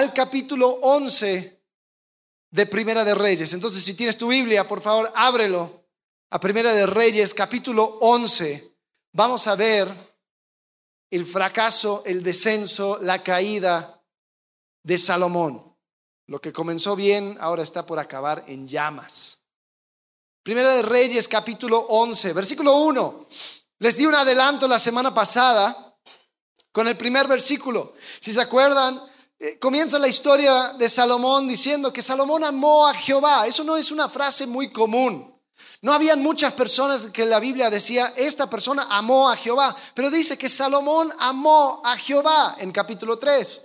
al 0.00 0.12
capítulo 0.12 0.78
11 0.82 1.60
de 2.52 2.66
Primera 2.66 3.02
de 3.02 3.16
Reyes. 3.16 3.52
Entonces, 3.52 3.82
si 3.82 3.94
tienes 3.94 4.16
tu 4.16 4.28
Biblia, 4.28 4.66
por 4.66 4.80
favor, 4.80 5.10
ábrelo 5.12 5.88
a 6.30 6.38
Primera 6.38 6.72
de 6.72 6.86
Reyes, 6.86 7.34
capítulo 7.34 7.98
11. 8.00 8.76
Vamos 9.12 9.48
a 9.48 9.56
ver 9.56 9.92
el 11.10 11.26
fracaso, 11.26 12.04
el 12.06 12.22
descenso, 12.22 13.00
la 13.02 13.24
caída 13.24 14.00
de 14.84 14.98
Salomón. 14.98 15.76
Lo 16.28 16.40
que 16.40 16.52
comenzó 16.52 16.94
bien 16.94 17.36
ahora 17.40 17.64
está 17.64 17.84
por 17.84 17.98
acabar 17.98 18.44
en 18.46 18.68
llamas. 18.68 19.40
Primera 20.44 20.76
de 20.76 20.82
Reyes, 20.82 21.26
capítulo 21.26 21.76
11, 21.88 22.32
versículo 22.34 22.76
1. 22.76 23.26
Les 23.80 23.96
di 23.96 24.06
un 24.06 24.14
adelanto 24.14 24.68
la 24.68 24.78
semana 24.78 25.12
pasada 25.12 25.98
con 26.70 26.86
el 26.86 26.96
primer 26.96 27.26
versículo. 27.26 27.94
Si 28.20 28.32
se 28.32 28.40
acuerdan, 28.40 29.07
comienza 29.60 29.98
la 29.98 30.08
historia 30.08 30.74
de 30.78 30.88
Salomón 30.88 31.46
diciendo 31.46 31.92
que 31.92 32.02
Salomón 32.02 32.44
amó 32.44 32.86
a 32.86 32.94
Jehová. 32.94 33.46
Eso 33.46 33.64
no 33.64 33.76
es 33.76 33.90
una 33.90 34.08
frase 34.08 34.46
muy 34.46 34.72
común. 34.72 35.34
No 35.80 35.92
habían 35.92 36.22
muchas 36.22 36.52
personas 36.54 37.06
que 37.06 37.24
la 37.24 37.38
Biblia 37.38 37.70
decía, 37.70 38.12
esta 38.16 38.50
persona 38.50 38.88
amó 38.90 39.30
a 39.30 39.36
Jehová, 39.36 39.76
pero 39.94 40.10
dice 40.10 40.36
que 40.36 40.48
Salomón 40.48 41.12
amó 41.18 41.80
a 41.84 41.96
Jehová 41.96 42.56
en 42.58 42.72
capítulo 42.72 43.18
3. 43.18 43.62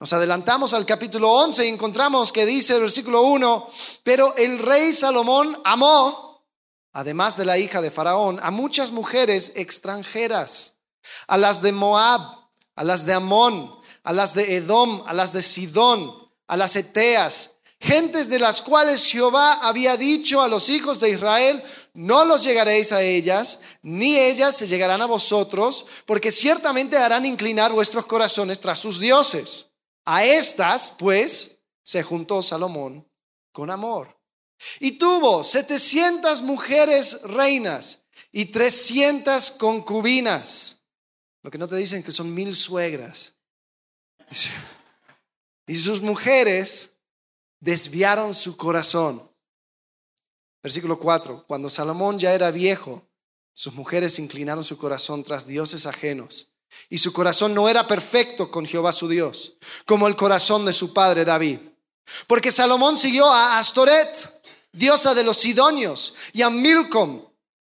Nos 0.00 0.12
adelantamos 0.12 0.74
al 0.74 0.86
capítulo 0.86 1.30
11 1.32 1.66
y 1.66 1.68
encontramos 1.68 2.32
que 2.32 2.46
dice 2.46 2.74
el 2.74 2.82
versículo 2.82 3.22
1, 3.22 3.68
pero 4.02 4.34
el 4.36 4.58
rey 4.60 4.92
Salomón 4.92 5.60
amó, 5.64 6.44
además 6.92 7.36
de 7.36 7.44
la 7.44 7.58
hija 7.58 7.80
de 7.80 7.90
Faraón, 7.90 8.38
a 8.42 8.50
muchas 8.50 8.92
mujeres 8.92 9.52
extranjeras, 9.54 10.76
a 11.26 11.36
las 11.36 11.62
de 11.62 11.72
Moab, 11.72 12.20
a 12.76 12.84
las 12.84 13.06
de 13.06 13.14
Amón, 13.14 13.77
a 14.08 14.12
las 14.14 14.32
de 14.32 14.56
Edom, 14.56 15.02
a 15.04 15.12
las 15.12 15.34
de 15.34 15.42
Sidón, 15.42 16.14
a 16.46 16.56
las 16.56 16.76
Eteas, 16.76 17.50
gentes 17.78 18.30
de 18.30 18.38
las 18.38 18.62
cuales 18.62 19.04
Jehová 19.04 19.60
había 19.60 19.98
dicho 19.98 20.40
a 20.40 20.48
los 20.48 20.70
hijos 20.70 20.98
de 21.00 21.10
Israel, 21.10 21.62
no 21.92 22.24
los 22.24 22.42
llegaréis 22.42 22.90
a 22.92 23.02
ellas, 23.02 23.60
ni 23.82 24.16
ellas 24.18 24.56
se 24.56 24.66
llegarán 24.66 25.02
a 25.02 25.06
vosotros, 25.06 25.84
porque 26.06 26.32
ciertamente 26.32 26.96
harán 26.96 27.26
inclinar 27.26 27.70
vuestros 27.70 28.06
corazones 28.06 28.58
tras 28.60 28.78
sus 28.78 28.98
dioses. 28.98 29.66
A 30.06 30.24
estas, 30.24 30.94
pues, 30.98 31.58
se 31.82 32.02
juntó 32.02 32.42
Salomón 32.42 33.06
con 33.52 33.70
amor. 33.70 34.18
Y 34.80 34.92
tuvo 34.92 35.44
setecientas 35.44 36.40
mujeres 36.40 37.20
reinas 37.24 38.06
y 38.32 38.46
trescientas 38.46 39.50
concubinas. 39.50 40.78
Lo 41.42 41.50
que 41.50 41.58
no 41.58 41.68
te 41.68 41.76
dicen 41.76 42.02
que 42.02 42.10
son 42.10 42.32
mil 42.32 42.54
suegras. 42.54 43.34
Y 45.66 45.74
sus 45.74 46.00
mujeres 46.00 46.90
desviaron 47.60 48.34
su 48.34 48.56
corazón. 48.56 49.30
Versículo 50.62 50.98
4. 50.98 51.44
Cuando 51.46 51.70
Salomón 51.70 52.18
ya 52.18 52.34
era 52.34 52.50
viejo, 52.50 53.02
sus 53.52 53.74
mujeres 53.74 54.18
inclinaron 54.18 54.64
su 54.64 54.78
corazón 54.78 55.24
tras 55.24 55.46
dioses 55.46 55.86
ajenos. 55.86 56.48
Y 56.88 56.98
su 56.98 57.12
corazón 57.12 57.54
no 57.54 57.68
era 57.68 57.86
perfecto 57.86 58.50
con 58.50 58.66
Jehová 58.66 58.92
su 58.92 59.08
Dios, 59.08 59.54
como 59.86 60.06
el 60.06 60.16
corazón 60.16 60.64
de 60.64 60.72
su 60.72 60.92
padre 60.92 61.24
David. 61.24 61.58
Porque 62.26 62.52
Salomón 62.52 62.98
siguió 62.98 63.30
a 63.30 63.58
Astoret, 63.58 64.42
diosa 64.72 65.14
de 65.14 65.24
los 65.24 65.38
Sidonios, 65.38 66.14
y 66.32 66.42
a 66.42 66.50
Milcom, 66.50 67.27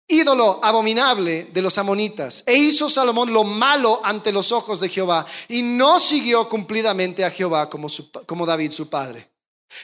ídolo 0.09 0.61
abominable 0.63 1.51
de 1.53 1.63
los 1.63 1.79
amonitas. 1.79 2.43
E 2.47 2.55
hizo 2.55 2.89
Salomón 2.89 3.33
lo 3.33 3.45
malo 3.45 4.01
ante 4.05 4.33
los 4.33 4.53
ojos 4.53 4.81
de 4.81 4.89
Jehová 4.89 5.27
y 5.49 5.63
no 5.63 5.99
siguió 5.99 6.49
cumplidamente 6.49 7.25
a 7.25 7.31
Jehová 7.31 7.71
como, 7.71 7.89
como 8.27 8.47
David 8.47 8.73
su 8.73 8.89
padre. 8.89 9.31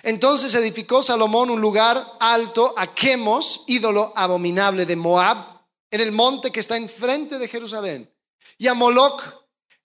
Entonces 0.02 0.54
edificó 0.54 1.02
Salomón 1.02 1.50
un 1.50 1.60
lugar 1.60 2.04
alto 2.20 2.74
a 2.76 2.94
Chemos, 2.94 3.64
ídolo 3.66 4.12
abominable 4.14 4.86
de 4.86 4.96
Moab, 4.96 5.66
en 5.90 6.00
el 6.00 6.12
monte 6.12 6.52
que 6.52 6.60
está 6.60 6.76
enfrente 6.76 7.38
de 7.38 7.48
Jerusalén, 7.48 8.12
y 8.56 8.68
a 8.68 8.74
Moloch, 8.74 9.22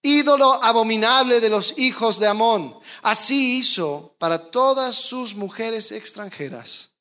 ídolo 0.04 0.64
abominable 0.64 1.40
de 1.42 1.50
los 1.50 1.74
hijos 1.78 2.20
de 2.20 2.28
Amón. 2.28 2.78
Así 3.02 3.58
hizo 3.58 4.16
para 4.20 4.52
todas 4.52 4.94
sus 4.94 5.34
mujeres 5.34 5.92
extranjeras 5.92 6.95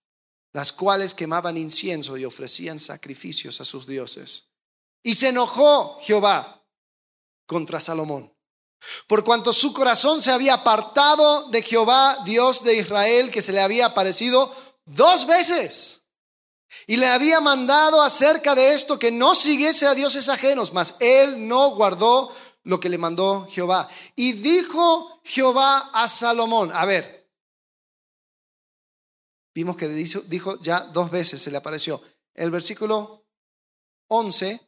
las 0.54 0.72
cuales 0.72 1.14
quemaban 1.14 1.56
incienso 1.58 2.16
y 2.16 2.24
ofrecían 2.24 2.78
sacrificios 2.78 3.60
a 3.60 3.64
sus 3.64 3.88
dioses. 3.88 4.44
Y 5.02 5.16
se 5.16 5.28
enojó 5.28 5.98
Jehová 6.00 6.64
contra 7.44 7.80
Salomón, 7.80 8.32
por 9.08 9.24
cuanto 9.24 9.52
su 9.52 9.74
corazón 9.74 10.22
se 10.22 10.30
había 10.30 10.54
apartado 10.54 11.48
de 11.48 11.60
Jehová, 11.60 12.18
Dios 12.24 12.62
de 12.62 12.76
Israel, 12.76 13.32
que 13.32 13.42
se 13.42 13.52
le 13.52 13.60
había 13.60 13.86
aparecido 13.86 14.54
dos 14.84 15.26
veces. 15.26 16.02
Y 16.86 16.96
le 16.98 17.08
había 17.08 17.40
mandado 17.40 18.00
acerca 18.00 18.54
de 18.54 18.74
esto 18.74 18.98
que 18.98 19.10
no 19.10 19.34
siguiese 19.34 19.86
a 19.86 19.94
dioses 19.94 20.28
ajenos, 20.28 20.72
mas 20.72 20.94
él 21.00 21.48
no 21.48 21.74
guardó 21.74 22.32
lo 22.62 22.78
que 22.78 22.88
le 22.88 22.98
mandó 22.98 23.48
Jehová. 23.50 23.88
Y 24.14 24.34
dijo 24.34 25.20
Jehová 25.24 25.90
a 25.92 26.08
Salomón, 26.08 26.70
a 26.72 26.84
ver, 26.84 27.23
Vimos 29.54 29.76
que 29.76 29.88
dijo, 29.88 30.60
ya 30.60 30.80
dos 30.80 31.10
veces 31.10 31.40
se 31.40 31.50
le 31.50 31.56
apareció. 31.56 32.02
El 32.34 32.50
versículo 32.50 33.24
11 34.08 34.60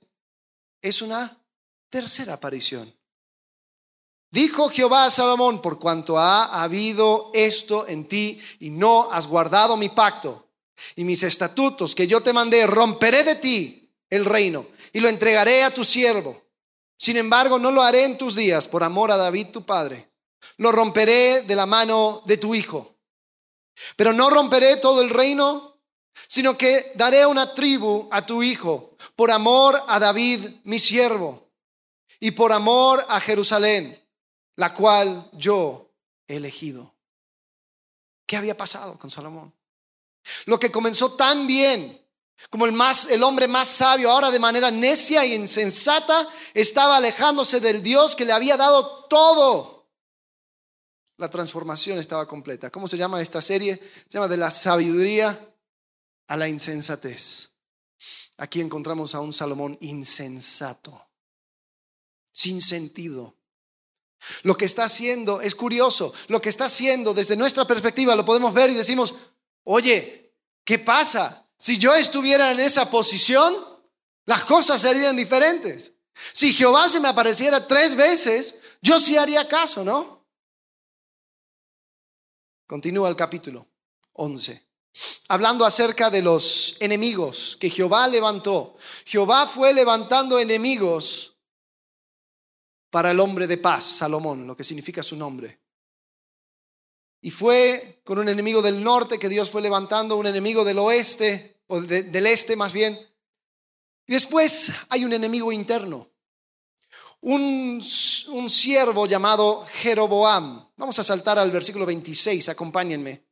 es 0.80 1.02
una 1.02 1.44
tercera 1.90 2.34
aparición. 2.34 2.94
Dijo 4.30 4.68
Jehová 4.68 5.06
a 5.06 5.10
Salomón, 5.10 5.60
por 5.60 5.78
cuanto 5.78 6.18
ha 6.18 6.62
habido 6.62 7.30
esto 7.34 7.88
en 7.88 8.06
ti 8.06 8.40
y 8.60 8.70
no 8.70 9.10
has 9.10 9.26
guardado 9.26 9.76
mi 9.76 9.88
pacto 9.88 10.50
y 10.94 11.04
mis 11.04 11.22
estatutos 11.22 11.94
que 11.94 12.06
yo 12.06 12.22
te 12.22 12.32
mandé, 12.32 12.66
romperé 12.66 13.24
de 13.24 13.36
ti 13.36 13.92
el 14.08 14.24
reino 14.24 14.68
y 14.92 15.00
lo 15.00 15.08
entregaré 15.08 15.64
a 15.64 15.74
tu 15.74 15.82
siervo. 15.82 16.42
Sin 16.98 17.16
embargo, 17.16 17.58
no 17.58 17.70
lo 17.72 17.82
haré 17.82 18.04
en 18.04 18.18
tus 18.18 18.36
días 18.36 18.68
por 18.68 18.84
amor 18.84 19.10
a 19.10 19.16
David 19.16 19.48
tu 19.48 19.64
padre. 19.66 20.10
Lo 20.58 20.70
romperé 20.70 21.42
de 21.42 21.56
la 21.56 21.66
mano 21.66 22.22
de 22.24 22.36
tu 22.36 22.54
hijo 22.54 22.95
pero 23.96 24.12
no 24.12 24.30
romperé 24.30 24.76
todo 24.76 25.00
el 25.00 25.10
reino, 25.10 25.78
sino 26.28 26.56
que 26.56 26.92
daré 26.94 27.26
una 27.26 27.54
tribu 27.54 28.08
a 28.10 28.24
tu 28.24 28.42
hijo, 28.42 28.96
por 29.14 29.30
amor 29.30 29.82
a 29.86 29.98
David, 29.98 30.56
mi 30.64 30.78
siervo, 30.78 31.48
y 32.18 32.32
por 32.32 32.52
amor 32.52 33.04
a 33.08 33.20
Jerusalén, 33.20 34.02
la 34.56 34.72
cual 34.74 35.28
yo 35.32 35.90
he 36.26 36.36
elegido. 36.36 36.94
¿Qué 38.26 38.36
había 38.36 38.56
pasado 38.56 38.98
con 38.98 39.10
Salomón? 39.10 39.54
Lo 40.46 40.58
que 40.58 40.72
comenzó 40.72 41.12
tan 41.12 41.46
bien, 41.46 42.02
como 42.50 42.66
el, 42.66 42.72
más, 42.72 43.06
el 43.06 43.22
hombre 43.22 43.46
más 43.46 43.68
sabio, 43.68 44.10
ahora 44.10 44.30
de 44.30 44.40
manera 44.40 44.70
necia 44.70 45.22
e 45.22 45.34
insensata, 45.34 46.28
estaba 46.52 46.96
alejándose 46.96 47.60
del 47.60 47.82
Dios 47.82 48.16
que 48.16 48.24
le 48.24 48.32
había 48.32 48.56
dado 48.56 49.04
todo 49.04 49.75
la 51.18 51.30
transformación 51.30 51.98
estaba 51.98 52.26
completa. 52.26 52.70
¿Cómo 52.70 52.88
se 52.88 52.96
llama 52.96 53.22
esta 53.22 53.40
serie? 53.40 53.80
Se 54.08 54.14
llama 54.14 54.28
De 54.28 54.36
la 54.36 54.50
sabiduría 54.50 55.54
a 56.28 56.36
la 56.36 56.48
insensatez. 56.48 57.50
Aquí 58.36 58.60
encontramos 58.60 59.14
a 59.14 59.20
un 59.20 59.32
Salomón 59.32 59.78
insensato, 59.80 61.08
sin 62.32 62.60
sentido. 62.60 63.34
Lo 64.42 64.56
que 64.56 64.66
está 64.66 64.84
haciendo 64.84 65.40
es 65.40 65.54
curioso. 65.54 66.12
Lo 66.28 66.40
que 66.42 66.50
está 66.50 66.66
haciendo 66.66 67.14
desde 67.14 67.36
nuestra 67.36 67.66
perspectiva 67.66 68.14
lo 68.14 68.24
podemos 68.24 68.52
ver 68.52 68.70
y 68.70 68.74
decimos, 68.74 69.14
oye, 69.64 70.34
¿qué 70.64 70.78
pasa? 70.78 71.46
Si 71.58 71.78
yo 71.78 71.94
estuviera 71.94 72.50
en 72.50 72.60
esa 72.60 72.90
posición, 72.90 73.56
las 74.26 74.44
cosas 74.44 74.82
serían 74.82 75.16
diferentes. 75.16 75.94
Si 76.32 76.52
Jehová 76.52 76.88
se 76.88 77.00
me 77.00 77.08
apareciera 77.08 77.66
tres 77.66 77.94
veces, 77.94 78.56
yo 78.82 78.98
sí 78.98 79.16
haría 79.16 79.48
caso, 79.48 79.84
¿no? 79.84 80.15
Continúa 82.66 83.08
el 83.08 83.16
capítulo 83.16 83.66
11. 84.14 84.66
Hablando 85.28 85.64
acerca 85.64 86.10
de 86.10 86.22
los 86.22 86.76
enemigos 86.80 87.56
que 87.60 87.70
Jehová 87.70 88.08
levantó. 88.08 88.76
Jehová 89.04 89.46
fue 89.46 89.72
levantando 89.72 90.38
enemigos 90.38 91.36
para 92.90 93.10
el 93.10 93.20
hombre 93.20 93.46
de 93.46 93.58
paz, 93.58 93.84
Salomón, 93.84 94.46
lo 94.46 94.56
que 94.56 94.64
significa 94.64 95.02
su 95.02 95.16
nombre. 95.16 95.60
Y 97.20 97.30
fue 97.30 98.00
con 98.04 98.18
un 98.18 98.28
enemigo 98.28 98.62
del 98.62 98.82
norte 98.82 99.18
que 99.18 99.28
Dios 99.28 99.50
fue 99.50 99.60
levantando, 99.60 100.16
un 100.16 100.26
enemigo 100.26 100.64
del 100.64 100.78
oeste, 100.78 101.62
o 101.66 101.80
del 101.80 102.26
este 102.26 102.56
más 102.56 102.72
bien. 102.72 102.98
Y 104.06 104.12
después 104.12 104.70
hay 104.88 105.04
un 105.04 105.12
enemigo 105.12 105.52
interno 105.52 106.08
un, 107.20 107.82
siervo 107.82 109.06
llamado 109.06 109.66
Jeroboam. 109.66 110.65
Vamos 110.76 110.98
a 110.98 111.02
saltar 111.02 111.38
al 111.38 111.50
versículo 111.50 111.86
26, 111.86 112.50
acompáñenme. 112.50 113.24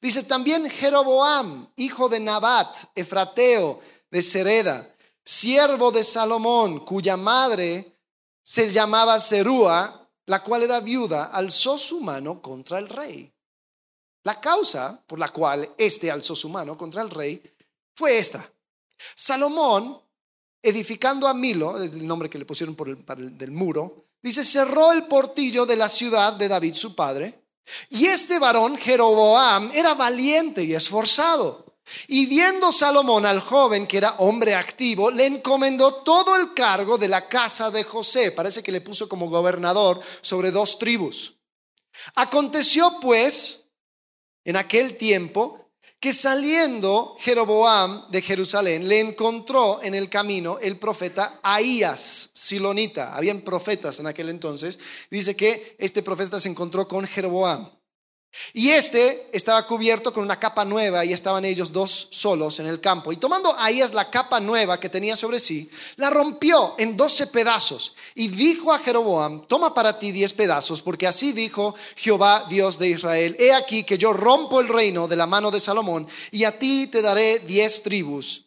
Dice 0.00 0.24
también 0.24 0.68
Jeroboam, 0.68 1.72
hijo 1.76 2.08
de 2.08 2.20
Nabat, 2.20 2.84
Efrateo 2.94 3.80
de 4.10 4.20
Sereda, 4.20 4.94
siervo 5.24 5.90
de 5.90 6.04
Salomón, 6.04 6.84
cuya 6.84 7.16
madre 7.16 7.96
se 8.42 8.68
llamaba 8.68 9.18
Serúa, 9.18 10.10
la 10.26 10.42
cual 10.42 10.64
era 10.64 10.80
viuda, 10.80 11.26
alzó 11.26 11.78
su 11.78 12.00
mano 12.00 12.42
contra 12.42 12.78
el 12.78 12.88
rey. 12.88 13.32
La 14.24 14.40
causa 14.40 15.02
por 15.06 15.18
la 15.18 15.28
cual 15.28 15.74
éste 15.78 16.10
alzó 16.10 16.36
su 16.36 16.48
mano 16.48 16.76
contra 16.76 17.02
el 17.02 17.10
rey 17.10 17.42
fue 17.94 18.18
esta. 18.18 18.52
Salomón, 19.14 20.00
edificando 20.62 21.26
a 21.26 21.34
Milo, 21.34 21.82
el 21.82 22.06
nombre 22.06 22.28
que 22.28 22.38
le 22.38 22.44
pusieron 22.44 22.74
por 22.74 22.88
el, 22.88 23.38
del 23.38 23.50
muro, 23.50 24.11
dice, 24.22 24.44
cerró 24.44 24.92
el 24.92 25.06
portillo 25.06 25.66
de 25.66 25.76
la 25.76 25.88
ciudad 25.88 26.32
de 26.34 26.48
David 26.48 26.74
su 26.74 26.94
padre, 26.94 27.42
y 27.88 28.06
este 28.06 28.38
varón, 28.38 28.76
Jeroboam, 28.76 29.70
era 29.72 29.94
valiente 29.94 30.64
y 30.64 30.74
esforzado. 30.74 31.72
Y 32.06 32.26
viendo 32.26 32.70
Salomón 32.72 33.26
al 33.26 33.40
joven, 33.40 33.86
que 33.86 33.98
era 33.98 34.14
hombre 34.18 34.54
activo, 34.54 35.10
le 35.10 35.26
encomendó 35.26 35.94
todo 35.94 36.36
el 36.36 36.54
cargo 36.54 36.96
de 36.96 37.08
la 37.08 37.28
casa 37.28 37.70
de 37.70 37.84
José. 37.84 38.30
Parece 38.30 38.62
que 38.62 38.72
le 38.72 38.80
puso 38.80 39.08
como 39.08 39.28
gobernador 39.28 40.00
sobre 40.20 40.50
dos 40.50 40.78
tribus. 40.78 41.34
Aconteció 42.14 42.98
pues 43.00 43.66
en 44.44 44.56
aquel 44.56 44.96
tiempo 44.96 45.61
que 46.02 46.12
saliendo 46.12 47.14
Jeroboam 47.20 48.10
de 48.10 48.22
Jerusalén 48.22 48.88
le 48.88 48.98
encontró 48.98 49.80
en 49.80 49.94
el 49.94 50.08
camino 50.08 50.58
el 50.58 50.76
profeta 50.76 51.38
Ahías, 51.44 52.28
Silonita. 52.32 53.14
Habían 53.14 53.42
profetas 53.42 54.00
en 54.00 54.08
aquel 54.08 54.28
entonces. 54.28 54.80
Dice 55.12 55.36
que 55.36 55.76
este 55.78 56.02
profeta 56.02 56.40
se 56.40 56.48
encontró 56.48 56.88
con 56.88 57.06
Jeroboam. 57.06 57.70
Y 58.52 58.70
este 58.70 59.28
estaba 59.32 59.66
cubierto 59.66 60.12
con 60.12 60.24
una 60.24 60.38
capa 60.38 60.64
nueva 60.64 61.04
y 61.04 61.12
estaban 61.12 61.44
ellos 61.44 61.70
dos 61.70 62.08
solos 62.10 62.60
en 62.60 62.66
el 62.66 62.80
campo. 62.80 63.12
Y 63.12 63.16
tomando 63.16 63.54
Ahías 63.58 63.92
la 63.92 64.10
capa 64.10 64.40
nueva 64.40 64.80
que 64.80 64.88
tenía 64.88 65.16
sobre 65.16 65.38
sí, 65.38 65.70
la 65.96 66.10
rompió 66.10 66.74
en 66.78 66.96
doce 66.96 67.26
pedazos 67.26 67.94
y 68.14 68.28
dijo 68.28 68.72
a 68.72 68.78
Jeroboam, 68.78 69.42
toma 69.42 69.74
para 69.74 69.98
ti 69.98 70.12
diez 70.12 70.32
pedazos, 70.32 70.80
porque 70.80 71.06
así 71.06 71.32
dijo 71.32 71.74
Jehová 71.96 72.46
Dios 72.48 72.78
de 72.78 72.88
Israel, 72.88 73.36
he 73.38 73.52
aquí 73.52 73.84
que 73.84 73.98
yo 73.98 74.12
rompo 74.12 74.60
el 74.60 74.68
reino 74.68 75.08
de 75.08 75.16
la 75.16 75.26
mano 75.26 75.50
de 75.50 75.60
Salomón 75.60 76.08
y 76.30 76.44
a 76.44 76.58
ti 76.58 76.86
te 76.86 77.02
daré 77.02 77.40
diez 77.40 77.82
tribus. 77.82 78.46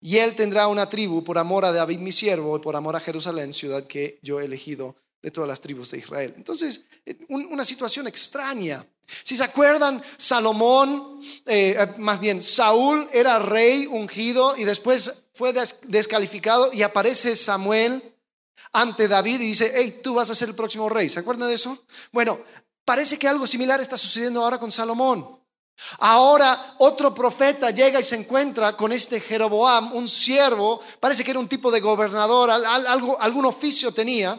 Y 0.00 0.18
él 0.18 0.36
tendrá 0.36 0.68
una 0.68 0.90
tribu 0.90 1.24
por 1.24 1.38
amor 1.38 1.64
a 1.64 1.72
David 1.72 1.98
mi 1.98 2.12
siervo 2.12 2.58
y 2.58 2.60
por 2.60 2.76
amor 2.76 2.94
a 2.94 3.00
Jerusalén, 3.00 3.54
ciudad 3.54 3.86
que 3.86 4.18
yo 4.22 4.38
he 4.38 4.44
elegido 4.44 4.96
de 5.22 5.30
todas 5.30 5.48
las 5.48 5.62
tribus 5.62 5.90
de 5.92 5.98
Israel. 5.98 6.34
Entonces, 6.36 6.84
una 7.30 7.64
situación 7.64 8.06
extraña. 8.06 8.86
Si 9.22 9.36
se 9.36 9.44
acuerdan, 9.44 10.02
Salomón, 10.16 11.20
eh, 11.46 11.76
eh, 11.78 11.94
más 11.98 12.20
bien, 12.20 12.42
Saúl 12.42 13.08
era 13.12 13.38
rey 13.38 13.86
ungido 13.86 14.56
y 14.56 14.64
después 14.64 15.26
fue 15.32 15.52
descalificado 15.82 16.72
y 16.72 16.82
aparece 16.82 17.36
Samuel 17.36 18.14
ante 18.72 19.08
David 19.08 19.40
y 19.40 19.48
dice, 19.48 19.72
hey, 19.74 20.00
tú 20.02 20.14
vas 20.14 20.30
a 20.30 20.34
ser 20.34 20.48
el 20.48 20.54
próximo 20.54 20.88
rey. 20.88 21.08
¿Se 21.08 21.20
acuerdan 21.20 21.48
de 21.48 21.54
eso? 21.54 21.84
Bueno, 22.12 22.40
parece 22.84 23.18
que 23.18 23.28
algo 23.28 23.46
similar 23.46 23.80
está 23.80 23.96
sucediendo 23.96 24.42
ahora 24.42 24.58
con 24.58 24.72
Salomón. 24.72 25.40
Ahora 25.98 26.76
otro 26.78 27.14
profeta 27.14 27.70
llega 27.70 28.00
y 28.00 28.04
se 28.04 28.16
encuentra 28.16 28.76
con 28.76 28.92
este 28.92 29.20
Jeroboam, 29.20 29.92
un 29.92 30.08
siervo, 30.08 30.80
parece 31.00 31.24
que 31.24 31.32
era 31.32 31.40
un 31.40 31.48
tipo 31.48 31.70
de 31.70 31.80
gobernador, 31.80 32.50
algo, 32.50 33.20
algún 33.20 33.44
oficio 33.44 33.92
tenía, 33.92 34.38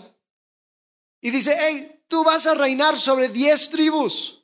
y 1.21 1.31
dice, 1.31 1.57
hey, 1.59 2.03
tú 2.07 2.23
vas 2.23 2.45
a 2.47 2.53
reinar 2.53 2.99
sobre 2.99 3.29
diez 3.29 3.69
tribus. 3.69 4.34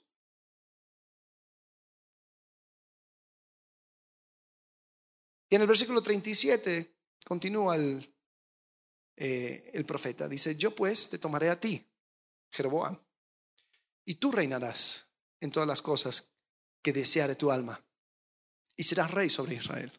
Y 5.52 5.56
en 5.56 5.62
el 5.64 5.68
versículo 5.68 6.02
37 6.02 6.96
continúa 7.26 7.76
el, 7.76 8.16
eh, 9.18 9.70
el 9.74 9.86
profeta. 9.86 10.30
Dice, 10.30 10.56
yo 10.56 10.74
pues 10.74 11.10
te 11.10 11.20
tomaré 11.20 11.50
a 11.50 11.60
ti, 11.60 11.86
Jeroboam, 12.50 12.98
y 14.06 14.16
tú 14.16 14.32
reinarás 14.32 15.10
en 15.42 15.52
todas 15.52 15.68
las 15.68 15.82
cosas 15.82 16.34
que 16.82 16.94
deseare 16.94 17.36
tu 17.36 17.52
alma, 17.52 17.86
y 18.78 18.84
serás 18.84 19.12
rey 19.12 19.30
sobre 19.30 19.56
Israel. 19.56 19.92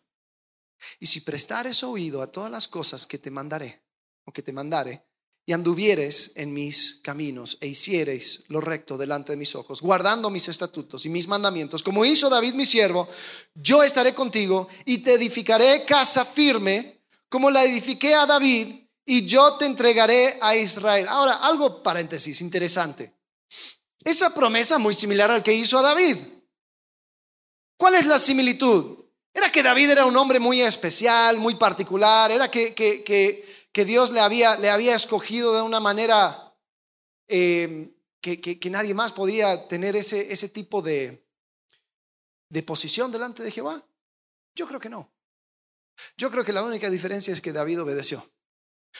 Y 0.99 1.07
si 1.07 1.21
prestares 1.21 1.83
oído 1.83 2.23
a 2.23 2.33
todas 2.33 2.51
las 2.51 2.67
cosas 2.67 3.07
que 3.07 3.19
te 3.19 3.31
mandaré, 3.31 3.85
o 4.25 4.33
que 4.33 4.43
te 4.43 4.55
mandare, 4.55 5.07
y 5.45 5.53
anduvieres 5.53 6.33
en 6.37 6.53
mis 6.53 7.01
caminos 7.03 7.59
e 7.61 7.67
hiciereis 7.67 8.45
lo 8.49 8.61
recto 8.61 8.97
delante 8.97 9.33
de 9.33 9.37
mis 9.37 9.55
ojos, 9.55 9.81
guardando 9.81 10.31
mis 10.31 10.49
estatutos 10.49 11.05
y 11.05 11.09
mis 11.09 11.27
mandamientos, 11.27 11.83
como 11.83 12.05
hizo 12.05 12.31
David 12.31 12.55
mi 12.55 12.65
siervo, 12.65 13.09
yo 13.55 13.83
estaré 13.83 14.15
contigo 14.15 14.69
y 14.85 14.99
te 14.99 15.15
edificaré 15.15 15.85
casa 15.85 16.25
firme, 16.25 17.01
como 17.29 17.51
la 17.51 17.65
edifiqué 17.65 18.15
a 18.15 18.27
David, 18.27 18.83
y 19.05 19.27
yo 19.27 19.55
te 19.55 19.67
entregaré 19.67 20.39
a 20.41 20.55
Israel. 20.55 21.07
Ahora, 21.09 21.35
algo 21.37 21.83
paréntesis 21.83 22.41
interesante. 22.41 23.13
Esa 24.05 24.33
promesa 24.33 24.79
muy 24.79 24.95
similar 24.95 25.31
al 25.31 25.43
que 25.43 25.55
hizo 25.55 25.79
a 25.79 25.83
David. 25.83 26.19
¿Cuál 27.77 27.95
es 27.97 28.07
la 28.07 28.19
similitud? 28.19 28.99
Era 29.35 29.51
que 29.51 29.63
David 29.63 29.91
era 29.91 30.07
un 30.07 30.17
hombre 30.17 30.39
muy 30.39 30.61
especial, 30.61 31.39
muy 31.39 31.57
particular, 31.57 32.31
era 32.31 32.51
que, 32.51 32.75
que, 32.75 33.03
que 33.03 33.62
que 33.73 33.85
Dios 33.85 34.13
le 34.13 34.21
había, 34.21 34.57
le 34.57 34.71
había 34.71 34.95
escogido 34.95 35.55
de 35.55 35.63
una 35.63 35.81
manera 35.81 36.55
eh, 37.27 37.95
que, 38.21 38.71
nadie 38.71 38.95
más 38.95 39.13
podía 39.13 39.67
tener 39.67 39.97
ese, 39.97 40.33
ese 40.33 40.49
tipo 40.49 40.83
de, 40.83 41.27
de 42.49 42.63
posición 42.63 43.11
delante 43.11 43.43
de 43.43 43.51
Jehová? 43.51 43.85
Yo 44.55 44.67
creo 44.67 44.79
que 44.79 44.91
no. 44.91 45.11
Yo 46.17 46.31
creo 46.31 46.45
que 46.45 46.53
la 46.53 46.63
única 46.63 46.91
diferencia 46.91 47.33
es 47.33 47.41
que 47.41 47.53
David 47.53 47.83
obedeció. 47.83 48.31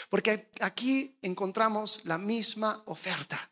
Porque 0.09 0.51
aquí 0.61 1.19
encontramos 1.21 2.01
la 2.05 2.19
misma 2.19 2.83
oferta. 2.87 3.51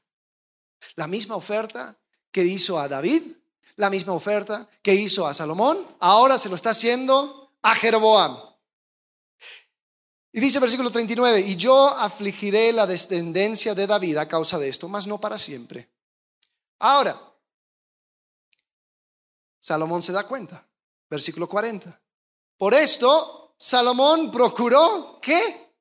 La 0.94 1.06
misma 1.06 1.36
oferta 1.36 1.98
que 2.32 2.44
hizo 2.44 2.78
a 2.78 2.88
David, 2.88 3.36
la 3.76 3.90
misma 3.90 4.14
oferta 4.14 4.68
que 4.82 4.94
hizo 4.94 5.26
a 5.26 5.34
Salomón, 5.34 5.86
ahora 6.00 6.38
se 6.38 6.48
lo 6.48 6.56
está 6.56 6.70
haciendo 6.70 7.52
a 7.62 7.74
Jeroboam. 7.74 8.49
Y 10.32 10.40
dice 10.40 10.60
versículo 10.60 10.90
39, 10.90 11.40
y 11.40 11.56
yo 11.56 11.88
afligiré 11.88 12.72
la 12.72 12.86
descendencia 12.86 13.74
de 13.74 13.86
David 13.86 14.16
a 14.16 14.28
causa 14.28 14.58
de 14.58 14.68
esto, 14.68 14.88
mas 14.88 15.06
no 15.06 15.18
para 15.18 15.38
siempre. 15.38 15.90
Ahora, 16.78 17.20
Salomón 19.58 20.02
se 20.02 20.12
da 20.12 20.26
cuenta, 20.26 20.66
versículo 21.08 21.48
40. 21.48 22.00
Por 22.56 22.74
esto, 22.74 23.54
Salomón 23.58 24.30
procuró, 24.30 25.18
¿qué? 25.20 25.74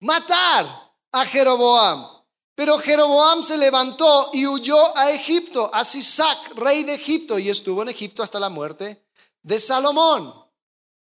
Matar 0.00 0.92
a 1.12 1.24
Jeroboam. 1.24 2.18
Pero 2.54 2.78
Jeroboam 2.78 3.42
se 3.42 3.56
levantó 3.56 4.30
y 4.32 4.46
huyó 4.46 4.96
a 4.96 5.12
Egipto, 5.12 5.72
a 5.72 5.84
Sisac, 5.84 6.54
rey 6.56 6.84
de 6.84 6.94
Egipto, 6.94 7.38
y 7.38 7.48
estuvo 7.48 7.82
en 7.82 7.88
Egipto 7.88 8.22
hasta 8.22 8.40
la 8.40 8.48
muerte 8.48 9.06
de 9.42 9.60
Salomón. 9.60 10.34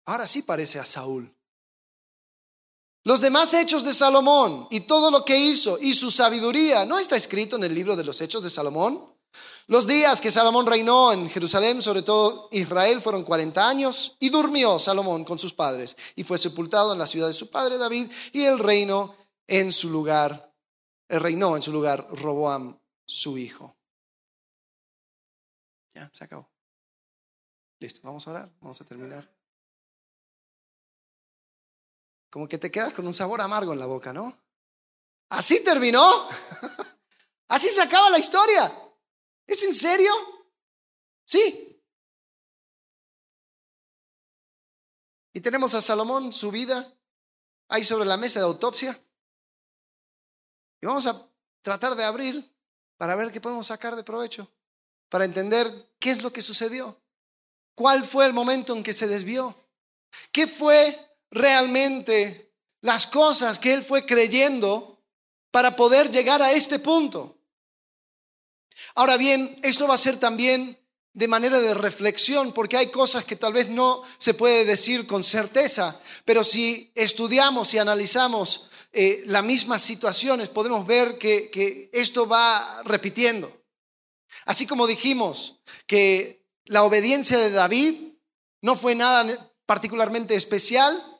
Ahora 0.05 0.27
sí 0.27 0.41
parece 0.41 0.79
a 0.79 0.86
Saúl. 0.86 1.35
Los 3.05 3.21
demás 3.21 3.53
hechos 3.53 3.83
de 3.83 3.93
Salomón 3.93 4.67
y 4.71 4.81
todo 4.81 5.12
lo 5.12 5.24
que 5.24 5.38
hizo 5.38 5.77
y 5.79 5.93
su 5.93 6.09
sabiduría, 6.09 6.85
¿no 6.85 6.97
está 6.97 7.15
escrito 7.15 7.55
en 7.55 7.63
el 7.63 7.75
libro 7.75 7.95
de 7.95 8.03
los 8.03 8.19
hechos 8.19 8.41
de 8.41 8.50
Salomón? 8.50 9.13
Los 9.67 9.85
días 9.85 10.19
que 10.19 10.31
Salomón 10.31 10.65
reinó 10.65 11.13
en 11.13 11.29
Jerusalén, 11.29 11.83
sobre 11.83 12.01
todo 12.01 12.50
Israel, 12.51 13.01
fueron 13.01 13.24
40 13.24 13.67
años 13.67 14.17
y 14.19 14.29
durmió 14.29 14.79
Salomón 14.79 15.24
con 15.24 15.38
sus 15.38 15.53
padres 15.53 15.95
y 16.15 16.24
fue 16.24 16.39
sepultado 16.39 16.93
en 16.93 17.00
la 17.00 17.05
ciudad 17.05 17.27
de 17.27 17.33
su 17.33 17.51
padre 17.51 17.77
David 17.77 18.12
y 18.33 18.41
el 18.41 18.57
reino 18.57 19.15
en 19.45 19.71
su 19.71 19.91
lugar, 19.91 20.51
el 21.07 21.19
reinó 21.19 21.55
en 21.55 21.62
su 21.62 21.71
lugar 21.71 22.07
Roboam, 22.09 22.79
su 23.05 23.38
hijo. 23.38 23.77
Ya, 25.93 26.09
se 26.12 26.24
acabó. 26.24 26.50
Listo, 27.79 28.00
vamos 28.01 28.27
a 28.27 28.31
orar, 28.31 28.51
vamos 28.62 28.81
a 28.81 28.83
terminar. 28.83 29.35
Como 32.36 32.50
que 32.50 32.58
te 32.58 32.70
quedas 32.70 32.94
con 32.94 33.08
un 33.08 33.13
sabor 33.13 33.39
amargo 33.39 33.72
en 33.72 33.80
la 33.80 33.86
boca, 33.86 34.12
¿no? 34.12 34.38
Así 35.30 35.63
terminó. 35.63 36.27
Así 37.48 37.70
se 37.70 37.82
acaba 37.82 38.10
la 38.10 38.20
historia. 38.20 38.77
¿Es 39.48 39.63
en 39.63 39.74
serio? 39.74 40.12
Sí. 41.24 41.82
Y 45.32 45.39
tenemos 45.39 45.74
a 45.75 45.82
Salomón, 45.82 46.34
su 46.34 46.51
vida, 46.51 46.94
ahí 47.70 47.86
sobre 47.86 48.04
la 48.04 48.18
mesa 48.18 48.42
de 48.42 48.48
autopsia. 48.48 49.01
Y 50.82 50.86
vamos 50.88 51.08
a 51.08 51.32
tratar 51.62 51.96
de 51.96 52.04
abrir 52.04 52.54
para 52.98 53.15
ver 53.15 53.32
qué 53.32 53.39
podemos 53.39 53.68
sacar 53.68 53.96
de 53.96 54.04
provecho, 54.04 54.51
para 55.08 55.24
entender 55.24 55.94
qué 56.00 56.12
es 56.12 56.22
lo 56.22 56.34
que 56.34 56.42
sucedió, 56.42 57.01
cuál 57.75 58.04
fue 58.04 58.25
el 58.25 58.34
momento 58.34 58.75
en 58.75 58.84
que 58.84 58.92
se 58.92 59.08
desvió, 59.08 59.56
qué 60.34 60.48
fue 60.48 61.14
realmente 61.32 62.53
las 62.82 63.08
cosas 63.08 63.60
que 63.60 63.74
él 63.74 63.84
fue 63.84 64.05
creyendo 64.05 65.03
para 65.51 65.75
poder 65.75 66.10
llegar 66.10 66.41
a 66.41 66.51
este 66.51 66.79
punto. 66.79 67.38
Ahora 68.94 69.17
bien, 69.17 69.60
esto 69.63 69.88
va 69.88 69.96
a 69.96 69.98
ser 69.98 70.17
también 70.17 70.77
de 71.13 71.29
manera 71.29 71.62
de 71.62 71.74
reflexión, 71.74 72.51
porque 72.51 72.75
hay 72.75 72.91
cosas 72.91 73.24
que 73.24 73.38
tal 73.38 73.53
vez 73.53 73.70
no 73.70 74.03
se 74.17 74.34
puede 74.34 74.65
decir 74.65 75.08
con 75.08 75.24
certeza, 75.24 76.00
pero 76.25 76.44
si 76.44 76.91
estudiamos 76.94 77.74
y 77.74 77.77
analizamos 77.77 78.70
eh, 78.91 79.24
las 79.25 79.44
mismas 79.44 79.82
situaciones, 79.82 80.50
podemos 80.50 80.86
ver 80.86 81.17
que, 81.17 81.50
que 81.50 81.89
esto 81.94 82.27
va 82.27 82.82
repitiendo. 82.84 83.50
Así 84.44 84.67
como 84.67 84.88
dijimos 84.88 85.62
que 85.88 86.46
la 86.65 86.84
obediencia 86.84 87.38
de 87.38 87.51
David 87.51 88.15
no 88.62 88.75
fue 88.75 88.94
nada 88.94 89.53
particularmente 89.65 90.36
especial, 90.36 91.14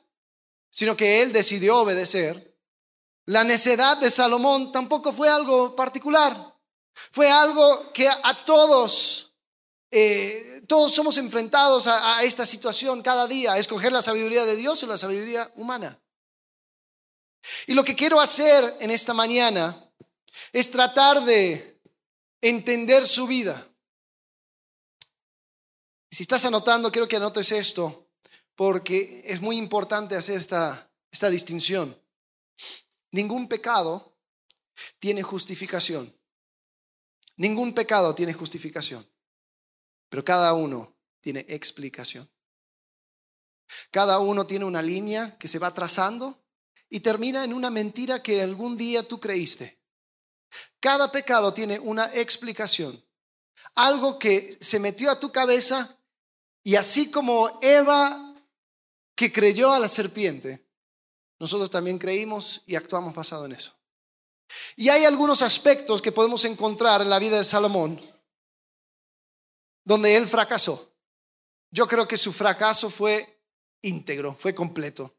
sino 0.76 0.94
que 0.94 1.22
él 1.22 1.32
decidió 1.32 1.78
obedecer. 1.78 2.54
La 3.24 3.44
necedad 3.44 3.96
de 3.96 4.10
Salomón 4.10 4.72
tampoco 4.72 5.10
fue 5.10 5.26
algo 5.26 5.74
particular, 5.74 6.54
fue 7.12 7.30
algo 7.30 7.90
que 7.94 8.06
a 8.06 8.44
todos 8.44 9.32
eh, 9.90 10.62
todos 10.68 10.92
somos 10.92 11.16
enfrentados 11.16 11.86
a, 11.86 12.18
a, 12.18 12.24
esta 12.24 12.44
situación 12.44 13.00
cada 13.00 13.26
día, 13.26 13.54
a 13.54 13.58
escoger 13.58 13.90
la 13.90 14.02
sabiduría 14.02 14.44
de 14.44 14.54
Dios 14.54 14.82
o 14.82 14.86
la 14.86 14.98
sabiduría 14.98 15.50
humana. 15.56 15.98
Y 17.66 17.72
lo 17.72 17.82
que 17.82 17.96
quiero 17.96 18.20
hacer 18.20 18.76
en 18.78 18.90
esta 18.90 19.14
mañana 19.14 19.90
es 20.52 20.70
tratar 20.70 21.24
de 21.24 21.80
entender 22.42 23.06
su 23.06 23.26
vida. 23.26 23.66
Si 26.10 26.24
estás 26.24 26.44
anotando, 26.44 26.92
quiero 26.92 27.08
que 27.08 27.16
anotes 27.16 27.50
esto, 27.52 28.05
porque 28.56 29.22
es 29.24 29.40
muy 29.40 29.56
importante 29.56 30.16
hacer 30.16 30.38
esta, 30.38 30.90
esta 31.10 31.30
distinción. 31.30 31.96
Ningún 33.12 33.48
pecado 33.48 34.18
tiene 34.98 35.22
justificación. 35.22 36.14
Ningún 37.36 37.74
pecado 37.74 38.14
tiene 38.14 38.32
justificación. 38.32 39.08
Pero 40.08 40.24
cada 40.24 40.54
uno 40.54 40.96
tiene 41.20 41.44
explicación. 41.48 42.28
Cada 43.90 44.20
uno 44.20 44.46
tiene 44.46 44.64
una 44.64 44.80
línea 44.80 45.36
que 45.38 45.48
se 45.48 45.58
va 45.58 45.74
trazando 45.74 46.42
y 46.88 47.00
termina 47.00 47.44
en 47.44 47.52
una 47.52 47.68
mentira 47.68 48.22
que 48.22 48.40
algún 48.40 48.76
día 48.76 49.06
tú 49.06 49.20
creíste. 49.20 49.78
Cada 50.80 51.10
pecado 51.12 51.52
tiene 51.52 51.78
una 51.78 52.14
explicación. 52.14 53.04
Algo 53.74 54.18
que 54.18 54.56
se 54.60 54.78
metió 54.78 55.10
a 55.10 55.20
tu 55.20 55.30
cabeza 55.30 55.98
y 56.62 56.76
así 56.76 57.10
como 57.10 57.58
Eva 57.60 58.25
que 59.16 59.32
creyó 59.32 59.72
a 59.72 59.80
la 59.80 59.88
serpiente, 59.88 60.64
nosotros 61.40 61.70
también 61.70 61.98
creímos 61.98 62.62
y 62.66 62.76
actuamos 62.76 63.14
basado 63.14 63.46
en 63.46 63.52
eso. 63.52 63.74
Y 64.76 64.90
hay 64.90 65.04
algunos 65.04 65.42
aspectos 65.42 66.00
que 66.00 66.12
podemos 66.12 66.44
encontrar 66.44 67.02
en 67.02 67.10
la 67.10 67.18
vida 67.18 67.38
de 67.38 67.44
Salomón 67.44 68.00
donde 69.84 70.16
él 70.16 70.26
fracasó. 70.28 70.92
Yo 71.70 71.86
creo 71.86 72.06
que 72.06 72.16
su 72.16 72.32
fracaso 72.32 72.90
fue 72.90 73.40
íntegro, 73.82 74.36
fue 74.38 74.54
completo. 74.54 75.16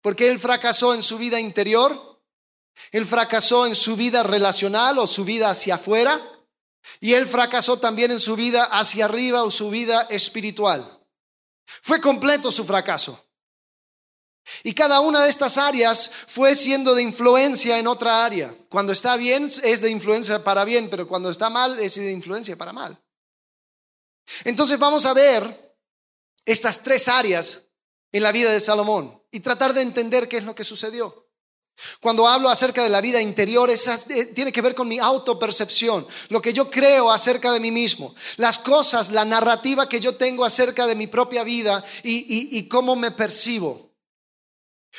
Porque 0.00 0.28
él 0.28 0.38
fracasó 0.38 0.94
en 0.94 1.02
su 1.02 1.18
vida 1.18 1.38
interior, 1.38 2.22
él 2.90 3.04
fracasó 3.04 3.66
en 3.66 3.74
su 3.74 3.96
vida 3.96 4.22
relacional 4.22 4.98
o 4.98 5.06
su 5.06 5.24
vida 5.24 5.50
hacia 5.50 5.74
afuera, 5.74 6.20
y 7.00 7.12
él 7.12 7.26
fracasó 7.26 7.78
también 7.78 8.10
en 8.10 8.20
su 8.20 8.34
vida 8.34 8.64
hacia 8.64 9.04
arriba 9.04 9.42
o 9.42 9.50
su 9.50 9.68
vida 9.68 10.02
espiritual. 10.10 11.04
Fue 11.82 12.00
completo 12.00 12.50
su 12.50 12.64
fracaso. 12.64 13.27
Y 14.62 14.74
cada 14.74 15.00
una 15.00 15.22
de 15.22 15.30
estas 15.30 15.58
áreas 15.58 16.10
fue 16.26 16.54
siendo 16.54 16.94
de 16.94 17.02
influencia 17.02 17.78
en 17.78 17.86
otra 17.86 18.24
área. 18.24 18.54
Cuando 18.68 18.92
está 18.92 19.16
bien 19.16 19.48
es 19.62 19.80
de 19.80 19.90
influencia 19.90 20.42
para 20.42 20.64
bien, 20.64 20.88
pero 20.90 21.06
cuando 21.06 21.30
está 21.30 21.50
mal 21.50 21.78
es 21.78 21.96
de 21.96 22.10
influencia 22.10 22.56
para 22.56 22.72
mal. 22.72 23.00
Entonces 24.44 24.78
vamos 24.78 25.06
a 25.06 25.14
ver 25.14 25.76
estas 26.44 26.82
tres 26.82 27.08
áreas 27.08 27.62
en 28.12 28.22
la 28.22 28.32
vida 28.32 28.50
de 28.50 28.60
Salomón 28.60 29.22
y 29.30 29.40
tratar 29.40 29.74
de 29.74 29.82
entender 29.82 30.28
qué 30.28 30.38
es 30.38 30.44
lo 30.44 30.54
que 30.54 30.64
sucedió. 30.64 31.26
Cuando 32.00 32.26
hablo 32.26 32.48
acerca 32.48 32.82
de 32.82 32.88
la 32.88 33.00
vida 33.00 33.20
interior, 33.20 33.70
eh, 33.70 34.24
tiene 34.34 34.50
que 34.50 34.62
ver 34.62 34.74
con 34.74 34.88
mi 34.88 34.98
autopercepción, 34.98 36.06
lo 36.28 36.42
que 36.42 36.52
yo 36.52 36.68
creo 36.68 37.10
acerca 37.10 37.52
de 37.52 37.60
mí 37.60 37.70
mismo, 37.70 38.14
las 38.36 38.58
cosas, 38.58 39.10
la 39.10 39.24
narrativa 39.24 39.88
que 39.88 40.00
yo 40.00 40.16
tengo 40.16 40.44
acerca 40.44 40.86
de 40.86 40.96
mi 40.96 41.06
propia 41.06 41.44
vida 41.44 41.84
y, 42.02 42.58
y 42.58 42.68
cómo 42.68 42.96
me 42.96 43.12
percibo. 43.12 43.87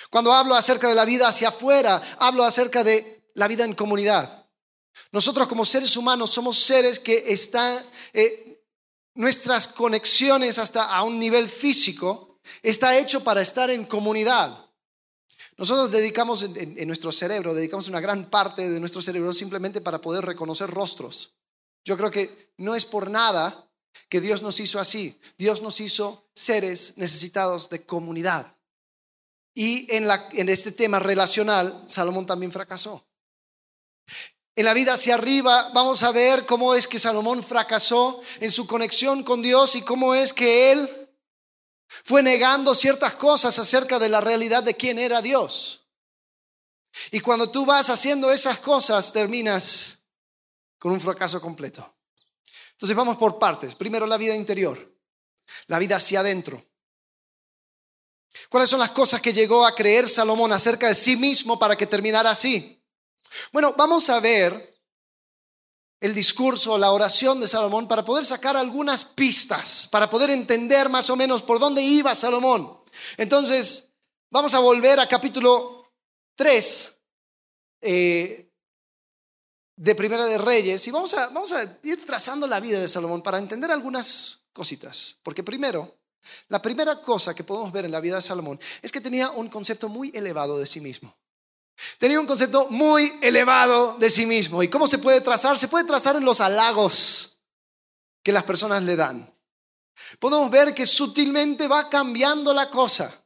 Cuando 0.10 0.34
hablo 0.34 0.56
acerca 0.56 0.88
de 0.88 0.96
la 0.96 1.06
vida 1.06 1.28
hacia 1.28 1.50
afuera, 1.50 2.02
hablo 2.20 2.44
acerca 2.44 2.84
de 2.84 3.24
la 3.34 3.48
vida 3.48 3.66
en 3.66 3.74
comunidad. 3.74 4.48
Nosotros 5.12 5.48
como 5.48 5.66
seres 5.66 5.96
humanos 5.98 6.32
somos 6.32 6.60
seres 6.60 7.00
que 7.00 7.26
están, 7.28 7.86
eh, 8.14 8.62
nuestras 9.16 9.68
conexiones 9.68 10.60
hasta 10.60 10.96
a 10.96 11.04
un 11.04 11.20
nivel 11.20 11.50
físico 11.50 12.40
está 12.62 12.98
hecho 12.98 13.24
para 13.24 13.42
estar 13.42 13.70
en 13.70 13.86
comunidad. 13.86 14.66
Nosotros 15.58 15.92
dedicamos 15.92 16.44
en, 16.44 16.88
nuestro 16.88 17.12
cerebro, 17.12 17.54
dedicamos 17.54 17.90
una 17.90 18.00
gran 18.00 18.30
parte 18.30 18.70
de 18.70 18.80
nuestro 18.80 19.02
cerebro 19.02 19.34
simplemente 19.34 19.82
para 19.82 20.00
poder 20.00 20.26
reconocer 20.26 20.70
rostros. 20.70 21.34
Yo 21.84 21.98
creo 21.98 22.12
que 22.12 22.54
no 22.58 22.76
es 22.76 22.86
por 22.86 23.10
nada 23.10 23.70
que 24.08 24.22
Dios 24.22 24.42
nos 24.42 24.60
hizo 24.60 24.80
así. 24.80 25.20
Dios 25.38 25.62
nos 25.62 25.82
hizo 25.82 26.30
seres 26.34 26.94
necesitados 26.96 27.70
de 27.70 27.86
comunidad. 27.86 28.56
Y 29.54 29.88
en, 29.94 30.50
este 30.50 30.72
tema 30.72 31.00
relacional, 31.00 31.86
Salomón 31.88 32.26
también 32.26 32.52
fracasó. 32.52 33.08
En 34.56 34.66
la 34.66 34.74
vida 34.74 34.94
hacia 34.94 35.16
arriba 35.16 35.72
vamos 35.74 36.04
a 36.04 36.12
ver 36.12 36.46
cómo 36.46 36.76
es 36.76 36.88
que 36.88 37.00
Salomón 37.00 37.44
fracasó 37.44 38.22
en 38.40 38.52
su 38.52 38.68
conexión 38.68 39.24
con 39.24 39.42
Dios 39.42 39.76
y 39.76 39.82
cómo 39.82 40.14
es 40.14 40.34
que 40.34 40.72
él 40.72 41.10
fue 42.04 42.22
negando 42.22 42.76
ciertas 42.76 43.16
cosas 43.16 43.58
acerca 43.58 44.00
de 44.00 44.10
la 44.10 44.22
realidad 44.22 44.64
de 44.64 44.76
quién 44.76 45.00
era 45.00 45.22
Dios. 45.22 45.88
Y 47.12 47.20
cuando 47.20 47.50
tú 47.50 47.66
vas 47.66 47.90
haciendo 47.90 48.32
esas 48.32 48.60
cosas, 48.60 49.12
terminas 49.14 50.04
con 50.78 50.92
un 50.92 51.00
fracaso 51.00 51.40
completo. 51.40 51.96
Entonces 52.72 52.96
vamos 52.96 53.18
por 53.18 53.40
partes. 53.40 53.76
Primero 53.76 54.08
la 54.08 54.18
vida 54.18 54.36
interior, 54.36 54.98
la 55.68 55.80
vida 55.80 55.98
hacia 55.98 56.22
adentro. 56.22 56.69
¿Cuáles 58.50 58.70
son 58.70 58.80
las 58.80 58.92
cosas 58.92 59.22
que 59.22 59.34
llegó 59.34 59.66
a 59.66 59.76
creer 59.76 60.08
Salomón 60.08 60.52
acerca 60.52 60.88
de 60.88 60.96
sí 60.96 61.16
mismo 61.16 61.58
para 61.58 61.76
que 61.76 61.88
terminara 61.88 62.32
así? 62.32 62.82
Bueno, 63.52 63.74
vamos 63.78 64.10
a 64.10 64.20
ver 64.20 64.70
el 66.00 66.16
discurso, 66.16 66.78
la 66.78 66.92
oración 66.92 67.40
de 67.42 67.48
Salomón 67.48 67.88
para 67.88 68.06
poder 68.06 68.26
sacar 68.26 68.56
algunas 68.56 69.04
pistas, 69.04 69.88
para 69.92 70.10
poder 70.10 70.30
entender 70.30 70.90
más 70.90 71.10
o 71.10 71.16
menos 71.16 71.44
por 71.44 71.60
dónde 71.60 71.82
iba 71.82 72.16
Salomón. 72.16 72.80
Entonces, 73.18 73.92
vamos 74.30 74.54
a 74.54 74.60
volver 74.60 75.00
a 75.00 75.08
capítulo 75.08 75.92
3 76.36 76.96
eh, 77.82 78.50
de 79.76 79.96
Primera 79.96 80.26
de 80.26 80.38
Reyes 80.38 80.88
y 80.88 80.92
vamos 80.92 81.14
a, 81.14 81.28
vamos 81.28 81.52
a 81.52 81.80
ir 81.84 82.06
trazando 82.06 82.48
la 82.48 82.60
vida 82.60 82.80
de 82.80 82.88
Salomón 82.88 83.22
para 83.22 83.38
entender 83.38 83.72
algunas 83.72 84.42
cositas. 84.54 85.18
Porque 85.22 85.44
primero, 85.44 85.99
la 86.48 86.62
primera 86.62 87.02
cosa 87.02 87.34
que 87.34 87.44
podemos 87.44 87.72
ver 87.72 87.86
en 87.86 87.92
la 87.92 88.00
vida 88.00 88.18
de 88.18 88.22
Salomón 88.22 88.60
es 88.82 88.92
que 88.92 89.02
tenía 89.02 89.32
un 89.32 89.50
concepto 89.50 89.90
muy 89.90 90.12
elevado 90.14 90.58
de 90.60 90.66
sí 90.66 90.82
mismo. 90.82 91.16
Tenía 91.98 92.20
un 92.20 92.28
concepto 92.28 92.68
muy 92.70 93.14
elevado 93.22 93.96
de 93.98 94.10
sí 94.10 94.26
mismo. 94.26 94.62
¿Y 94.62 94.68
cómo 94.68 94.88
se 94.88 94.98
puede 94.98 95.22
trazar? 95.22 95.58
Se 95.58 95.68
puede 95.68 95.86
trazar 95.86 96.16
en 96.16 96.26
los 96.26 96.42
halagos 96.42 97.40
que 98.22 98.32
las 98.32 98.44
personas 98.44 98.84
le 98.84 98.96
dan. 98.96 99.34
Podemos 100.20 100.50
ver 100.50 100.74
que 100.74 100.86
sutilmente 100.86 101.68
va 101.68 101.90
cambiando 101.90 102.54
la 102.54 102.70
cosa. 102.70 103.24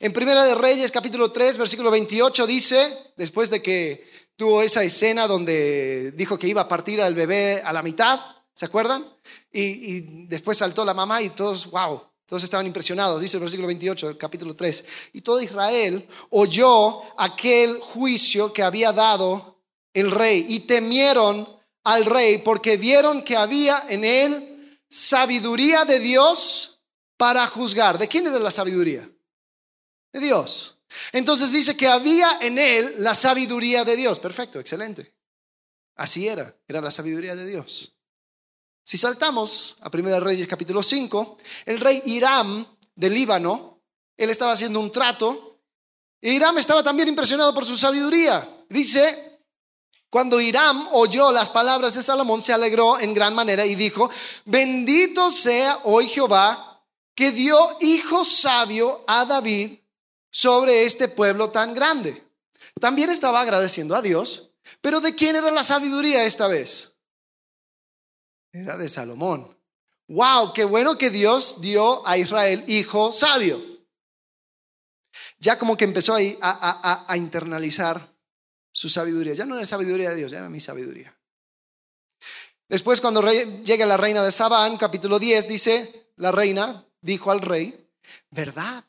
En 0.00 0.12
Primera 0.12 0.44
de 0.44 0.54
Reyes, 0.54 0.90
capítulo 0.90 1.30
3, 1.30 1.58
versículo 1.58 1.90
28, 1.90 2.46
dice, 2.46 3.12
después 3.16 3.50
de 3.50 3.62
que 3.62 4.08
tuvo 4.36 4.62
esa 4.62 4.82
escena 4.82 5.26
donde 5.26 6.12
dijo 6.12 6.38
que 6.38 6.48
iba 6.48 6.62
a 6.62 6.68
partir 6.68 7.02
al 7.02 7.14
bebé 7.14 7.62
a 7.62 7.72
la 7.72 7.82
mitad, 7.82 8.20
¿se 8.58 8.64
acuerdan? 8.64 9.06
Y, 9.52 10.26
después 10.26 10.58
saltó 10.58 10.84
la 10.84 10.92
mamá 10.92 11.22
y 11.22 11.30
todos, 11.30 11.70
wow, 11.70 12.02
todos 12.26 12.42
estaban 12.42 12.66
impresionados, 12.66 13.20
dice 13.20 13.36
el 13.36 13.42
versículo 13.42 13.68
28 13.68 14.08
del 14.08 14.18
capítulo 14.18 14.56
3. 14.56 14.84
Y 15.12 15.20
todo 15.20 15.40
Israel 15.40 16.08
oyó 16.30 17.02
aquel 17.20 17.78
juicio 17.78 18.52
que 18.52 18.64
había 18.64 18.90
dado 18.92 19.60
el 19.94 20.10
rey 20.10 20.44
y 20.48 20.60
temieron 20.60 21.48
al 21.84 22.04
rey 22.04 22.38
porque 22.38 22.76
vieron 22.76 23.22
que 23.22 23.36
había 23.36 23.84
en 23.88 24.04
él 24.04 24.80
sabiduría 24.88 25.84
de 25.84 26.00
Dios 26.00 26.80
para 27.16 27.46
juzgar. 27.46 27.96
¿De 27.96 28.08
quién 28.08 28.26
era 28.26 28.40
la 28.40 28.50
sabiduría? 28.50 29.08
De 30.12 30.18
Dios. 30.18 30.80
Entonces 31.12 31.52
dice 31.52 31.76
que 31.76 31.86
había 31.86 32.38
en 32.40 32.58
él 32.58 32.96
la 32.98 33.14
sabiduría 33.14 33.84
de 33.84 33.94
Dios. 33.94 34.18
Perfecto, 34.18 34.58
excelente. 34.58 35.14
Así 35.94 36.26
era, 36.26 36.56
era 36.66 36.80
la 36.80 36.90
sabiduría 36.90 37.36
de 37.36 37.46
Dios. 37.46 37.94
Si 38.88 38.96
saltamos 38.96 39.76
a 39.82 39.90
1 39.92 40.18
Reyes 40.18 40.48
capítulo 40.48 40.82
5, 40.82 41.36
el 41.66 41.78
rey 41.78 42.00
Hiram 42.06 42.66
del 42.94 43.12
Líbano, 43.12 43.82
él 44.16 44.30
estaba 44.30 44.52
haciendo 44.52 44.80
un 44.80 44.90
trato, 44.90 45.58
y 46.22 46.30
Hiram 46.30 46.56
estaba 46.56 46.82
también 46.82 47.06
impresionado 47.06 47.52
por 47.52 47.66
su 47.66 47.76
sabiduría. 47.76 48.48
Dice 48.70 49.42
Cuando 50.08 50.40
Hiram 50.40 50.88
oyó 50.92 51.30
las 51.30 51.50
palabras 51.50 51.92
de 51.92 52.02
Salomón, 52.02 52.40
se 52.40 52.54
alegró 52.54 52.98
en 52.98 53.12
gran 53.12 53.34
manera 53.34 53.66
y 53.66 53.74
dijo, 53.74 54.08
bendito 54.46 55.30
sea 55.30 55.80
hoy 55.84 56.08
Jehová, 56.08 56.82
que 57.14 57.30
dio 57.30 57.58
hijo 57.82 58.24
sabio 58.24 59.04
a 59.06 59.26
David 59.26 59.80
sobre 60.30 60.86
este 60.86 61.08
pueblo 61.08 61.50
tan 61.50 61.74
grande. 61.74 62.26
También 62.80 63.10
estaba 63.10 63.42
agradeciendo 63.42 63.94
a 63.94 64.00
Dios, 64.00 64.48
pero 64.80 65.02
¿de 65.02 65.14
quién 65.14 65.36
era 65.36 65.50
la 65.50 65.62
sabiduría 65.62 66.24
esta 66.24 66.48
vez? 66.48 66.87
Era 68.52 68.76
de 68.76 68.88
Salomón. 68.88 69.56
¡Wow! 70.08 70.52
Qué 70.52 70.64
bueno 70.64 70.96
que 70.96 71.10
Dios 71.10 71.60
dio 71.60 72.06
a 72.06 72.16
Israel 72.16 72.64
hijo 72.66 73.12
sabio. 73.12 73.62
Ya 75.38 75.58
como 75.58 75.76
que 75.76 75.84
empezó 75.84 76.14
a, 76.14 76.20
a, 76.40 77.04
a 77.06 77.16
internalizar 77.16 78.14
su 78.72 78.88
sabiduría. 78.88 79.34
Ya 79.34 79.44
no 79.44 79.56
era 79.56 79.66
sabiduría 79.66 80.10
de 80.10 80.16
Dios, 80.16 80.30
ya 80.30 80.38
era 80.38 80.48
mi 80.48 80.60
sabiduría. 80.60 81.18
Después, 82.68 83.00
cuando 83.00 83.22
llega 83.22 83.86
la 83.86 83.96
reina 83.96 84.22
de 84.22 84.30
Sabán, 84.30 84.76
capítulo 84.76 85.18
10, 85.18 85.48
dice, 85.48 86.12
la 86.16 86.30
reina 86.32 86.86
dijo 87.00 87.30
al 87.30 87.40
rey, 87.40 87.88
verdad, 88.30 88.84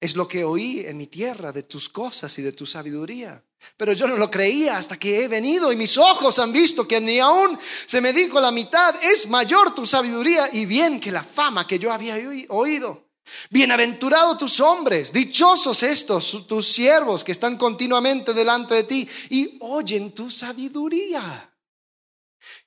es 0.00 0.16
lo 0.16 0.28
que 0.28 0.44
oí 0.44 0.80
en 0.80 0.98
mi 0.98 1.06
tierra 1.06 1.50
de 1.50 1.62
tus 1.62 1.88
cosas 1.88 2.38
y 2.38 2.42
de 2.42 2.52
tu 2.52 2.66
sabiduría. 2.66 3.42
Pero 3.76 3.92
yo 3.92 4.06
no 4.06 4.16
lo 4.16 4.30
creía 4.30 4.78
hasta 4.78 4.98
que 4.98 5.24
he 5.24 5.28
venido 5.28 5.72
y 5.72 5.76
mis 5.76 5.96
ojos 5.96 6.38
han 6.38 6.52
visto 6.52 6.86
que 6.86 7.00
ni 7.00 7.18
aún 7.18 7.58
se 7.86 8.00
me 8.00 8.12
dijo 8.12 8.40
la 8.40 8.52
mitad, 8.52 8.94
es 9.02 9.28
mayor 9.28 9.74
tu 9.74 9.86
sabiduría 9.86 10.48
y 10.52 10.66
bien 10.66 11.00
que 11.00 11.10
la 11.10 11.24
fama 11.24 11.66
que 11.66 11.78
yo 11.78 11.92
había 11.92 12.16
oído. 12.48 13.04
Bienaventurados 13.50 14.38
tus 14.38 14.60
hombres, 14.60 15.12
dichosos 15.12 15.82
estos, 15.82 16.46
tus 16.46 16.68
siervos 16.68 17.24
que 17.24 17.32
están 17.32 17.56
continuamente 17.56 18.34
delante 18.34 18.74
de 18.74 18.84
ti 18.84 19.08
y 19.30 19.56
oyen 19.60 20.12
tu 20.12 20.30
sabiduría. 20.30 21.50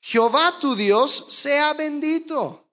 Jehová 0.02 0.58
tu 0.60 0.76
Dios 0.76 1.26
sea 1.30 1.74
bendito, 1.74 2.68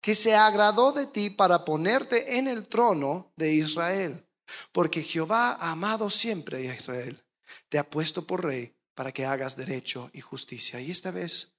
que 0.00 0.14
se 0.14 0.34
agradó 0.34 0.92
de 0.92 1.06
ti 1.06 1.30
para 1.30 1.64
ponerte 1.64 2.36
en 2.36 2.48
el 2.48 2.68
trono 2.68 3.32
de 3.36 3.54
Israel, 3.54 4.26
porque 4.72 5.02
Jehová 5.02 5.52
ha 5.52 5.70
amado 5.70 6.10
siempre 6.10 6.68
a 6.70 6.74
Israel, 6.74 7.23
te 7.68 7.78
ha 7.78 7.88
puesto 7.88 8.26
por 8.26 8.44
rey 8.44 8.74
para 8.94 9.12
que 9.12 9.26
hagas 9.26 9.56
derecho 9.56 10.10
y 10.12 10.20
justicia. 10.20 10.80
Y 10.80 10.90
esta 10.90 11.10
vez, 11.10 11.52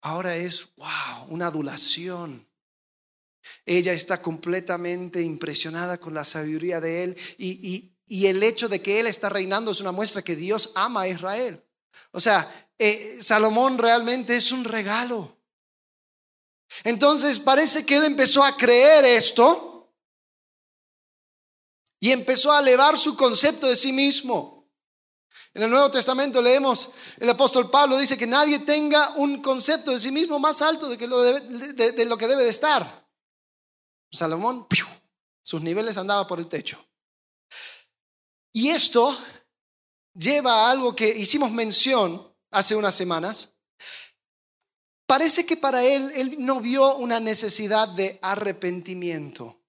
ahora 0.00 0.36
es, 0.36 0.74
wow, 0.76 1.26
una 1.28 1.46
adulación 1.46 2.50
ella 3.64 3.92
está 3.92 4.20
completamente 4.20 5.22
impresionada 5.22 5.98
con 5.98 6.14
la 6.14 6.24
sabiduría 6.24 6.80
de 6.80 7.04
él 7.04 7.16
y, 7.38 7.92
el 8.26 8.42
hecho 8.42 8.68
de 8.68 8.82
que 8.82 8.98
él 8.98 9.06
está 9.06 9.28
reinando 9.28 9.70
es 9.70 9.80
una 9.80 9.92
muestra 9.92 10.22
que 10.22 10.34
Dios 10.34 10.72
ama 10.74 11.02
a 11.02 11.08
Israel. 11.08 11.64
O 12.10 12.20
sea, 12.20 12.68
eh, 12.76 13.18
Salomón 13.20 13.78
realmente 13.78 14.36
es 14.36 14.50
un 14.50 14.64
regalo. 14.64 15.38
Entonces 16.82 17.38
parece 17.38 17.86
que 17.86 17.96
él 17.96 18.04
empezó 18.04 18.42
a 18.42 18.56
creer 18.56 19.04
esto 19.04 19.94
y 22.00 22.10
empezó 22.10 22.52
a 22.52 22.58
elevar 22.58 22.98
su 22.98 23.16
concepto 23.16 23.68
de 23.68 23.76
sí 23.76 23.92
mismo. 23.92 24.59
En 25.52 25.62
el 25.64 25.70
Nuevo 25.70 25.90
Testamento 25.90 26.40
leemos, 26.40 26.90
el 27.18 27.28
apóstol 27.28 27.70
Pablo 27.70 27.98
dice 27.98 28.16
que 28.16 28.26
nadie 28.26 28.60
tenga 28.60 29.10
un 29.16 29.42
concepto 29.42 29.90
de 29.90 29.98
sí 29.98 30.12
mismo 30.12 30.38
más 30.38 30.62
alto 30.62 30.88
de, 30.88 30.96
que 30.96 31.08
lo 31.08 31.22
de 31.22 32.04
lo 32.06 32.16
que 32.16 32.28
debe 32.28 32.44
de 32.44 32.50
estar. 32.50 33.08
Salomón, 34.12 34.66
sus 35.42 35.60
niveles 35.60 35.96
andaban 35.96 36.26
por 36.26 36.38
el 36.38 36.48
techo. 36.48 36.84
Y 38.52 38.68
esto 38.68 39.16
lleva 40.14 40.66
a 40.66 40.70
algo 40.70 40.94
que 40.94 41.08
hicimos 41.08 41.50
mención 41.50 42.32
hace 42.50 42.74
unas 42.74 42.94
semanas. 42.94 43.50
Parece 45.06 45.44
que 45.44 45.56
para 45.56 45.82
él, 45.84 46.12
él 46.14 46.36
no 46.38 46.60
vio 46.60 46.96
una 46.96 47.18
necesidad 47.18 47.88
de 47.88 48.18
arrepentimiento. 48.22 49.59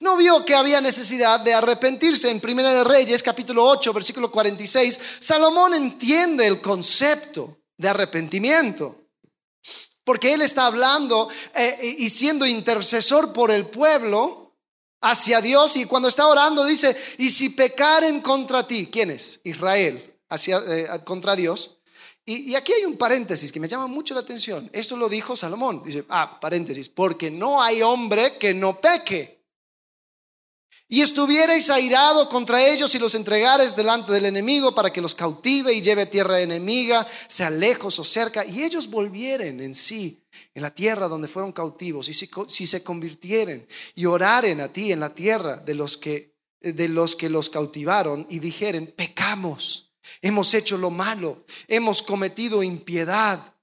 No 0.00 0.16
vio 0.16 0.44
que 0.44 0.54
había 0.54 0.80
necesidad 0.80 1.40
de 1.40 1.54
arrepentirse. 1.54 2.30
En 2.30 2.40
Primera 2.40 2.72
de 2.72 2.84
Reyes, 2.84 3.22
capítulo 3.22 3.64
8, 3.66 3.92
versículo 3.92 4.30
46, 4.30 5.00
Salomón 5.20 5.74
entiende 5.74 6.46
el 6.46 6.60
concepto 6.60 7.58
de 7.76 7.88
arrepentimiento 7.88 9.06
porque 10.06 10.32
Él 10.32 10.42
está 10.42 10.66
hablando 10.66 11.28
eh, 11.52 11.96
y 11.98 12.08
siendo 12.10 12.46
intercesor 12.46 13.32
por 13.32 13.50
el 13.50 13.66
pueblo 13.66 14.54
hacia 15.00 15.40
Dios 15.40 15.74
y 15.74 15.84
cuando 15.84 16.08
está 16.08 16.28
orando 16.28 16.64
dice, 16.64 16.96
y 17.18 17.28
si 17.30 17.48
pecaren 17.48 18.20
contra 18.20 18.64
ti, 18.64 18.88
¿quién 18.90 19.10
es? 19.10 19.40
Israel, 19.42 20.14
hacia, 20.28 20.58
eh, 20.58 20.88
contra 21.02 21.34
Dios. 21.34 21.78
Y, 22.24 22.52
y, 22.52 22.54
aquí 22.54 22.72
hay 22.72 22.84
un 22.84 22.96
paréntesis 22.96 23.50
que 23.50 23.58
me 23.58 23.66
llama 23.66 23.88
mucho 23.88 24.14
la 24.14 24.20
atención. 24.20 24.70
Esto 24.72 24.96
lo 24.96 25.08
dijo 25.08 25.34
Salomón. 25.34 25.82
Dice, 25.84 26.04
ah, 26.08 26.38
paréntesis, 26.40 26.88
porque 26.88 27.28
no 27.28 27.60
hay 27.60 27.82
hombre 27.82 28.38
que 28.38 28.54
no 28.54 28.80
peque 28.80 29.35
y 30.88 31.02
estuvierais 31.02 31.68
airado 31.68 32.28
contra 32.28 32.64
ellos 32.64 32.94
y 32.94 32.98
los 32.98 33.14
entregares 33.14 33.74
delante 33.74 34.12
del 34.12 34.26
enemigo 34.26 34.74
para 34.74 34.92
que 34.92 35.00
los 35.00 35.14
cautive 35.14 35.72
y 35.72 35.82
lleve 35.82 36.06
tierra 36.06 36.40
enemiga, 36.40 37.06
sea 37.28 37.50
lejos 37.50 37.98
o 37.98 38.04
cerca, 38.04 38.44
y 38.44 38.62
ellos 38.62 38.88
volvieren 38.88 39.60
en 39.60 39.74
sí 39.74 40.22
en 40.54 40.62
la 40.62 40.74
tierra 40.74 41.08
donde 41.08 41.28
fueron 41.28 41.52
cautivos, 41.52 42.08
y 42.08 42.14
si, 42.14 42.28
si 42.48 42.66
se 42.66 42.84
convirtieren 42.84 43.66
y 43.94 44.06
oraren 44.06 44.60
a 44.60 44.72
ti 44.72 44.92
en 44.92 45.00
la 45.00 45.14
tierra 45.14 45.56
de 45.56 45.74
los 45.74 45.96
que 45.96 46.36
de 46.60 46.88
los 46.88 47.14
que 47.14 47.28
los 47.28 47.48
cautivaron 47.48 48.26
y 48.28 48.38
dijeren, 48.40 48.92
pecamos, 48.96 49.92
hemos 50.20 50.52
hecho 50.54 50.76
lo 50.76 50.90
malo, 50.90 51.44
hemos 51.68 52.02
cometido 52.02 52.62
impiedad 52.62 53.54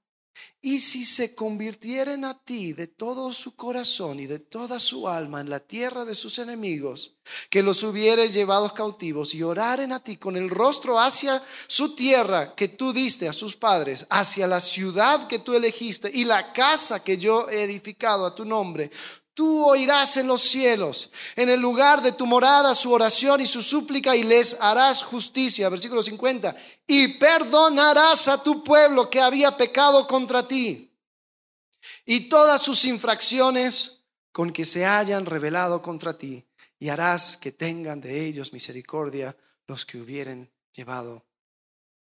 y 0.64 0.80
si 0.80 1.04
se 1.04 1.34
convirtieren 1.34 2.24
a 2.24 2.42
ti 2.42 2.72
de 2.72 2.86
todo 2.86 3.34
su 3.34 3.54
corazón 3.54 4.18
y 4.18 4.24
de 4.24 4.38
toda 4.38 4.80
su 4.80 5.06
alma 5.06 5.42
en 5.42 5.50
la 5.50 5.60
tierra 5.60 6.06
de 6.06 6.14
sus 6.14 6.38
enemigos, 6.38 7.18
que 7.50 7.62
los 7.62 7.82
hubieres 7.82 8.32
llevados 8.32 8.72
cautivos 8.72 9.34
y 9.34 9.42
oraren 9.42 9.92
a 9.92 10.02
ti 10.02 10.16
con 10.16 10.38
el 10.38 10.48
rostro 10.48 10.98
hacia 10.98 11.42
su 11.66 11.94
tierra 11.94 12.54
que 12.54 12.68
tú 12.68 12.94
diste 12.94 13.28
a 13.28 13.34
sus 13.34 13.54
padres, 13.54 14.06
hacia 14.08 14.46
la 14.46 14.58
ciudad 14.58 15.28
que 15.28 15.38
tú 15.38 15.52
elegiste 15.52 16.10
y 16.10 16.24
la 16.24 16.54
casa 16.54 17.04
que 17.04 17.18
yo 17.18 17.50
he 17.50 17.64
edificado 17.64 18.24
a 18.24 18.34
tu 18.34 18.46
nombre, 18.46 18.90
Tú 19.34 19.66
oirás 19.66 20.16
en 20.16 20.28
los 20.28 20.42
cielos, 20.42 21.10
en 21.34 21.50
el 21.50 21.60
lugar 21.60 22.00
de 22.02 22.12
tu 22.12 22.24
morada, 22.24 22.72
su 22.72 22.92
oración 22.92 23.40
y 23.40 23.46
su 23.46 23.62
súplica, 23.62 24.14
y 24.14 24.22
les 24.22 24.56
harás 24.60 25.02
justicia. 25.02 25.68
Versículo 25.68 26.04
50. 26.04 26.54
Y 26.86 27.18
perdonarás 27.18 28.28
a 28.28 28.40
tu 28.40 28.62
pueblo 28.62 29.10
que 29.10 29.20
había 29.20 29.56
pecado 29.56 30.06
contra 30.06 30.46
ti, 30.46 30.96
y 32.06 32.28
todas 32.28 32.62
sus 32.62 32.84
infracciones 32.84 34.04
con 34.30 34.52
que 34.52 34.64
se 34.64 34.86
hayan 34.86 35.26
revelado 35.26 35.82
contra 35.82 36.16
ti, 36.16 36.46
y 36.78 36.88
harás 36.88 37.36
que 37.36 37.50
tengan 37.50 38.00
de 38.00 38.24
ellos 38.24 38.52
misericordia 38.52 39.36
los 39.66 39.84
que 39.84 39.98
hubieren 39.98 40.48
llevado 40.72 41.24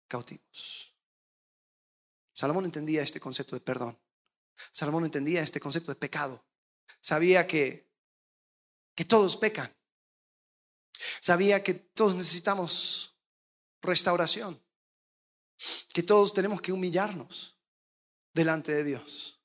cautivos. 0.07 0.93
Salomón 2.35 2.67
entendía 2.67 3.03
este 3.03 3.21
concepto 3.21 3.57
de 3.57 3.61
perdón. 3.61 3.99
Salomón 4.71 5.05
entendía 5.05 5.43
este 5.43 5.61
concepto 5.61 5.91
de 5.91 5.97
pecado 5.97 6.43
sabía 7.01 7.47
que, 7.47 7.91
que 8.95 9.05
todos 9.05 9.37
pecan, 9.37 9.75
sabía 11.21 11.63
que 11.63 11.75
todos 11.75 12.15
necesitamos 12.15 13.17
restauración, 13.81 14.63
que 15.93 16.03
todos 16.03 16.33
tenemos 16.33 16.61
que 16.61 16.73
humillarnos 16.73 17.59
delante 18.33 18.73
de 18.73 18.85
Dios. 18.85 19.41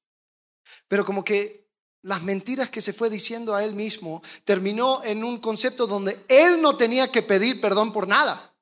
Pero 0.87 1.05
como 1.05 1.23
que 1.23 1.67
las 2.03 2.23
mentiras 2.23 2.69
que 2.69 2.81
se 2.81 2.93
fue 2.93 3.09
diciendo 3.09 3.53
a 3.53 3.63
él 3.63 3.73
mismo 3.73 4.21
terminó 4.45 5.03
en 5.03 5.23
un 5.23 5.39
concepto 5.39 5.87
donde 5.87 6.25
él 6.29 6.61
no 6.61 6.77
tenía 6.77 7.11
que 7.11 7.21
pedir 7.21 7.59
perdón 7.59 7.91
por 7.91 8.07
nada. 8.07 8.55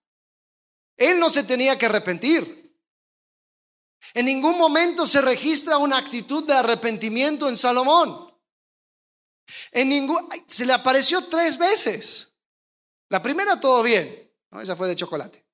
Él 0.97 1.19
no 1.19 1.29
se 1.29 1.43
tenía 1.43 1.77
que 1.77 1.85
arrepentir. 1.85 2.65
En 4.13 4.25
ningún 4.25 4.57
momento 4.57 5.05
se 5.05 5.21
registra 5.21 5.77
una 5.77 5.97
actitud 5.97 6.43
de 6.45 6.53
arrepentimiento 6.53 7.49
en 7.49 7.57
Salomón. 7.57 8.24
En 9.71 9.89
ningún, 9.89 10.29
se 10.47 10.65
le 10.65 10.73
apareció 10.73 11.25
tres 11.27 11.57
veces. 11.57 12.31
La 13.09 13.21
primera 13.21 13.59
todo 13.59 13.83
bien, 13.83 14.31
esa 14.61 14.75
fue 14.75 14.87
de 14.87 14.95
chocolate. 14.95 15.45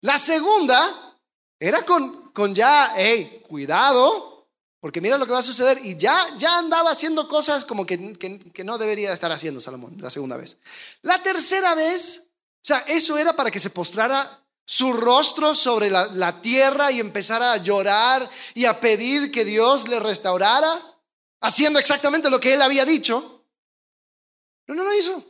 La 0.00 0.18
segunda 0.18 1.16
era 1.58 1.84
con, 1.84 2.30
con 2.32 2.54
ya, 2.54 2.94
hey, 2.96 3.42
cuidado, 3.48 4.48
porque 4.80 5.00
mira 5.00 5.18
lo 5.18 5.26
que 5.26 5.32
va 5.32 5.40
a 5.40 5.42
suceder. 5.42 5.84
Y 5.84 5.96
ya, 5.96 6.36
ya 6.36 6.58
andaba 6.58 6.90
haciendo 6.90 7.28
cosas 7.28 7.64
como 7.64 7.84
que, 7.84 8.14
que, 8.14 8.64
no 8.64 8.78
debería 8.78 9.12
estar 9.12 9.32
haciendo 9.32 9.60
Salomón 9.60 9.96
la 10.00 10.10
segunda 10.10 10.36
vez. 10.36 10.56
La 11.02 11.22
tercera 11.22 11.74
vez, 11.74 12.28
o 12.28 12.64
sea, 12.64 12.78
eso 12.86 13.18
era 13.18 13.34
para 13.34 13.50
que 13.50 13.58
se 13.58 13.70
postrara 13.70 14.44
su 14.64 14.92
rostro 14.92 15.54
sobre 15.54 15.90
la, 15.90 16.06
la 16.06 16.40
tierra 16.42 16.92
y 16.92 17.00
empezara 17.00 17.52
a 17.52 17.56
llorar 17.56 18.28
y 18.54 18.66
a 18.66 18.80
pedir 18.80 19.32
que 19.32 19.44
Dios 19.44 19.88
le 19.88 19.98
restaurara 19.98 20.97
haciendo 21.40 21.78
exactamente 21.78 22.30
lo 22.30 22.40
que 22.40 22.54
él 22.54 22.62
había 22.62 22.84
dicho. 22.84 23.46
No, 24.66 24.74
no 24.74 24.84
lo 24.84 24.94
hizo. 24.94 25.24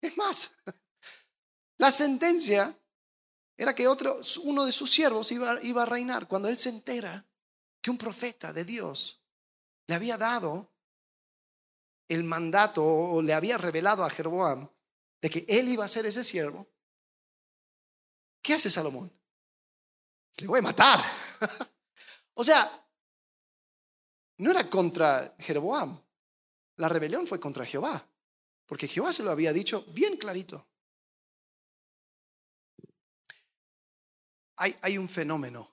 Es 0.00 0.16
más, 0.16 0.50
la 1.78 1.90
sentencia 1.90 2.78
era 3.56 3.74
que 3.74 3.88
otro, 3.88 4.20
uno 4.44 4.64
de 4.64 4.72
sus 4.72 4.90
siervos 4.90 5.30
iba, 5.32 5.62
iba 5.62 5.82
a 5.82 5.86
reinar. 5.86 6.28
Cuando 6.28 6.48
él 6.48 6.58
se 6.58 6.68
entera 6.68 7.26
que 7.80 7.90
un 7.90 7.98
profeta 7.98 8.52
de 8.52 8.64
Dios 8.64 9.20
le 9.86 9.94
había 9.94 10.16
dado 10.16 10.72
el 12.08 12.24
mandato 12.24 12.82
o 12.84 13.20
le 13.20 13.34
había 13.34 13.58
revelado 13.58 14.04
a 14.04 14.10
Jeroboam 14.10 14.68
de 15.20 15.30
que 15.30 15.44
él 15.48 15.68
iba 15.68 15.84
a 15.84 15.88
ser 15.88 16.06
ese 16.06 16.24
siervo, 16.24 16.68
¿qué 18.40 18.54
hace 18.54 18.70
Salomón? 18.70 19.12
Le 20.38 20.46
voy 20.46 20.60
a 20.60 20.62
matar. 20.62 21.04
o 22.34 22.44
sea, 22.44 22.87
no 24.38 24.50
era 24.50 24.70
contra 24.70 25.34
Jeroboam, 25.38 26.00
la 26.76 26.88
rebelión 26.88 27.26
fue 27.26 27.40
contra 27.40 27.66
Jehová, 27.66 28.08
porque 28.66 28.88
Jehová 28.88 29.12
se 29.12 29.22
lo 29.22 29.30
había 29.30 29.52
dicho 29.52 29.84
bien 29.92 30.16
clarito. 30.16 30.66
Hay, 34.56 34.98
un 34.98 35.08
fenómeno 35.08 35.72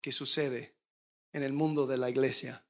que 0.00 0.10
sucede 0.10 0.76
en 1.32 1.44
el 1.44 1.52
mundo 1.52 1.86
de 1.86 1.96
la 1.96 2.10
iglesia. 2.10 2.64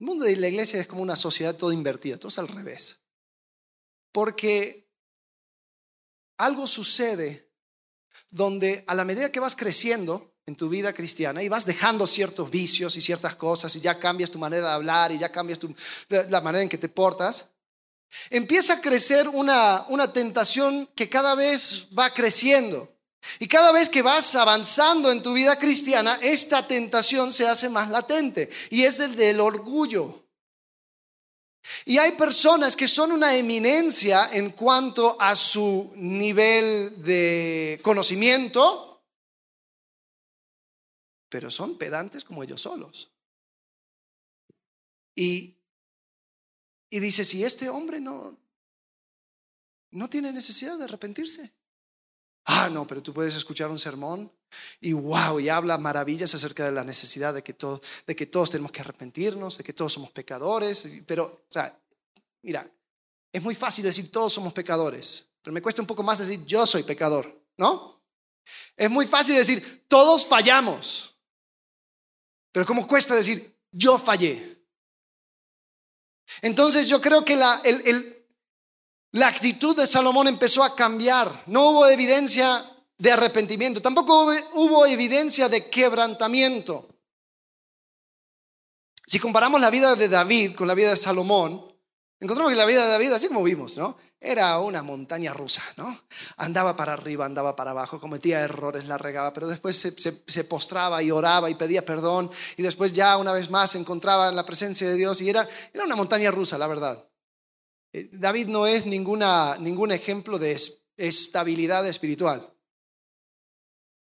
El 0.00 0.06
mundo 0.06 0.24
de 0.24 0.36
la 0.36 0.48
iglesia 0.48 0.80
es 0.80 0.88
como 0.88 1.02
una 1.02 1.16
sociedad 1.16 1.54
toda 1.54 1.74
invertida, 1.74 2.16
todo 2.16 2.28
es 2.28 2.38
al 2.38 2.48
revés. 2.48 2.98
Porque 4.10 4.90
algo 6.38 6.66
sucede 6.66 7.52
donde 8.30 8.84
a 8.86 8.94
la 8.94 9.04
medida 9.04 9.30
que 9.30 9.40
vas 9.40 9.54
creciendo 9.54 10.33
en 10.46 10.56
tu 10.56 10.68
vida 10.68 10.92
cristiana 10.92 11.42
y 11.42 11.48
vas 11.48 11.64
dejando 11.64 12.06
ciertos 12.06 12.50
vicios 12.50 12.96
y 12.96 13.00
ciertas 13.00 13.34
cosas 13.34 13.74
y 13.76 13.80
ya 13.80 13.98
cambias 13.98 14.30
tu 14.30 14.38
manera 14.38 14.68
de 14.68 14.74
hablar 14.74 15.12
y 15.12 15.18
ya 15.18 15.32
cambias 15.32 15.58
la 16.08 16.40
manera 16.40 16.62
en 16.62 16.68
que 16.68 16.78
te 16.78 16.88
portas, 16.88 17.48
empieza 18.28 18.74
a 18.74 18.80
crecer 18.80 19.28
una, 19.28 19.86
una 19.88 20.12
tentación 20.12 20.88
que 20.94 21.08
cada 21.08 21.34
vez 21.34 21.86
va 21.98 22.12
creciendo. 22.12 22.90
Y 23.38 23.48
cada 23.48 23.72
vez 23.72 23.88
que 23.88 24.02
vas 24.02 24.34
avanzando 24.34 25.10
en 25.10 25.22
tu 25.22 25.32
vida 25.32 25.58
cristiana, 25.58 26.18
esta 26.20 26.66
tentación 26.66 27.32
se 27.32 27.48
hace 27.48 27.70
más 27.70 27.88
latente 27.88 28.50
y 28.68 28.82
es 28.82 29.00
el 29.00 29.16
del 29.16 29.40
orgullo. 29.40 30.26
Y 31.86 31.96
hay 31.96 32.12
personas 32.12 32.76
que 32.76 32.86
son 32.86 33.12
una 33.12 33.34
eminencia 33.34 34.28
en 34.30 34.50
cuanto 34.50 35.16
a 35.18 35.34
su 35.34 35.90
nivel 35.96 37.02
de 37.02 37.80
conocimiento, 37.82 38.93
pero 41.34 41.50
son 41.50 41.76
pedantes 41.76 42.22
como 42.22 42.44
ellos 42.44 42.60
solos. 42.60 43.10
Y, 45.16 45.56
y 46.88 47.00
dice, 47.00 47.24
si 47.24 47.42
este 47.42 47.68
hombre 47.68 47.98
no, 47.98 48.38
no 49.90 50.08
tiene 50.08 50.32
necesidad 50.32 50.78
de 50.78 50.84
arrepentirse. 50.84 51.52
Ah, 52.44 52.68
no, 52.70 52.86
pero 52.86 53.02
tú 53.02 53.12
puedes 53.12 53.34
escuchar 53.34 53.68
un 53.68 53.80
sermón 53.80 54.30
y 54.80 54.92
wow, 54.92 55.40
y 55.40 55.48
habla 55.48 55.76
maravillas 55.76 56.32
acerca 56.36 56.66
de 56.66 56.70
la 56.70 56.84
necesidad 56.84 57.34
de 57.34 57.42
que, 57.42 57.56
de 58.06 58.14
que 58.14 58.26
todos 58.26 58.50
tenemos 58.50 58.70
que 58.70 58.82
arrepentirnos, 58.82 59.58
de 59.58 59.64
que 59.64 59.72
todos 59.72 59.92
somos 59.92 60.12
pecadores. 60.12 60.86
Pero, 61.04 61.24
o 61.24 61.52
sea, 61.52 61.76
mira, 62.42 62.70
es 63.32 63.42
muy 63.42 63.56
fácil 63.56 63.84
decir 63.84 64.12
todos 64.12 64.32
somos 64.32 64.52
pecadores, 64.52 65.26
pero 65.42 65.52
me 65.52 65.60
cuesta 65.60 65.82
un 65.82 65.88
poco 65.88 66.04
más 66.04 66.20
decir 66.20 66.44
yo 66.44 66.64
soy 66.64 66.84
pecador, 66.84 67.42
¿no? 67.56 68.04
Es 68.76 68.88
muy 68.88 69.08
fácil 69.08 69.34
decir 69.34 69.84
todos 69.88 70.24
fallamos, 70.24 71.13
pero 72.54 72.66
¿cómo 72.66 72.86
cuesta 72.86 73.16
decir 73.16 73.58
yo 73.72 73.98
fallé? 73.98 74.64
Entonces 76.40 76.86
yo 76.86 77.00
creo 77.00 77.24
que 77.24 77.34
la, 77.34 77.60
la 79.10 79.26
actitud 79.26 79.76
de 79.76 79.88
Salomón 79.88 80.28
empezó 80.28 80.62
a 80.62 80.76
cambiar. 80.76 81.42
No 81.48 81.70
hubo 81.70 81.88
evidencia 81.88 82.64
de 82.96 83.10
arrepentimiento. 83.10 83.82
Tampoco 83.82 84.30
hubo 84.52 84.86
evidencia 84.86 85.48
de 85.48 85.68
quebrantamiento. 85.68 86.88
Si 89.04 89.18
comparamos 89.18 89.60
la 89.60 89.70
vida 89.70 89.96
de 89.96 90.08
David 90.08 90.54
con 90.54 90.68
la 90.68 90.74
vida 90.74 90.90
de 90.90 90.96
Salomón, 90.96 91.76
encontramos 92.20 92.52
que 92.52 92.56
la 92.56 92.66
vida 92.66 92.84
de 92.84 92.92
David, 92.92 93.14
así 93.14 93.26
como 93.26 93.42
vimos, 93.42 93.76
¿no? 93.76 93.96
Era 94.26 94.58
una 94.58 94.82
montaña 94.82 95.34
rusa, 95.34 95.62
¿no? 95.76 96.00
Andaba 96.38 96.74
para 96.74 96.94
arriba, 96.94 97.26
andaba 97.26 97.54
para 97.54 97.72
abajo, 97.72 98.00
cometía 98.00 98.40
errores, 98.40 98.86
la 98.86 98.96
regaba, 98.96 99.34
pero 99.34 99.46
después 99.46 99.76
se, 99.76 100.44
postraba 100.44 101.02
y 101.02 101.10
oraba 101.10 101.50
y 101.50 101.56
pedía 101.56 101.84
perdón 101.84 102.30
y 102.56 102.62
después 102.62 102.94
ya 102.94 103.18
una 103.18 103.32
vez 103.32 103.50
más 103.50 103.72
se 103.72 103.78
encontraba 103.78 104.30
en 104.30 104.36
la 104.36 104.46
presencia 104.46 104.88
de 104.88 104.96
Dios 104.96 105.20
y 105.20 105.28
era, 105.28 105.46
era 105.74 105.84
una 105.84 105.94
montaña 105.94 106.30
rusa, 106.30 106.56
la 106.56 106.66
verdad. 106.66 107.06
Eh, 107.92 108.08
David 108.12 108.46
no 108.46 108.66
es 108.66 108.86
ninguna, 108.86 109.58
ningún 109.58 109.92
ejemplo 109.92 110.38
de 110.38 110.58
estabilidad 110.96 111.86
espiritual. 111.86 112.50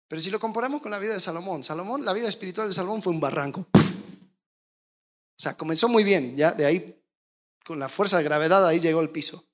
Pero 0.06 0.20
si 0.20 0.30
lo 0.30 0.38
comparamos 0.38 0.82
con 0.82 0.90
la 0.90 0.98
vida 0.98 1.14
de 1.14 1.20
Salomón, 1.20 1.64
Salomón, 1.64 2.04
la 2.04 2.12
vida 2.12 2.28
espiritual 2.28 2.68
de 2.68 2.74
Salomón 2.74 3.00
fue 3.00 3.14
un 3.14 3.20
barranco. 3.20 3.66
O 3.72 5.42
sea, 5.42 5.56
comenzó 5.56 5.88
muy 5.88 6.04
bien, 6.04 6.36
ya 6.36 6.52
de 6.52 6.66
ahí, 6.66 7.02
con 7.64 7.78
la 7.78 7.88
fuerza 7.88 8.18
de 8.18 8.24
gravedad, 8.24 8.66
ahí 8.66 8.80
llegó 8.80 9.00
al 9.00 9.08
piso. 9.08 9.49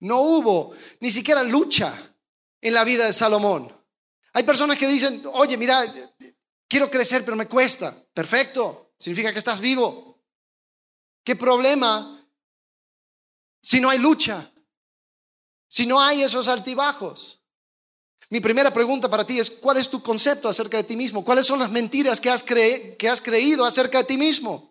No 0.00 0.20
hubo 0.20 0.74
ni 1.00 1.10
siquiera 1.10 1.42
lucha 1.42 2.14
en 2.60 2.74
la 2.74 2.84
vida 2.84 3.06
de 3.06 3.12
Salomón. 3.12 3.72
Hay 4.32 4.42
personas 4.44 4.78
que 4.78 4.86
dicen, 4.86 5.22
oye, 5.32 5.56
mira, 5.56 5.84
quiero 6.68 6.90
crecer, 6.90 7.24
pero 7.24 7.36
me 7.36 7.48
cuesta. 7.48 7.96
Perfecto, 8.12 8.92
significa 8.98 9.32
que 9.32 9.38
estás 9.38 9.60
vivo. 9.60 10.20
¿Qué 11.24 11.36
problema 11.36 12.26
si 13.60 13.80
no 13.80 13.90
hay 13.90 13.98
lucha? 13.98 14.52
Si 15.68 15.86
no 15.86 16.00
hay 16.00 16.22
esos 16.22 16.48
altibajos. 16.48 17.42
Mi 18.30 18.40
primera 18.40 18.72
pregunta 18.72 19.08
para 19.08 19.26
ti 19.26 19.38
es, 19.38 19.50
¿cuál 19.50 19.78
es 19.78 19.88
tu 19.88 20.02
concepto 20.02 20.48
acerca 20.48 20.76
de 20.76 20.84
ti 20.84 20.96
mismo? 20.96 21.24
¿Cuáles 21.24 21.46
son 21.46 21.58
las 21.58 21.70
mentiras 21.70 22.20
que 22.20 22.30
has, 22.30 22.42
que 22.42 23.08
has 23.10 23.20
creído 23.20 23.64
acerca 23.64 23.98
de 23.98 24.04
ti 24.04 24.18
mismo? 24.18 24.67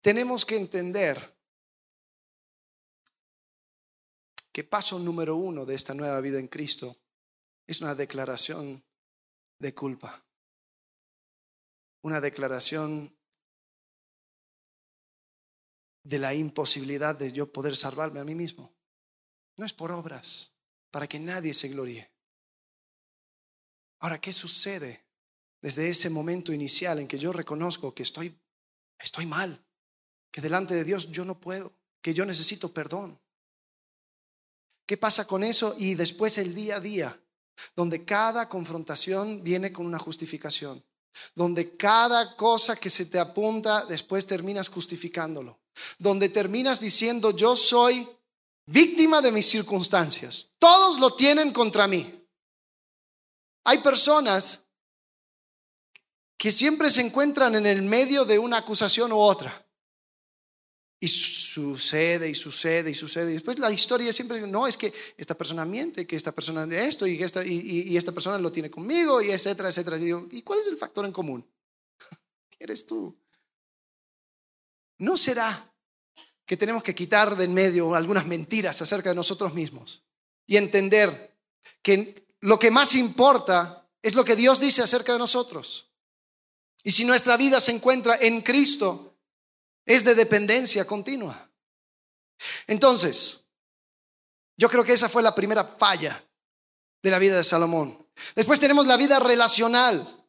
Tenemos 0.00 0.46
que 0.46 0.56
entender 0.56 1.36
que 4.52 4.64
paso 4.64 4.98
número 4.98 5.36
uno 5.36 5.66
de 5.66 5.74
esta 5.74 5.94
nueva 5.94 6.20
vida 6.20 6.38
en 6.38 6.48
Cristo 6.48 6.96
es 7.66 7.80
una 7.80 7.94
declaración 7.94 8.82
de 9.58 9.74
culpa. 9.74 10.24
Una 12.02 12.20
declaración 12.20 13.14
de 16.02 16.18
la 16.18 16.34
imposibilidad 16.34 17.14
de 17.14 17.32
yo 17.32 17.52
poder 17.52 17.76
salvarme 17.76 18.20
a 18.20 18.24
mí 18.24 18.34
mismo. 18.34 18.74
No 19.56 19.66
es 19.66 19.74
por 19.74 19.92
obras, 19.92 20.52
para 20.90 21.06
que 21.06 21.20
nadie 21.20 21.52
se 21.52 21.68
gloríe. 21.68 22.10
Ahora, 23.98 24.18
¿qué 24.18 24.32
sucede 24.32 25.04
desde 25.60 25.90
ese 25.90 26.08
momento 26.08 26.54
inicial 26.54 26.98
en 26.98 27.06
que 27.06 27.18
yo 27.18 27.34
reconozco 27.34 27.94
que 27.94 28.02
estoy, 28.02 28.40
estoy 28.98 29.26
mal, 29.26 29.62
que 30.30 30.40
delante 30.40 30.74
de 30.74 30.84
Dios 30.84 31.10
yo 31.10 31.24
no 31.24 31.40
puedo, 31.40 31.72
que 32.02 32.14
yo 32.14 32.24
necesito 32.24 32.72
perdón? 32.72 33.18
¿Qué 34.86 34.96
pasa 34.96 35.26
con 35.26 35.44
eso? 35.44 35.74
Y 35.78 35.94
después 35.94 36.38
el 36.38 36.54
día 36.54 36.76
a 36.76 36.80
día, 36.80 37.20
donde 37.76 38.04
cada 38.04 38.48
confrontación 38.48 39.42
viene 39.42 39.72
con 39.72 39.86
una 39.86 39.98
justificación, 39.98 40.84
donde 41.34 41.76
cada 41.76 42.36
cosa 42.36 42.76
que 42.76 42.90
se 42.90 43.06
te 43.06 43.18
apunta 43.18 43.84
después 43.84 44.26
terminas 44.26 44.68
justificándolo 44.68 45.60
donde 45.98 46.28
terminas 46.28 46.80
diciendo, 46.80 47.30
yo 47.30 47.56
soy 47.56 48.08
víctima 48.66 49.20
de 49.20 49.32
mis 49.32 49.48
circunstancias. 49.48 50.48
Todos 50.58 50.98
lo 50.98 51.14
tienen 51.14 51.52
contra 51.52 51.86
mí. 51.86 52.24
Hay 53.64 53.78
personas 53.82 54.64
que 56.36 56.50
siempre 56.50 56.90
se 56.90 57.02
encuentran 57.02 57.54
en 57.54 57.66
el 57.66 57.82
medio 57.82 58.24
de 58.24 58.38
una 58.38 58.58
acusación 58.58 59.12
u 59.12 59.18
otra. 59.18 59.66
Y 61.02 61.08
sucede 61.08 62.28
y 62.28 62.34
sucede 62.34 62.90
y 62.90 62.94
sucede. 62.94 63.30
Y 63.30 63.34
después 63.34 63.58
la 63.58 63.70
historia 63.70 64.12
siempre, 64.12 64.46
no, 64.46 64.66
es 64.66 64.76
que 64.76 64.92
esta 65.16 65.36
persona 65.36 65.64
miente, 65.64 66.06
que 66.06 66.14
esta 66.14 66.32
persona 66.32 66.66
de 66.66 66.86
esto 66.86 67.06
y, 67.06 67.22
esta, 67.22 67.44
y, 67.44 67.96
esta 67.96 68.12
persona 68.12 68.38
lo 68.38 68.52
tiene 68.52 68.70
conmigo 68.70 69.22
y 69.22 69.30
etcétera, 69.30 69.70
etcétera. 69.70 69.96
Y, 69.96 70.04
digo, 70.04 70.28
¿y 70.30 70.42
cuál 70.42 70.58
es 70.58 70.68
el 70.68 70.76
factor 70.76 71.06
en 71.06 71.12
común? 71.12 71.50
Eres 72.58 72.86
tú. 72.86 73.16
¿No 74.98 75.16
será 75.16 75.72
que 76.44 76.56
tenemos 76.56 76.82
que 76.82 76.94
quitar 76.94 77.34
de 77.36 77.44
en 77.44 77.54
medio 77.54 77.94
algunas 77.94 78.26
mentiras 78.26 78.82
acerca 78.82 79.08
de 79.08 79.14
nosotros 79.14 79.54
mismos 79.54 80.02
y 80.46 80.56
entender 80.56 81.38
que 81.80 82.26
lo 82.40 82.58
que 82.58 82.70
más 82.70 82.94
importa 82.94 83.88
es 84.02 84.14
lo 84.14 84.24
que 84.24 84.36
Dios 84.36 84.60
dice 84.60 84.82
acerca 84.82 85.12
de 85.12 85.18
nosotros. 85.18 85.88
Y 86.82 86.90
si 86.90 87.04
nuestra 87.04 87.36
vida 87.36 87.60
se 87.60 87.72
encuentra 87.72 88.18
en 88.20 88.40
Cristo, 88.40 89.09
es 89.84 90.04
de 90.04 90.14
dependencia 90.14 90.86
continua. 90.86 91.50
Entonces, 92.66 93.44
yo 94.56 94.68
creo 94.68 94.84
que 94.84 94.92
esa 94.92 95.08
fue 95.08 95.22
la 95.22 95.34
primera 95.34 95.64
falla 95.64 96.24
de 97.02 97.10
la 97.10 97.18
vida 97.18 97.36
de 97.36 97.44
Salomón. 97.44 98.06
Después 98.34 98.60
tenemos 98.60 98.86
la 98.86 98.96
vida 98.96 99.18
relacional. 99.18 100.26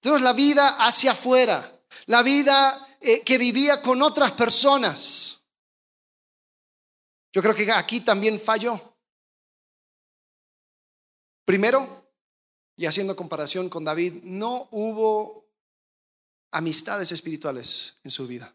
Tenemos 0.00 0.22
la 0.22 0.34
vida 0.34 0.76
hacia 0.86 1.12
afuera, 1.12 1.80
la 2.06 2.22
vida 2.22 2.98
eh, 3.00 3.22
que 3.22 3.38
vivía 3.38 3.80
con 3.80 4.02
otras 4.02 4.32
personas. 4.32 5.40
Yo 7.32 7.40
creo 7.40 7.54
que 7.54 7.72
aquí 7.72 8.00
también 8.00 8.38
falló. 8.38 8.96
Primero, 11.44 12.12
y 12.76 12.86
haciendo 12.86 13.16
comparación 13.16 13.68
con 13.68 13.84
David, 13.84 14.22
no 14.24 14.68
hubo 14.72 15.50
amistades 16.50 17.10
espirituales 17.12 17.94
en 18.04 18.10
su 18.10 18.26
vida. 18.26 18.54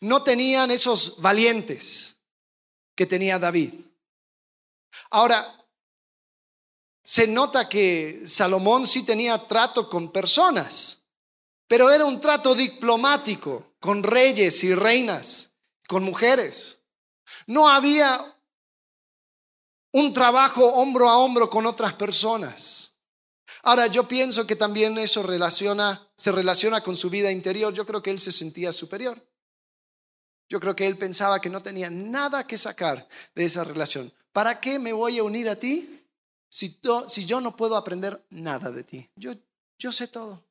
No 0.00 0.22
tenían 0.22 0.70
esos 0.70 1.20
valientes 1.20 2.16
que 2.94 3.06
tenía 3.06 3.38
David. 3.38 3.74
Ahora, 5.10 5.64
se 7.02 7.26
nota 7.26 7.68
que 7.68 8.22
Salomón 8.26 8.86
sí 8.86 9.02
tenía 9.02 9.46
trato 9.46 9.88
con 9.90 10.10
personas, 10.10 11.02
pero 11.66 11.90
era 11.90 12.04
un 12.04 12.20
trato 12.20 12.54
diplomático 12.54 13.74
con 13.80 14.02
reyes 14.02 14.64
y 14.64 14.74
reinas, 14.74 15.52
con 15.86 16.02
mujeres. 16.02 16.80
No 17.46 17.68
había 17.68 18.34
un 19.92 20.12
trabajo 20.12 20.66
hombro 20.66 21.08
a 21.08 21.18
hombro 21.18 21.50
con 21.50 21.66
otras 21.66 21.94
personas. 21.94 22.92
Ahora, 23.62 23.86
yo 23.86 24.08
pienso 24.08 24.46
que 24.46 24.56
también 24.56 24.96
eso 24.98 25.22
relaciona, 25.22 26.08
se 26.16 26.32
relaciona 26.32 26.82
con 26.82 26.96
su 26.96 27.10
vida 27.10 27.30
interior. 27.30 27.72
Yo 27.72 27.86
creo 27.86 28.02
que 28.02 28.10
él 28.10 28.20
se 28.20 28.32
sentía 28.32 28.72
superior. 28.72 29.22
Yo 30.54 30.60
creo 30.60 30.76
que 30.76 30.86
él 30.86 30.96
pensaba 30.96 31.40
que 31.40 31.50
no 31.50 31.60
tenía 31.60 31.90
nada 31.90 32.46
que 32.46 32.56
sacar 32.56 33.08
de 33.34 33.44
esa 33.44 33.64
relación. 33.64 34.12
¿Para 34.30 34.60
qué 34.60 34.78
me 34.78 34.92
voy 34.92 35.18
a 35.18 35.24
unir 35.24 35.48
a 35.48 35.56
ti 35.56 36.00
si, 36.48 36.78
yo 37.26 37.40
no 37.40 37.56
puedo 37.56 37.76
aprender 37.76 38.24
nada 38.30 38.70
de 38.70 38.84
ti? 38.84 39.10
Yo, 39.16 39.34
yo 39.80 39.90
sé 39.90 40.06
todo. 40.06 40.44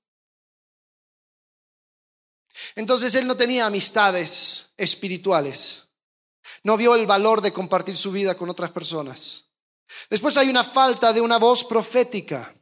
Entonces 2.75 3.15
él 3.15 3.25
no 3.25 3.37
tenía 3.37 3.65
amistades 3.65 4.73
espirituales. 4.75 5.87
No 6.63 6.75
vio 6.75 6.95
el 6.95 7.05
valor 7.05 7.39
de 7.39 7.53
compartir 7.53 7.95
su 7.95 8.11
vida 8.11 8.35
con 8.35 8.49
otras 8.49 8.71
personas. 8.71 9.45
Después 10.09 10.35
hay 10.35 10.49
una 10.49 10.65
falta 10.65 11.13
de 11.13 11.21
una 11.21 11.37
voz 11.37 11.63
profética. 11.63 12.53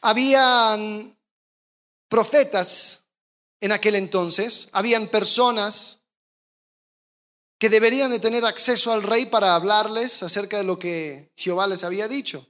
Habían 0.00 1.16
profetas 2.08 3.03
en 3.64 3.72
aquel 3.72 3.94
entonces, 3.94 4.68
habían 4.72 5.08
personas 5.08 6.02
que 7.58 7.70
deberían 7.70 8.10
de 8.10 8.20
tener 8.20 8.44
acceso 8.44 8.92
al 8.92 9.02
rey 9.02 9.24
para 9.24 9.54
hablarles 9.54 10.22
acerca 10.22 10.58
de 10.58 10.64
lo 10.64 10.78
que 10.78 11.32
Jehová 11.34 11.66
les 11.66 11.82
había 11.82 12.06
dicho. 12.06 12.46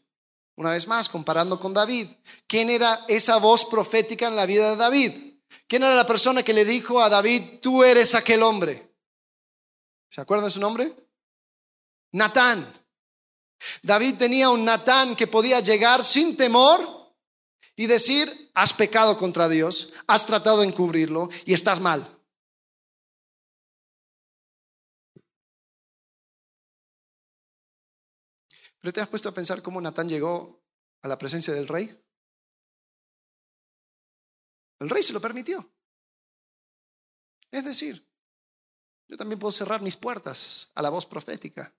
Una 0.56 0.72
vez 0.72 0.88
más, 0.88 1.08
comparando 1.08 1.60
con 1.60 1.72
David, 1.72 2.08
¿quién 2.48 2.68
era 2.68 3.04
esa 3.06 3.36
voz 3.36 3.64
profética 3.64 4.26
en 4.26 4.34
la 4.34 4.44
vida 4.44 4.70
de 4.70 4.76
David? 4.76 5.34
¿Quién 5.68 5.84
era 5.84 5.94
la 5.94 6.04
persona 6.04 6.42
que 6.42 6.52
le 6.52 6.64
dijo 6.64 7.00
a 7.00 7.08
David, 7.08 7.60
tú 7.62 7.84
eres 7.84 8.16
aquel 8.16 8.42
hombre? 8.42 8.92
¿Se 10.10 10.20
acuerdan 10.20 10.46
de 10.46 10.50
su 10.50 10.58
nombre? 10.58 10.96
Natán. 12.10 12.72
David 13.82 14.16
tenía 14.18 14.50
un 14.50 14.64
Natán 14.64 15.14
que 15.14 15.28
podía 15.28 15.60
llegar 15.60 16.02
sin 16.02 16.36
temor 16.36 16.93
y 17.76 17.86
decir, 17.86 18.50
has 18.54 18.72
pecado 18.72 19.16
contra 19.16 19.48
Dios, 19.48 19.92
has 20.06 20.26
tratado 20.26 20.60
de 20.60 20.66
encubrirlo 20.66 21.28
y 21.44 21.54
estás 21.54 21.80
mal. 21.80 22.20
¿Pero 28.80 28.92
te 28.92 29.00
has 29.00 29.08
puesto 29.08 29.30
a 29.30 29.34
pensar 29.34 29.62
cómo 29.62 29.80
Natán 29.80 30.08
llegó 30.08 30.62
a 31.02 31.08
la 31.08 31.18
presencia 31.18 31.54
del 31.54 31.68
rey? 31.68 31.98
El 34.78 34.90
rey 34.90 35.02
se 35.02 35.14
lo 35.14 35.20
permitió. 35.20 35.72
Es 37.50 37.64
decir, 37.64 38.06
yo 39.08 39.16
también 39.16 39.38
puedo 39.38 39.52
cerrar 39.52 39.80
mis 39.80 39.96
puertas 39.96 40.70
a 40.74 40.82
la 40.82 40.90
voz 40.90 41.06
profética. 41.06 41.74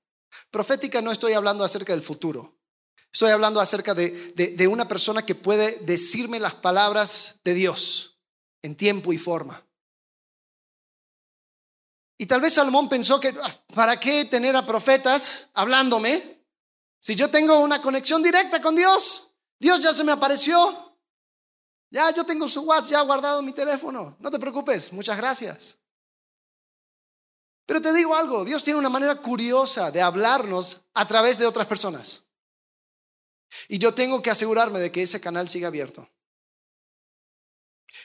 Profética 0.49 1.01
no 1.01 1.11
estoy 1.11 1.33
hablando 1.33 1.63
acerca 1.63 1.93
del 1.93 2.01
futuro. 2.01 2.57
Estoy 3.15 3.31
hablando 3.31 3.61
acerca 3.61 3.93
de, 3.93 4.33
de, 4.35 4.67
una 4.67 4.89
persona 4.89 5.25
que 5.25 5.35
puede 5.35 5.79
decirme 5.85 6.37
las 6.37 6.55
palabras 6.55 7.39
de 7.45 7.53
Dios 7.53 8.19
en 8.61 8.75
tiempo 8.75 9.13
y 9.13 9.17
forma. 9.17 9.65
Y 12.17 12.25
tal 12.25 12.41
vez 12.41 12.55
Salomón 12.55 12.89
pensó 12.89 13.17
que, 13.21 13.33
ah, 13.41 13.55
¿para 13.73 14.01
qué 14.01 14.25
tener 14.25 14.53
a 14.57 14.65
profetas 14.65 15.47
hablándome 15.53 16.45
si 16.99 17.15
yo 17.15 17.31
tengo 17.31 17.57
una 17.59 17.81
conexión 17.81 18.21
directa 18.21 18.61
con 18.61 18.75
Dios, 18.75 19.33
Dios 19.59 19.79
ya 19.79 19.93
se 19.93 20.03
me 20.03 20.11
apareció. 20.11 20.99
Ya 21.91 22.13
yo 22.13 22.25
tengo 22.25 22.49
su 22.49 22.63
WhatsApp 22.63 22.91
ya 22.91 23.01
guardado 23.03 23.39
en 23.39 23.45
mi 23.45 23.53
teléfono. 23.53 24.17
No 24.19 24.29
te 24.29 24.39
preocupes, 24.39 24.91
muchas 24.91 25.15
gracias. 25.15 25.77
Pero 27.65 27.81
te 27.81 27.93
digo 27.93 28.13
algo, 28.13 28.43
Dios 28.43 28.61
tiene 28.61 28.77
una 28.77 28.89
manera 28.89 29.15
curiosa 29.21 29.89
de 29.89 30.01
hablarnos 30.01 30.81
a 30.93 31.07
través 31.07 31.39
de 31.39 31.47
otras 31.47 31.65
personas. 31.65 32.24
Y 33.67 33.77
yo 33.79 33.93
tengo 33.93 34.21
que 34.21 34.29
asegurarme 34.29 34.79
de 34.79 34.91
que 34.91 35.03
ese 35.03 35.21
canal 35.21 35.47
siga 35.47 35.67
abierto. 35.67 36.09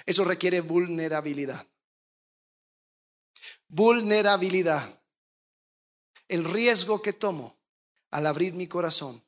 Eso 0.06 0.24
requiere 0.24 0.60
vulnerabilidad. 0.60 1.66
Vulnerabilidad. 3.68 5.00
El 6.28 6.44
riesgo 6.44 7.02
que 7.02 7.12
tomo 7.12 7.58
al 8.10 8.26
abrir 8.26 8.54
mi 8.54 8.68
corazón 8.68 9.24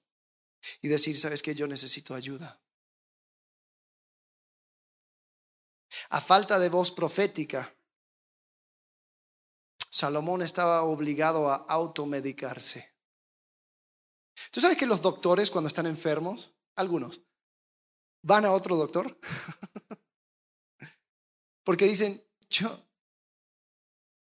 y 0.81 0.89
decir, 0.89 1.17
sabes 1.19 1.43
que 1.43 1.55
yo 1.55 1.67
necesito 1.67 2.15
ayuda. 2.15 2.61
A 6.11 6.21
falta 6.21 6.59
de 6.59 6.69
voz 6.69 6.91
profética, 6.91 7.75
Salomón 9.91 10.43
estaba 10.43 10.83
obligado 10.83 11.51
a 11.51 11.57
automedicarse. 11.57 12.92
¿Tú 14.51 14.61
sabes 14.61 14.77
que 14.77 14.87
los 14.87 15.03
doctores 15.03 15.51
cuando 15.51 15.69
están 15.69 15.87
enfermos, 15.87 16.53
algunos, 16.77 17.23
van 18.23 18.45
a 18.45 18.53
otro 18.53 18.77
doctor? 18.77 19.19
Porque 21.65 21.87
dicen, 21.87 22.25
yo, 22.49 22.87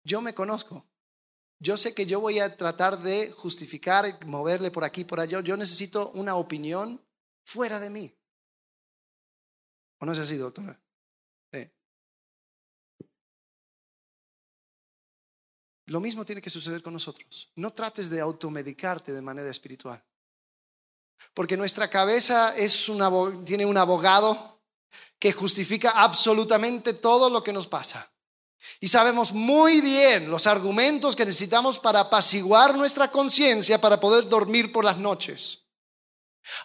yo 0.05 0.21
me 0.21 0.35
conozco. 0.35 0.87
Yo 1.63 1.77
sé 1.77 1.95
que 1.95 2.07
yo 2.07 2.21
voy 2.21 2.39
a 2.39 2.57
tratar 2.57 3.03
de 3.03 3.33
justificar, 3.33 4.25
moverle 4.27 4.71
por 4.71 4.85
aquí, 4.85 5.05
por 5.05 5.21
allá. 5.21 5.41
Yo 5.41 5.57
necesito 5.57 6.11
una 6.13 6.37
opinión 6.37 7.05
fuera 7.45 7.79
de 7.79 7.91
mí. 7.91 8.17
¿O 9.99 10.07
no 10.07 10.13
es 10.13 10.19
así, 10.19 10.37
doctora? 10.37 10.81
Lo 15.91 15.99
mismo 15.99 16.25
tiene 16.25 16.41
que 16.41 16.51
suceder 16.51 16.85
con 16.85 16.93
nosotros. 16.93 17.51
No 17.57 17.73
trates 17.73 18.09
de 18.09 18.21
automedicarte 18.21 19.13
de 19.13 19.21
manera 19.21 19.51
espiritual. 19.51 20.01
Porque 21.35 21.57
nuestra 21.57 21.91
cabeza 21.91 22.55
tiene 23.45 23.67
un 23.67 23.77
abogado 23.77 24.61
que 25.19 25.33
justifica 25.33 25.91
absolutamente 25.91 26.95
todo 26.95 27.29
lo 27.29 27.43
que 27.43 27.53
nos 27.53 27.67
pasa. 27.67 28.09
Y 28.79 28.87
sabemos 28.87 29.33
muy 29.33 29.81
bien 29.81 30.31
los 30.31 30.47
argumentos 30.47 31.17
que 31.17 31.27
necesitamos 31.27 31.81
para 31.81 32.01
apaciguar 32.01 32.77
nuestra 32.77 33.11
conciencia 33.11 33.81
para 33.81 33.99
poder 33.99 34.29
dormir 34.29 34.71
por 34.71 34.85
las 34.85 34.97
noches. 34.97 35.65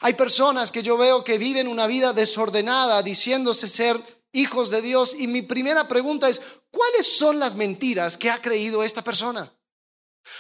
Hay 0.01 0.13
personas 0.13 0.69
que 0.69 0.83
yo 0.83 0.97
veo 0.97 1.23
que 1.23 1.39
viven 1.39 1.67
una 1.67 1.88
vida 1.88 2.13
desordenada 2.13 3.01
diciéndose 3.01 3.67
ser 3.67 3.99
hijos 4.36 4.69
de 4.69 4.82
Dios 4.82 5.15
y 5.17 5.28
mi 5.28 5.41
primera 5.41 5.88
pregunta 5.88 6.30
es, 6.30 6.41
¿cuáles 6.69 7.17
son 7.17 7.39
las 7.39 7.56
mentiras 7.56 8.17
que 8.17 8.30
ha 8.30 8.41
creído 8.41 8.84
esta 8.84 9.04
persona? 9.04 9.52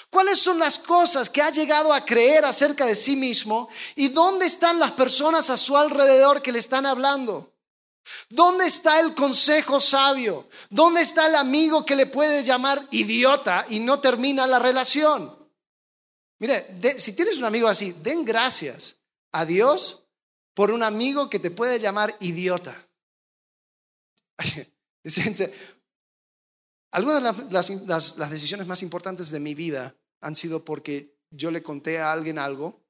¿Cuáles 0.09 0.39
son 0.39 0.59
las 0.59 0.77
cosas 0.79 1.29
que 1.29 1.41
ha 1.41 1.51
llegado 1.51 1.93
a 1.93 2.05
creer 2.05 2.45
acerca 2.45 2.85
de 2.85 2.95
sí 2.95 3.15
mismo 3.15 3.69
y 3.95 4.09
dónde 4.09 4.45
están 4.45 4.79
las 4.79 4.91
personas 4.91 5.49
a 5.49 5.57
su 5.57 5.77
alrededor 5.77 6.41
que 6.41 6.51
le 6.51 6.59
están 6.59 6.85
hablando? 6.85 7.53
¿Dónde 8.29 8.67
está 8.67 8.99
el 8.99 9.15
consejo 9.15 9.79
sabio? 9.79 10.47
¿Dónde 10.69 11.01
está 11.01 11.27
el 11.27 11.35
amigo 11.35 11.85
que 11.85 11.95
le 11.95 12.05
puede 12.05 12.43
llamar 12.43 12.87
idiota 12.91 13.65
y 13.69 13.79
no 13.79 13.99
termina 13.99 14.45
la 14.45 14.59
relación? 14.59 15.35
Mire, 16.39 16.99
si 16.99 17.13
tienes 17.13 17.37
un 17.37 17.45
amigo 17.45 17.67
así, 17.67 17.93
den 17.93 18.25
gracias 18.25 18.97
a 19.31 19.45
Dios 19.45 20.03
por 20.53 20.71
un 20.71 20.83
amigo 20.83 21.29
que 21.29 21.39
te 21.39 21.51
puede 21.51 21.79
llamar 21.79 22.15
idiota. 22.19 22.84
Algunas 26.91 27.37
de 27.37 27.51
las, 27.51 28.17
las 28.17 28.31
decisiones 28.31 28.67
más 28.67 28.83
importantes 28.83 29.29
de 29.29 29.39
mi 29.39 29.53
vida 29.53 29.95
han 30.21 30.35
sido 30.35 30.63
porque 30.63 31.17
yo 31.29 31.51
le 31.51 31.61
conté 31.61 31.99
a 31.99 32.11
alguien 32.11 32.39
algo 32.39 32.83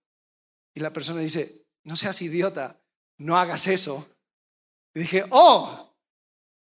y 0.74 0.80
la 0.80 0.94
persona 0.94 1.22
dice, 1.22 1.66
no 1.84 1.96
seas 1.96 2.22
idiota, 2.22 2.80
no 3.18 3.38
hagas 3.38 3.68
eso. 3.68 4.10
Y 4.94 5.00
dije, 5.00 5.26
oh, 5.32 5.96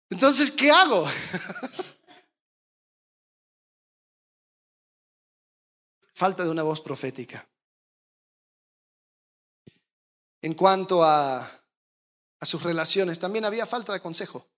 entonces, 0.09 0.51
¿qué 0.51 0.71
hago? 0.71 1.05
Falta 6.13 6.43
de 6.43 6.51
una 6.51 6.63
voz 6.63 6.79
profética. 6.79 7.49
En 10.41 10.53
cuanto 10.53 11.03
a, 11.03 11.49
a 12.39 12.45
sus 12.45 12.61
relaciones, 12.61 13.17
también 13.17 13.45
había 13.45 13.65
falta 13.65 13.93
de 13.93 14.01
consejo. 14.01 14.52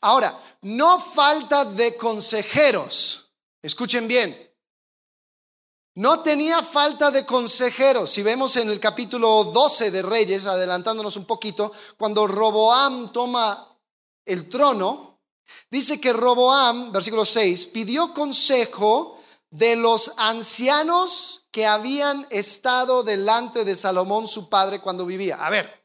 Ahora, 0.00 0.40
no 0.62 1.00
falta 1.00 1.64
de 1.64 1.96
consejeros. 1.96 3.30
Escuchen 3.62 4.06
bien. 4.06 4.46
No 5.96 6.20
tenía 6.20 6.62
falta 6.62 7.10
de 7.10 7.24
consejeros. 7.24 8.10
Si 8.10 8.22
vemos 8.22 8.56
en 8.56 8.68
el 8.68 8.78
capítulo 8.78 9.44
12 9.44 9.90
de 9.90 10.02
Reyes, 10.02 10.46
adelantándonos 10.46 11.16
un 11.16 11.24
poquito, 11.24 11.72
cuando 11.96 12.26
Roboam 12.26 13.12
toma 13.12 13.76
el 14.26 14.48
trono, 14.48 15.20
dice 15.70 15.98
que 15.98 16.12
Roboam, 16.12 16.92
versículo 16.92 17.24
6, 17.24 17.68
pidió 17.68 18.12
consejo 18.12 19.18
de 19.48 19.76
los 19.76 20.12
ancianos 20.18 21.46
que 21.50 21.64
habían 21.64 22.26
estado 22.28 23.02
delante 23.02 23.64
de 23.64 23.74
Salomón 23.74 24.28
su 24.28 24.50
padre 24.50 24.82
cuando 24.82 25.06
vivía. 25.06 25.36
A 25.36 25.48
ver, 25.48 25.82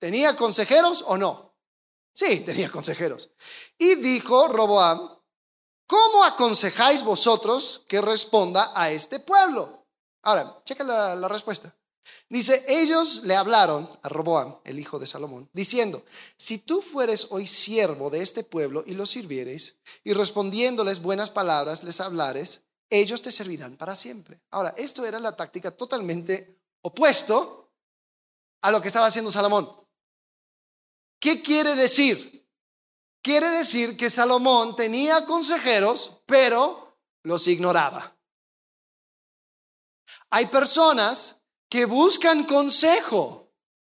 ¿tenía 0.00 0.34
consejeros 0.34 1.04
o 1.06 1.16
no? 1.16 1.51
Sí, 2.12 2.40
tenía 2.46 2.70
consejeros. 2.70 3.30
Y 3.78 3.96
dijo 3.96 4.48
Roboam, 4.48 5.18
¿cómo 5.86 6.24
aconsejáis 6.24 7.02
vosotros 7.02 7.84
que 7.88 8.00
responda 8.00 8.72
a 8.74 8.90
este 8.90 9.20
pueblo? 9.20 9.86
Ahora, 10.22 10.62
checa 10.64 10.84
la, 10.84 11.28
respuesta. 11.28 11.74
Dice, 12.28 12.64
ellos 12.66 13.22
le 13.24 13.36
hablaron 13.36 13.88
a 14.02 14.08
Roboam, 14.08 14.58
el 14.64 14.78
hijo 14.78 14.98
de 14.98 15.06
Salomón, 15.06 15.48
diciendo, 15.52 16.04
si 16.36 16.58
tú 16.58 16.82
fueres 16.82 17.28
hoy 17.30 17.46
siervo 17.46 18.10
de 18.10 18.22
este 18.22 18.42
pueblo 18.42 18.82
y 18.86 18.94
los 18.94 19.10
sirvieres, 19.10 19.80
y 20.02 20.12
respondiéndoles 20.12 21.02
buenas 21.02 21.30
palabras 21.30 21.84
les 21.84 22.00
hablares, 22.00 22.64
ellos 22.90 23.22
te 23.22 23.32
servirán 23.32 23.76
para 23.76 23.96
siempre. 23.96 24.40
Ahora, 24.50 24.74
esto 24.76 25.04
era 25.06 25.18
la 25.18 25.36
táctica 25.36 25.70
totalmente 25.70 26.60
opuesto 26.82 27.72
a 28.60 28.70
lo 28.70 28.80
que 28.80 28.88
estaba 28.88 29.06
haciendo 29.06 29.30
Salomón. 29.30 29.81
¿Qué 31.22 31.40
quiere 31.40 31.76
decir? 31.76 32.44
Quiere 33.22 33.48
decir 33.50 33.96
que 33.96 34.10
Salomón 34.10 34.74
tenía 34.74 35.24
consejeros, 35.24 36.20
pero 36.26 36.98
los 37.22 37.46
ignoraba. 37.46 38.16
Hay 40.30 40.46
personas 40.46 41.40
que 41.68 41.84
buscan 41.84 42.42
consejo. 42.42 43.52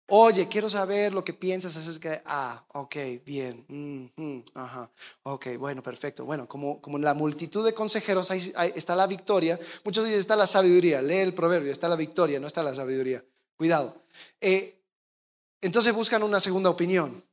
Oye, 0.08 0.50
quiero 0.50 0.70
saber 0.70 1.14
lo 1.14 1.24
que 1.24 1.34
piensas 1.34 1.78
acerca 1.78 2.12
de, 2.12 2.22
ah, 2.26 2.66
ok, 2.74 2.96
bien, 3.26 4.12
ajá, 4.54 4.92
ok, 5.24 5.56
bueno, 5.58 5.82
perfecto. 5.82 6.26
Bueno, 6.26 6.46
como, 6.46 6.82
como 6.82 6.98
en 6.98 7.06
la 7.06 7.14
multitud 7.14 7.64
de 7.64 7.74
consejeros 7.74 8.32
ahí, 8.32 8.52
está 8.76 8.98
la 8.98 9.08
victoria, 9.08 9.58
muchos 9.86 10.04
dicen 10.04 10.20
está 10.20 10.36
la 10.36 10.46
sabiduría, 10.46 11.02
lee 11.02 11.20
el 11.20 11.34
proverbio, 11.34 11.72
está 11.72 11.88
la 11.88 11.96
victoria, 11.96 12.42
no 12.42 12.48
está 12.48 12.62
la 12.62 12.76
sabiduría. 12.76 13.24
Cuidado. 13.56 14.04
Eh, 14.42 14.83
entonces 15.64 15.94
buscan 15.94 16.24
una 16.24 16.40
segunda 16.40 16.70
opinión. 16.70 17.26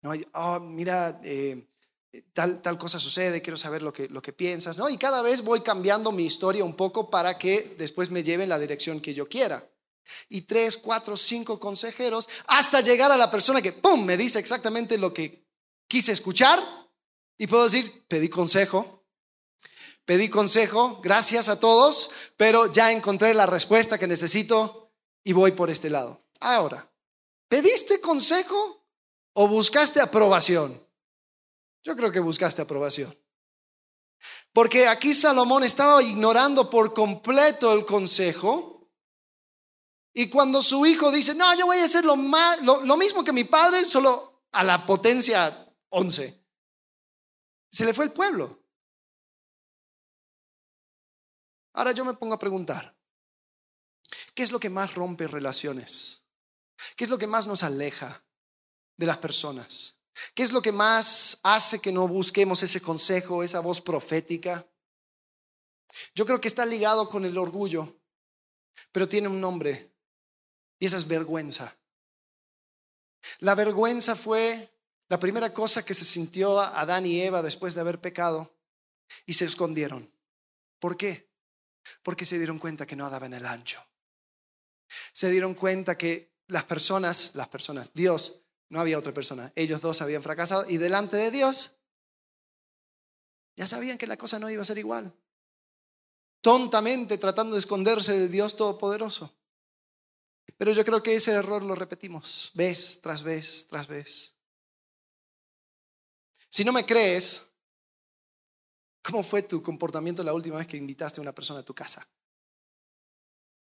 No, 0.00 0.12
oh, 0.34 0.60
mira, 0.60 1.20
eh, 1.22 1.68
tal, 2.32 2.62
tal 2.62 2.78
cosa 2.78 2.98
sucede, 2.98 3.42
quiero 3.42 3.56
saber 3.56 3.82
lo 3.82 3.92
que, 3.92 4.08
lo 4.08 4.22
que 4.22 4.32
piensas, 4.32 4.78
¿no? 4.78 4.88
Y 4.88 4.98
cada 4.98 5.22
vez 5.22 5.42
voy 5.42 5.60
cambiando 5.60 6.12
mi 6.12 6.24
historia 6.24 6.64
un 6.64 6.76
poco 6.76 7.10
para 7.10 7.38
que 7.38 7.74
después 7.78 8.10
me 8.10 8.22
lleve 8.22 8.44
en 8.44 8.48
la 8.48 8.58
dirección 8.58 9.00
que 9.00 9.14
yo 9.14 9.28
quiera 9.28 9.68
y 10.28 10.42
tres, 10.42 10.76
cuatro, 10.76 11.16
cinco 11.16 11.58
consejeros 11.58 12.28
hasta 12.46 12.80
llegar 12.80 13.12
a 13.12 13.16
la 13.16 13.30
persona 13.30 13.62
que, 13.62 13.72
¡pum!, 13.72 14.04
me 14.04 14.16
dice 14.16 14.38
exactamente 14.38 14.98
lo 14.98 15.12
que 15.12 15.46
quise 15.88 16.12
escuchar 16.12 16.60
y 17.38 17.46
puedo 17.46 17.64
decir, 17.64 18.04
pedí 18.08 18.28
consejo, 18.28 19.04
pedí 20.04 20.28
consejo, 20.28 21.00
gracias 21.02 21.48
a 21.48 21.58
todos, 21.58 22.10
pero 22.36 22.70
ya 22.72 22.92
encontré 22.92 23.34
la 23.34 23.46
respuesta 23.46 23.98
que 23.98 24.06
necesito 24.06 24.92
y 25.24 25.32
voy 25.32 25.52
por 25.52 25.70
este 25.70 25.90
lado. 25.90 26.24
Ahora, 26.40 26.91
¿pediste 27.52 28.00
consejo 28.00 28.88
o 29.34 29.46
buscaste 29.46 30.00
aprobación? 30.00 30.88
Yo 31.84 31.94
creo 31.94 32.10
que 32.10 32.18
buscaste 32.18 32.62
aprobación. 32.62 33.14
Porque 34.54 34.88
aquí 34.88 35.12
Salomón 35.12 35.62
estaba 35.62 36.02
ignorando 36.02 36.70
por 36.70 36.94
completo 36.94 37.74
el 37.74 37.84
consejo 37.84 38.90
y 40.14 40.30
cuando 40.30 40.62
su 40.62 40.86
hijo 40.86 41.12
dice, 41.12 41.34
no, 41.34 41.54
yo 41.54 41.66
voy 41.66 41.76
a 41.76 41.84
hacer 41.84 42.06
lo, 42.06 42.16
lo, 42.16 42.96
mismo 42.96 43.22
que 43.22 43.34
mi 43.34 43.44
padre, 43.44 43.84
solo 43.84 44.46
a 44.52 44.64
la 44.64 44.86
potencia 44.86 45.70
11, 45.90 46.46
se 47.70 47.84
le 47.84 47.92
fue 47.92 48.06
el 48.06 48.12
pueblo. 48.12 48.64
Ahora 51.74 51.92
yo 51.92 52.02
me 52.02 52.14
pongo 52.14 52.32
a 52.32 52.38
preguntar, 52.38 52.96
¿qué 54.34 54.42
es 54.42 54.50
lo 54.50 54.58
que 54.58 54.70
más 54.70 54.94
rompe 54.94 55.26
relaciones? 55.26 56.21
¿Qué 56.96 57.04
es 57.04 57.10
lo 57.10 57.18
que 57.18 57.26
más 57.26 57.46
nos 57.46 57.62
aleja 57.62 58.22
de 58.96 59.06
las 59.06 59.18
personas? 59.18 59.96
¿Qué 60.34 60.42
es 60.42 60.52
lo 60.52 60.60
que 60.60 60.72
más 60.72 61.38
hace 61.42 61.80
que 61.80 61.92
no 61.92 62.06
busquemos 62.06 62.62
ese 62.62 62.80
consejo, 62.80 63.42
esa 63.42 63.60
voz 63.60 63.80
profética? 63.80 64.66
Yo 66.14 66.24
creo 66.24 66.40
que 66.40 66.48
está 66.48 66.66
ligado 66.66 67.08
con 67.08 67.24
el 67.24 67.38
orgullo, 67.38 67.96
pero 68.90 69.08
tiene 69.08 69.28
un 69.28 69.40
nombre 69.40 69.90
y 70.78 70.86
esa 70.86 70.96
es 70.96 71.06
vergüenza. 71.06 71.76
La 73.38 73.54
vergüenza 73.54 74.16
fue 74.16 74.70
la 75.08 75.18
primera 75.18 75.52
cosa 75.52 75.84
que 75.84 75.94
se 75.94 76.04
sintió 76.04 76.60
Adán 76.60 77.06
y 77.06 77.20
Eva 77.20 77.42
después 77.42 77.74
de 77.74 77.80
haber 77.80 78.00
pecado 78.00 78.56
y 79.26 79.34
se 79.34 79.44
escondieron. 79.44 80.12
¿Por 80.78 80.96
qué? 80.96 81.30
Porque 82.02 82.26
se 82.26 82.38
dieron 82.38 82.58
cuenta 82.58 82.86
que 82.86 82.96
no 82.96 83.08
daban 83.08 83.34
el 83.34 83.46
ancho. 83.46 83.84
Se 85.12 85.30
dieron 85.30 85.54
cuenta 85.54 85.96
que 85.96 86.31
las 86.52 86.64
personas, 86.64 87.32
las 87.34 87.48
personas, 87.48 87.92
Dios, 87.94 88.40
no 88.68 88.80
había 88.80 88.98
otra 88.98 89.12
persona, 89.12 89.52
ellos 89.56 89.80
dos 89.80 90.00
habían 90.02 90.22
fracasado 90.22 90.68
y 90.68 90.76
delante 90.76 91.16
de 91.16 91.30
Dios 91.30 91.76
ya 93.56 93.66
sabían 93.66 93.98
que 93.98 94.06
la 94.06 94.16
cosa 94.16 94.38
no 94.38 94.48
iba 94.50 94.62
a 94.62 94.66
ser 94.66 94.78
igual. 94.78 95.12
Tontamente 96.40 97.18
tratando 97.18 97.54
de 97.54 97.60
esconderse 97.60 98.18
de 98.18 98.28
Dios 98.28 98.56
Todopoderoso. 98.56 99.34
Pero 100.56 100.72
yo 100.72 100.84
creo 100.84 101.02
que 101.02 101.14
ese 101.14 101.32
error 101.32 101.62
lo 101.62 101.74
repetimos 101.74 102.50
vez 102.54 103.00
tras 103.00 103.22
vez 103.22 103.66
tras 103.68 103.86
vez. 103.86 104.34
Si 106.48 106.64
no 106.64 106.72
me 106.72 106.84
crees, 106.84 107.42
¿cómo 109.02 109.22
fue 109.22 109.42
tu 109.42 109.62
comportamiento 109.62 110.22
la 110.22 110.34
última 110.34 110.58
vez 110.58 110.66
que 110.66 110.76
invitaste 110.76 111.20
a 111.20 111.22
una 111.22 111.34
persona 111.34 111.60
a 111.60 111.64
tu 111.64 111.74
casa? 111.74 112.06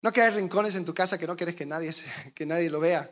No 0.03 0.11
hay 0.13 0.29
rincones 0.31 0.75
en 0.75 0.83
tu 0.83 0.93
casa 0.93 1.17
que 1.17 1.25
no 1.25 1.37
quieres 1.37 1.55
que 1.55 1.65
nadie, 1.65 1.91
que 2.35 2.45
nadie 2.45 2.69
lo 2.69 2.79
vea. 2.79 3.09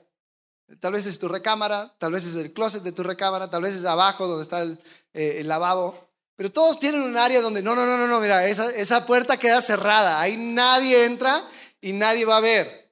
Tal 0.79 0.93
vez 0.93 1.05
es 1.05 1.17
tu 1.17 1.27
recámara, 1.27 1.95
tal 1.97 2.11
vez 2.11 2.25
es 2.25 2.35
el 2.35 2.53
closet 2.53 2.83
de 2.83 2.91
tu 2.91 3.01
recámara, 3.01 3.49
tal 3.49 3.63
vez 3.63 3.75
es 3.75 3.85
abajo 3.85 4.27
donde 4.27 4.43
está 4.43 4.61
el, 4.61 4.79
eh, 5.13 5.37
el 5.39 5.47
lavabo. 5.47 6.09
Pero 6.35 6.51
todos 6.51 6.79
tienen 6.79 7.01
un 7.01 7.17
área 7.17 7.41
donde 7.41 7.61
no, 7.61 7.75
no, 7.75 7.85
no, 7.85 7.97
no, 7.97 8.07
no, 8.07 8.19
mira, 8.19 8.45
esa, 8.45 8.69
esa 8.71 9.05
puerta 9.05 9.37
queda 9.37 9.61
cerrada. 9.61 10.19
Ahí 10.19 10.37
nadie 10.37 11.05
entra 11.05 11.47
y 11.81 11.93
nadie 11.93 12.25
va 12.25 12.37
a 12.37 12.41
ver. 12.41 12.91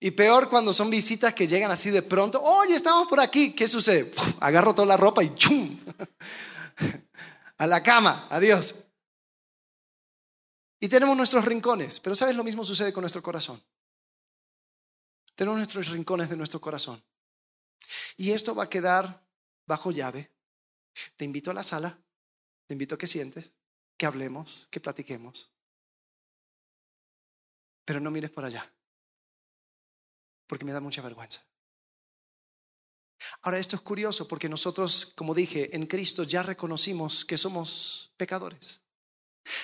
Y 0.00 0.12
peor 0.12 0.48
cuando 0.48 0.72
son 0.72 0.90
visitas 0.90 1.34
que 1.34 1.46
llegan 1.46 1.70
así 1.70 1.90
de 1.90 2.02
pronto, 2.02 2.42
oye, 2.42 2.74
estamos 2.74 3.08
por 3.08 3.20
aquí, 3.20 3.52
¿qué 3.52 3.66
sucede? 3.66 4.12
agarro 4.40 4.74
toda 4.74 4.86
la 4.86 4.96
ropa 4.96 5.22
y 5.22 5.34
¡chum! 5.34 5.78
A 7.58 7.66
la 7.66 7.82
cama, 7.82 8.26
adiós. 8.30 8.74
Y 10.80 10.88
tenemos 10.88 11.16
nuestros 11.16 11.44
rincones, 11.44 12.00
pero 12.00 12.14
¿sabes? 12.14 12.36
Lo 12.36 12.44
mismo 12.44 12.64
sucede 12.64 12.92
con 12.92 13.02
nuestro 13.02 13.22
corazón. 13.22 13.62
Tenemos 15.34 15.58
nuestros 15.58 15.88
rincones 15.88 16.28
de 16.28 16.36
nuestro 16.36 16.60
corazón. 16.60 17.02
Y 18.16 18.32
esto 18.32 18.54
va 18.54 18.64
a 18.64 18.70
quedar 18.70 19.24
bajo 19.66 19.90
llave. 19.90 20.30
Te 21.16 21.24
invito 21.24 21.50
a 21.50 21.54
la 21.54 21.62
sala, 21.62 21.98
te 22.66 22.74
invito 22.74 22.94
a 22.94 22.98
que 22.98 23.06
sientes, 23.06 23.54
que 23.96 24.06
hablemos, 24.06 24.68
que 24.70 24.80
platiquemos. 24.80 25.50
Pero 27.84 28.00
no 28.00 28.10
mires 28.10 28.30
por 28.30 28.44
allá 28.44 28.72
porque 30.48 30.64
me 30.64 30.72
da 30.72 30.80
mucha 30.80 31.02
vergüenza. 31.02 31.46
Ahora, 33.42 33.58
esto 33.58 33.76
es 33.76 33.82
curioso 33.82 34.26
porque 34.26 34.48
nosotros, 34.48 35.12
como 35.14 35.34
dije, 35.34 35.74
en 35.76 35.86
Cristo 35.86 36.24
ya 36.24 36.42
reconocimos 36.42 37.24
que 37.24 37.36
somos 37.36 38.12
pecadores. 38.16 38.80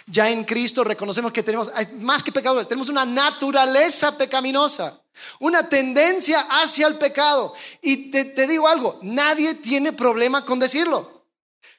Ya 0.06 0.30
en 0.30 0.44
Cristo 0.44 0.84
reconocemos 0.84 1.32
que 1.32 1.42
tenemos, 1.42 1.70
más 1.98 2.22
que 2.22 2.32
pecadores, 2.32 2.68
tenemos 2.68 2.88
una 2.88 3.04
naturaleza 3.04 4.16
pecaminosa, 4.16 5.00
una 5.40 5.68
tendencia 5.68 6.46
hacia 6.50 6.86
el 6.86 6.98
pecado. 6.98 7.54
Y 7.80 8.10
te, 8.10 8.46
digo 8.46 8.68
algo, 8.68 8.98
nadie 9.02 9.54
tiene 9.54 9.92
problema 9.92 10.44
con 10.44 10.58
decirlo. 10.58 11.26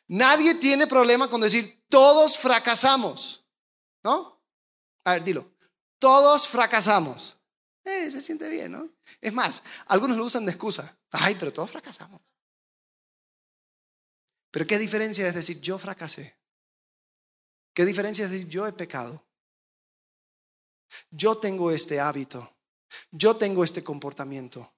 Nadie 0.07 0.55
tiene 0.55 0.87
problema 0.87 1.29
con 1.29 1.41
decir, 1.41 1.83
todos 1.89 2.37
fracasamos. 2.37 3.43
¿No? 4.03 4.39
A 5.03 5.13
ver, 5.13 5.23
dilo. 5.23 5.51
Todos 5.99 6.47
fracasamos. 6.47 7.35
Eh, 7.83 8.09
se 8.11 8.21
siente 8.21 8.49
bien, 8.49 8.71
¿no? 8.71 8.89
Es 9.21 9.33
más, 9.33 9.63
algunos 9.87 10.17
lo 10.17 10.25
usan 10.25 10.45
de 10.45 10.51
excusa. 10.51 10.97
Ay, 11.11 11.35
pero 11.39 11.53
todos 11.53 11.71
fracasamos. 11.71 12.21
Pero 14.51 14.67
¿qué 14.67 14.77
diferencia 14.77 15.27
es 15.27 15.35
decir 15.35 15.59
yo 15.59 15.77
fracasé? 15.77 16.35
¿Qué 17.75 17.85
diferencia 17.85 18.25
es 18.25 18.31
decir 18.31 18.47
yo 18.47 18.65
he 18.65 18.71
pecado? 18.71 19.21
Yo 21.11 21.37
tengo 21.37 21.71
este 21.71 21.99
hábito. 21.99 22.49
Yo 23.11 23.35
tengo 23.35 23.65
este 23.65 23.83
comportamiento. 23.83 24.73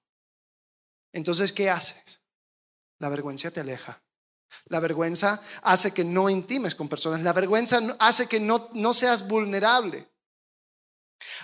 Entonces, 1.12 1.52
¿qué 1.52 1.70
haces? 1.70 2.20
La 2.98 3.08
vergüenza 3.08 3.52
te 3.52 3.60
aleja. 3.60 4.02
La 4.66 4.80
vergüenza 4.80 5.40
hace 5.62 5.92
que 5.92 6.02
no 6.02 6.28
intimes 6.28 6.74
con 6.74 6.88
personas. 6.88 7.22
La 7.22 7.32
vergüenza 7.32 7.78
hace 8.00 8.26
que 8.26 8.40
no, 8.40 8.68
no 8.72 8.92
seas 8.92 9.28
vulnerable. 9.28 10.08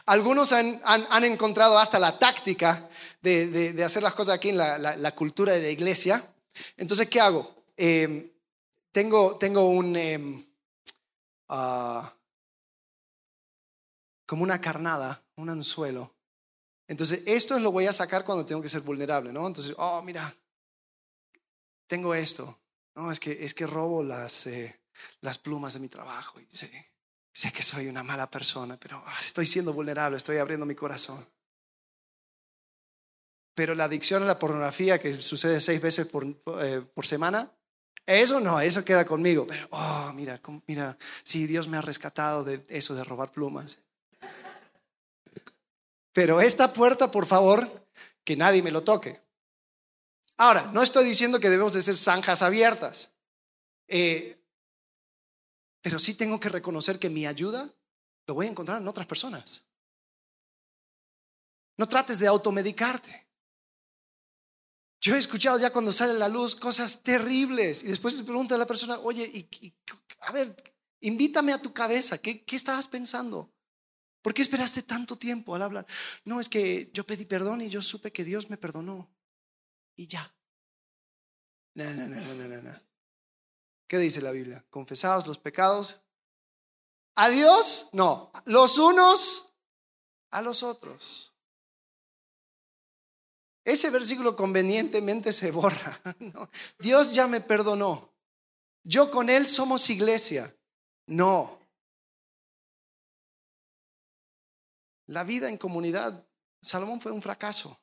Algunos 0.06 0.52
han, 0.52 0.80
han, 0.84 1.24
encontrado 1.24 1.78
hasta 1.78 2.00
la 2.00 2.18
táctica 2.18 2.88
de, 3.22 3.72
de, 3.72 3.84
hacer 3.84 4.02
las 4.02 4.14
cosas 4.14 4.34
aquí 4.34 4.48
en 4.48 4.56
la, 4.56 4.78
la, 4.78 5.14
cultura 5.14 5.52
de 5.52 5.62
la 5.62 5.68
iglesia. 5.68 6.32
Entonces, 6.76 7.08
¿qué 7.08 7.20
hago? 7.20 7.64
Em, 7.76 8.28
tengo, 8.90 9.36
tengo 9.36 9.68
un... 9.68 9.94
Em, 9.94 10.53
como 14.26 14.42
una 14.42 14.60
carnada, 14.60 15.24
un 15.36 15.50
anzuelo. 15.50 16.14
Entonces, 16.86 17.22
esto 17.26 17.58
lo 17.58 17.72
voy 17.72 17.86
a 17.86 17.92
sacar 17.92 18.24
cuando 18.24 18.44
tengo 18.44 18.60
que 18.60 18.68
ser 18.68 18.82
vulnerable, 18.82 19.32
¿no? 19.32 19.46
Entonces, 19.46 19.74
oh, 19.78 20.02
mira, 20.02 20.34
tengo 21.86 22.14
esto. 22.14 22.58
No, 22.94 23.10
es 23.10 23.18
que, 23.18 23.44
es 23.44 23.54
que 23.54 23.66
robo 23.66 24.02
las, 24.02 24.46
eh, 24.46 24.80
plumas 25.42 25.74
de 25.74 25.80
mi 25.80 25.88
trabajo. 25.88 26.40
Y 26.40 26.46
sé, 26.50 26.92
sé 27.32 27.52
que 27.52 27.62
soy 27.62 27.88
una 27.88 28.02
mala 28.02 28.30
persona, 28.30 28.78
pero 28.78 29.02
ah, 29.04 29.18
estoy 29.20 29.46
siendo 29.46 29.72
vulnerable, 29.72 30.16
estoy 30.16 30.36
abriendo 30.38 30.66
mi 30.66 30.74
corazón. 30.74 31.26
Pero 33.54 33.74
la 33.74 33.84
adicción 33.84 34.22
a 34.22 34.26
la 34.26 34.38
pornografía, 34.38 35.00
que 35.00 35.20
sucede 35.22 35.60
seis 35.60 35.80
veces 35.80 36.06
por, 36.06 36.26
eh, 36.60 36.82
por 36.94 37.06
semana, 37.06 37.52
eso 38.06 38.40
no, 38.40 38.60
eso 38.60 38.84
queda 38.84 39.04
conmigo. 39.04 39.46
Pero, 39.48 39.68
oh, 39.70 40.12
mira, 40.14 40.40
mira, 40.66 40.96
sí, 41.22 41.46
Dios 41.46 41.68
me 41.68 41.76
ha 41.76 41.82
rescatado 41.82 42.44
de 42.44 42.64
eso, 42.68 42.94
de 42.94 43.04
robar 43.04 43.30
plumas. 43.30 43.78
Pero 46.12 46.40
esta 46.40 46.72
puerta, 46.72 47.10
por 47.10 47.26
favor, 47.26 47.86
que 48.24 48.36
nadie 48.36 48.62
me 48.62 48.70
lo 48.70 48.84
toque. 48.84 49.20
Ahora, 50.36 50.70
no 50.72 50.82
estoy 50.82 51.04
diciendo 51.04 51.40
que 51.40 51.50
debemos 51.50 51.72
de 51.74 51.82
ser 51.82 51.96
zanjas 51.96 52.42
abiertas, 52.42 53.10
eh, 53.86 54.40
pero 55.80 55.98
sí 55.98 56.14
tengo 56.14 56.40
que 56.40 56.48
reconocer 56.48 56.98
que 56.98 57.10
mi 57.10 57.26
ayuda 57.26 57.70
lo 58.26 58.34
voy 58.34 58.46
a 58.46 58.50
encontrar 58.50 58.80
en 58.80 58.88
otras 58.88 59.06
personas. 59.06 59.64
No 61.76 61.88
trates 61.88 62.18
de 62.18 62.26
automedicarte. 62.26 63.23
Yo 65.04 65.14
he 65.14 65.18
escuchado 65.18 65.58
ya 65.58 65.70
cuando 65.70 65.92
sale 65.92 66.14
la 66.14 66.30
luz 66.30 66.56
cosas 66.56 67.02
terribles 67.02 67.82
y 67.82 67.88
después 67.88 68.16
se 68.16 68.24
pregunta 68.24 68.54
a 68.54 68.58
la 68.58 68.66
persona, 68.66 68.98
oye, 69.00 69.24
y, 69.26 69.74
a 70.20 70.32
ver, 70.32 70.56
invítame 71.00 71.52
a 71.52 71.60
tu 71.60 71.74
cabeza, 71.74 72.16
¿qué, 72.16 72.42
¿qué 72.42 72.56
estabas 72.56 72.88
pensando? 72.88 73.52
¿Por 74.22 74.32
qué 74.32 74.40
esperaste 74.40 74.82
tanto 74.82 75.18
tiempo 75.18 75.54
al 75.54 75.60
hablar? 75.60 75.86
No, 76.24 76.40
es 76.40 76.48
que 76.48 76.90
yo 76.94 77.04
pedí 77.04 77.26
perdón 77.26 77.60
y 77.60 77.68
yo 77.68 77.82
supe 77.82 78.12
que 78.12 78.24
Dios 78.24 78.48
me 78.48 78.56
perdonó 78.56 79.14
y 79.94 80.06
ya. 80.06 80.34
No, 81.74 81.84
no, 81.92 82.08
no, 82.08 82.34
no, 82.34 82.48
no, 82.48 82.62
no. 82.62 82.80
¿Qué 83.86 83.98
dice 83.98 84.22
la 84.22 84.30
Biblia? 84.30 84.64
Confesados 84.70 85.26
los 85.26 85.36
pecados. 85.36 86.00
¿A 87.14 87.28
Dios? 87.28 87.90
No. 87.92 88.32
Los 88.46 88.78
unos 88.78 89.52
a 90.30 90.40
los 90.40 90.62
otros. 90.62 91.33
Ese 93.64 93.88
versículo 93.90 94.36
convenientemente 94.36 95.32
se 95.32 95.50
borra. 95.50 95.98
Dios 96.78 97.14
ya 97.14 97.26
me 97.26 97.40
perdonó. 97.40 98.12
Yo 98.82 99.10
con 99.10 99.30
Él 99.30 99.46
somos 99.46 99.88
iglesia. 99.88 100.54
No. 101.06 101.58
La 105.06 105.24
vida 105.24 105.48
en 105.48 105.56
comunidad, 105.56 106.26
Salomón 106.60 107.00
fue 107.00 107.12
un 107.12 107.22
fracaso. 107.22 107.80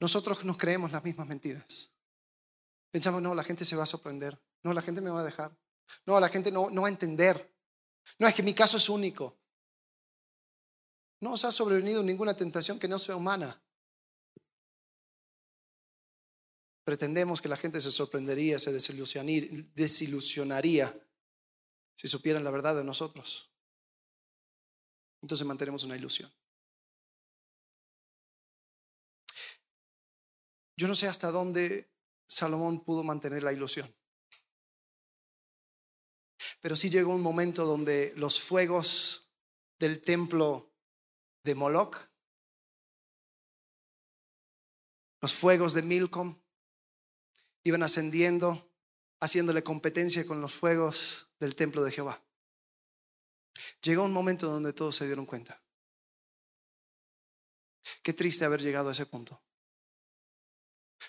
Nosotros 0.00 0.44
nos 0.44 0.58
creemos 0.58 0.92
las 0.92 1.04
mismas 1.04 1.26
mentiras. 1.26 1.90
Pensamos, 2.90 3.22
no, 3.22 3.34
la 3.34 3.44
gente 3.44 3.64
se 3.64 3.76
va 3.76 3.84
a 3.84 3.86
sorprender. 3.86 4.38
No, 4.62 4.74
la 4.74 4.82
gente 4.82 5.00
me 5.00 5.10
va 5.10 5.20
a 5.20 5.24
dejar. 5.24 5.56
No, 6.04 6.20
la 6.20 6.28
gente 6.28 6.52
no, 6.52 6.68
no 6.68 6.82
va 6.82 6.88
a 6.88 6.90
entender. 6.90 7.54
No, 8.18 8.26
es 8.26 8.34
que 8.34 8.42
mi 8.42 8.54
caso 8.54 8.76
es 8.76 8.88
único. 8.88 9.38
No 11.20 11.32
os 11.32 11.44
ha 11.44 11.52
sobrevenido 11.52 12.02
ninguna 12.02 12.34
tentación 12.34 12.78
que 12.78 12.88
no 12.88 12.98
sea 12.98 13.16
humana. 13.16 13.62
Pretendemos 16.84 17.40
que 17.40 17.48
la 17.48 17.56
gente 17.56 17.80
se 17.80 17.90
sorprendería, 17.90 18.58
se 18.58 18.72
desilusionaría 18.72 20.94
si 21.94 22.08
supieran 22.08 22.44
la 22.44 22.50
verdad 22.50 22.76
de 22.76 22.84
nosotros. 22.84 23.50
Entonces 25.22 25.46
mantenemos 25.46 25.84
una 25.84 25.96
ilusión. 25.96 26.30
Yo 30.76 30.88
no 30.88 30.94
sé 30.94 31.08
hasta 31.08 31.30
dónde 31.30 31.90
Salomón 32.26 32.84
pudo 32.84 33.02
mantener 33.02 33.42
la 33.42 33.52
ilusión. 33.52 33.94
Pero 36.60 36.76
sí 36.76 36.90
llegó 36.90 37.14
un 37.14 37.22
momento 37.22 37.64
donde 37.64 38.12
los 38.16 38.40
fuegos 38.40 39.30
del 39.78 40.02
templo 40.02 40.73
de 41.44 41.54
Moloch, 41.54 41.96
los 45.20 45.34
fuegos 45.34 45.72
de 45.74 45.82
Milcom, 45.82 46.38
iban 47.62 47.82
ascendiendo, 47.82 48.70
haciéndole 49.20 49.62
competencia 49.62 50.26
con 50.26 50.40
los 50.40 50.52
fuegos 50.52 51.28
del 51.38 51.54
templo 51.54 51.82
de 51.84 51.92
Jehová. 51.92 52.22
Llegó 53.82 54.02
un 54.02 54.12
momento 54.12 54.48
donde 54.48 54.72
todos 54.72 54.96
se 54.96 55.06
dieron 55.06 55.26
cuenta. 55.26 55.60
Qué 58.02 58.12
triste 58.12 58.44
haber 58.44 58.60
llegado 58.60 58.88
a 58.88 58.92
ese 58.92 59.06
punto. 59.06 59.42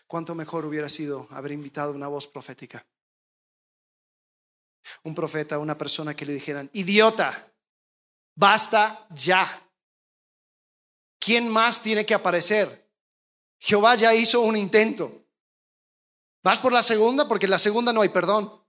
¿Cuánto 0.08 0.36
mejor 0.36 0.66
hubiera 0.66 0.90
sido 0.90 1.28
haber 1.32 1.52
invitado 1.52 1.94
una 1.94 2.08
voz 2.08 2.28
profética? 2.28 2.86
Un 5.04 5.16
profeta, 5.16 5.58
una 5.58 5.78
persona 5.78 6.16
que 6.16 6.26
le 6.26 6.34
dijeran, 6.34 6.70
idiota, 6.74 7.52
basta 8.36 9.08
ya. 9.10 9.65
¿Quién 11.26 11.50
más 11.50 11.82
tiene 11.82 12.06
que 12.06 12.14
aparecer? 12.14 12.88
Jehová 13.58 13.96
ya 13.96 14.14
hizo 14.14 14.42
un 14.42 14.56
intento. 14.56 15.26
¿Vas 16.44 16.60
por 16.60 16.72
la 16.72 16.84
segunda? 16.84 17.28
Porque 17.28 17.48
en 17.48 17.50
la 17.50 17.58
segunda 17.58 17.92
no 17.92 18.02
hay 18.02 18.10
perdón. 18.10 18.64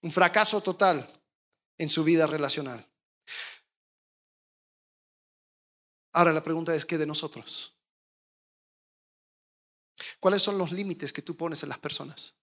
Un 0.00 0.10
fracaso 0.10 0.62
total 0.62 1.22
en 1.76 1.90
su 1.90 2.02
vida 2.02 2.26
relacional. 2.26 2.90
Ahora 6.12 6.32
la 6.32 6.42
pregunta 6.42 6.74
es, 6.74 6.86
¿qué 6.86 6.96
de 6.96 7.04
nosotros? 7.04 7.76
¿Cuáles 10.18 10.40
son 10.40 10.56
los 10.56 10.72
límites 10.72 11.12
que 11.12 11.20
tú 11.20 11.36
pones 11.36 11.62
en 11.62 11.68
las 11.68 11.78
personas? 11.78 12.34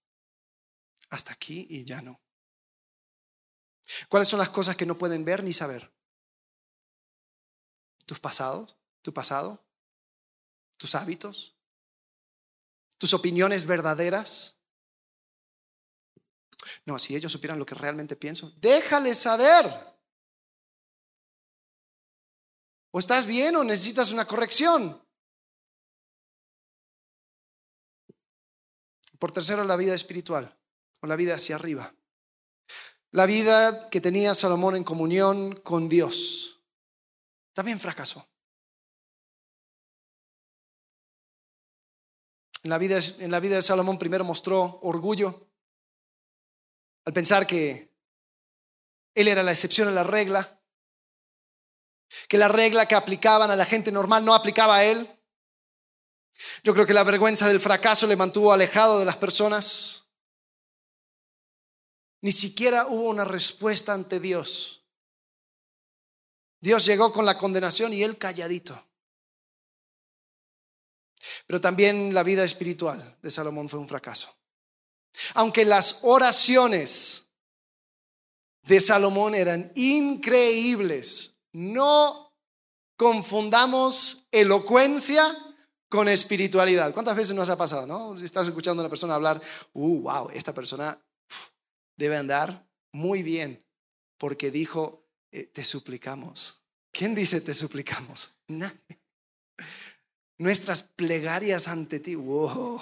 Hasta 1.09 1.33
aquí 1.33 1.65
y 1.71 1.85
ya 1.85 2.03
no. 2.03 2.21
¿Cuáles 4.09 4.27
son 4.27 4.37
las 4.37 4.49
cosas 4.49 4.77
que 4.77 4.85
no 4.85 4.95
pueden 4.95 5.25
ver 5.25 5.43
ni 5.43 5.53
saber? 5.53 5.96
¿Tus 8.07 8.19
pasados? 8.19 8.75
¿Tu 9.03 9.13
pasado? 9.13 9.61
¿Tus 10.77 10.95
hábitos? 10.95 11.53
¿Tus 12.97 13.13
opiniones 13.13 13.67
verdaderas? 13.67 14.55
No, 16.85 16.97
si 16.97 17.15
ellos 17.15 17.31
supieran 17.31 17.59
lo 17.59 17.65
que 17.65 17.75
realmente 17.75 18.15
pienso, 18.15 18.51
déjales 18.61 19.19
saber. 19.19 19.65
O 22.91 22.99
estás 22.99 23.25
bien 23.25 23.55
o 23.57 23.63
necesitas 23.63 24.11
una 24.11 24.25
corrección. 24.25 25.03
Por 29.19 29.33
tercero, 29.33 29.65
la 29.65 29.75
vida 29.75 29.93
espiritual, 29.93 30.57
o 31.01 31.07
la 31.07 31.17
vida 31.17 31.35
hacia 31.35 31.55
arriba. 31.55 31.93
La 33.11 33.25
vida 33.25 33.89
que 33.89 33.99
tenía 33.99 34.33
Salomón 34.33 34.77
en 34.77 34.83
comunión 34.85 35.55
con 35.55 35.89
Dios. 35.89 36.56
También 37.57 37.79
fracasó. 37.79 38.23
En 42.61 42.69
la, 42.69 42.77
vida, 42.77 43.55
de 43.55 43.61
Salomón 43.63 43.97
primero 43.97 44.23
mostró 44.23 44.79
orgullo 44.83 45.49
al 47.03 47.13
pensar 47.13 47.47
que 47.47 47.91
él 49.15 49.27
era 49.27 49.41
la 49.41 49.53
excepción 49.53 49.87
a 49.87 49.91
la 49.91 50.03
regla, 50.03 50.61
que 52.29 52.37
la 52.37 52.47
regla 52.47 52.85
que 52.85 52.93
aplicaban 52.93 53.49
a 53.49 53.55
la 53.55 53.65
gente 53.65 53.91
normal 53.91 54.23
no 54.23 54.35
aplicaba 54.35 54.75
a 54.75 54.83
él. 54.83 55.19
Yo 56.63 56.75
creo 56.75 56.85
que 56.85 56.93
la 56.93 57.03
vergüenza 57.03 57.47
del 57.47 57.59
fracaso 57.59 58.05
le 58.05 58.15
mantuvo 58.15 58.53
alejado 58.53 58.99
de 58.99 59.05
las 59.05 59.17
personas. 59.17 60.05
Ni 62.21 62.31
siquiera 62.31 62.85
hubo 62.85 63.09
una 63.09 63.25
respuesta 63.25 63.95
ante 63.95 64.19
Dios. 64.19 64.76
Dios 66.59 66.85
llegó 66.85 67.11
con 67.11 67.25
la 67.25 67.37
condenación 67.37 67.93
y 67.93 68.03
él 68.03 68.17
calladito. 68.17 68.83
Pero 71.45 71.61
también 71.61 72.13
la 72.13 72.23
vida 72.23 72.43
espiritual 72.43 73.17
de 73.21 73.31
Salomón 73.31 73.69
fue 73.69 73.79
un 73.79 73.87
fracaso. 73.87 74.35
Aunque 75.33 75.65
las 75.65 75.99
oraciones 76.03 77.25
de 78.63 78.81
Salomón 78.81 79.33
eran 79.33 79.71
increíbles, 79.75 81.37
no 81.53 82.33
confundamos 82.95 84.27
elocuencia 84.31 85.35
con 85.89 86.07
espiritualidad. 86.07 86.93
¿Cuántas 86.93 87.15
veces 87.15 87.33
nos 87.33 87.49
ha 87.49 87.57
pasado, 87.57 87.85
no? 87.85 88.19
Estás 88.19 88.47
escuchando 88.47 88.81
a 88.81 88.85
una 88.85 88.89
persona 88.89 89.15
hablar, 89.15 89.41
uh, 89.73 90.01
wow, 90.01 90.29
esta 90.33 90.53
persona 90.53 90.99
debe 91.95 92.17
andar 92.17 92.67
muy 92.91 93.23
bien 93.23 93.65
porque 94.17 94.51
dijo, 94.51 95.06
te 95.45 95.63
suplicamos. 95.63 96.61
¿Quién 96.91 97.15
dice 97.15 97.41
te 97.41 97.53
suplicamos? 97.53 98.33
Nadie. 98.47 98.99
Nuestras 100.39 100.83
plegarias 100.83 101.67
ante 101.67 101.99
ti, 101.99 102.15
wow. 102.15 102.81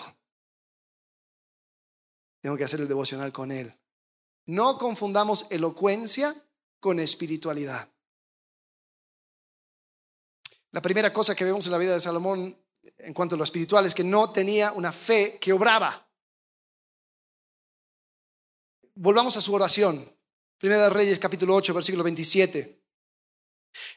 Tengo 2.42 2.58
que 2.58 2.64
hacer 2.64 2.82
el 2.82 2.88
devocional 2.88 3.32
con 3.32 3.52
él. 3.52 3.74
No 4.46 4.78
confundamos 4.78 5.48
elocuencia 5.50 6.36
con 6.80 7.00
espiritualidad. 7.00 7.90
La 10.72 10.82
primera 10.82 11.12
cosa 11.12 11.36
que 11.36 11.46
vemos 11.46 11.66
en 11.66 11.72
la 11.72 11.78
vida 11.78 11.94
de 11.94 12.00
Salomón 12.00 12.56
en 12.98 13.14
cuanto 13.14 13.36
a 13.36 13.38
lo 13.38 13.44
espiritual 13.44 13.86
es 13.86 13.96
que 13.96 14.04
no 14.04 14.32
tenía 14.32 14.72
una 14.74 14.92
fe 14.92 15.40
que 15.40 15.54
obraba. 15.54 16.08
Volvamos 18.94 19.36
a 19.38 19.42
su 19.42 19.54
oración. 19.54 20.15
Primera 20.66 20.86
de 20.86 20.90
Reyes, 20.90 21.20
capítulo 21.20 21.54
8, 21.54 21.76
versículo 21.76 22.04
27. 22.04 22.82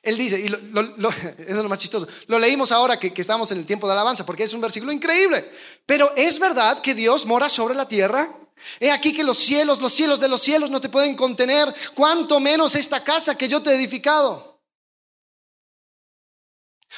Él 0.02 0.18
dice, 0.18 0.38
y 0.38 0.48
es 1.48 1.56
lo 1.56 1.66
más 1.66 1.78
chistoso, 1.78 2.06
lo 2.26 2.38
leímos 2.38 2.72
ahora 2.72 2.98
que, 2.98 3.10
que 3.14 3.22
estamos 3.22 3.50
en 3.52 3.56
el 3.56 3.64
tiempo 3.64 3.86
de 3.86 3.94
alabanza, 3.94 4.26
porque 4.26 4.42
es 4.42 4.52
un 4.52 4.60
versículo 4.60 4.92
increíble. 4.92 5.50
Pero 5.86 6.12
es 6.14 6.38
verdad 6.38 6.82
que 6.82 6.94
Dios 6.94 7.24
mora 7.24 7.48
sobre 7.48 7.74
la 7.74 7.88
tierra. 7.88 8.38
He 8.80 8.90
aquí 8.90 9.14
que 9.14 9.24
los 9.24 9.38
cielos, 9.38 9.80
los 9.80 9.94
cielos 9.94 10.20
de 10.20 10.28
los 10.28 10.42
cielos 10.42 10.68
no 10.68 10.78
te 10.78 10.90
pueden 10.90 11.16
contener, 11.16 11.74
cuanto 11.94 12.38
menos 12.38 12.74
esta 12.74 13.02
casa 13.02 13.34
que 13.34 13.48
yo 13.48 13.62
te 13.62 13.70
he 13.70 13.74
edificado. 13.76 14.60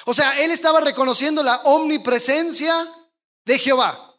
O 0.05 0.13
sea, 0.13 0.41
él 0.41 0.51
estaba 0.51 0.81
reconociendo 0.81 1.45
la 1.45 1.61
omnipresencia 1.63 2.93
de 3.45 3.57
Jehová. 3.57 4.19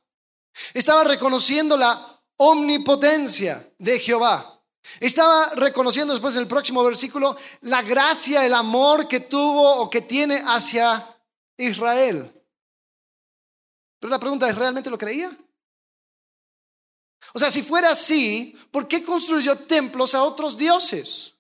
Estaba 0.74 1.04
reconociendo 1.04 1.76
la 1.76 2.24
omnipotencia 2.38 3.70
de 3.78 4.00
Jehová. 4.00 4.51
Estaba 5.00 5.52
reconociendo 5.56 6.14
después 6.14 6.36
en 6.36 6.42
el 6.42 6.48
próximo 6.48 6.84
versículo 6.84 7.38
la 7.62 7.82
gracia, 7.82 8.46
el 8.46 8.54
amor 8.54 9.08
que 9.08 9.22
tuvo 9.22 9.78
o 9.78 9.90
que 9.90 10.02
tiene 10.02 10.44
hacia 10.46 11.18
Israel. 11.58 12.32
Pero 14.00 14.12
la 14.12 14.20
pregunta 14.20 14.50
es, 14.50 14.56
¿realmente 14.56 14.90
lo 14.90 14.98
creía? 14.98 15.36
O 17.34 17.40
sea, 17.40 17.52
si 17.52 17.62
fuera 17.62 17.92
así, 17.92 18.58
¿por 18.72 18.88
qué 18.88 19.04
construyó 19.04 19.60
templos 19.60 20.16
a 20.16 20.24
otros 20.24 20.58
dioses? 20.58 21.36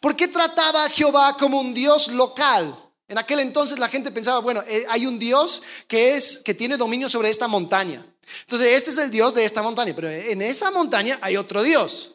¿Por 0.00 0.16
qué 0.16 0.28
trataba 0.28 0.84
a 0.84 0.90
Jehová 0.90 1.36
como 1.36 1.60
un 1.60 1.72
dios 1.72 2.08
local? 2.08 2.76
En 3.08 3.18
aquel 3.18 3.40
entonces 3.40 3.78
la 3.78 3.88
gente 3.88 4.10
pensaba, 4.10 4.40
bueno, 4.40 4.62
eh, 4.68 4.86
hay 4.88 5.06
un 5.06 5.18
Dios 5.18 5.62
que 5.88 6.14
es 6.14 6.38
que 6.38 6.54
tiene 6.54 6.76
dominio 6.76 7.08
sobre 7.08 7.28
esta 7.28 7.48
montaña. 7.48 8.06
Entonces, 8.42 8.68
este 8.68 8.90
es 8.90 8.98
el 8.98 9.10
Dios 9.10 9.34
de 9.34 9.44
esta 9.44 9.62
montaña, 9.62 9.92
pero 9.96 10.08
en 10.08 10.40
esa 10.42 10.70
montaña 10.70 11.18
hay 11.20 11.36
otro 11.36 11.62
Dios. 11.62 12.14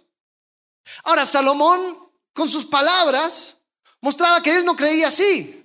Ahora, 1.03 1.25
Salomón 1.25 2.11
con 2.33 2.49
sus 2.49 2.65
palabras 2.65 3.61
mostraba 4.01 4.41
que 4.41 4.55
él 4.55 4.65
no 4.65 4.75
creía 4.75 5.07
así. 5.07 5.61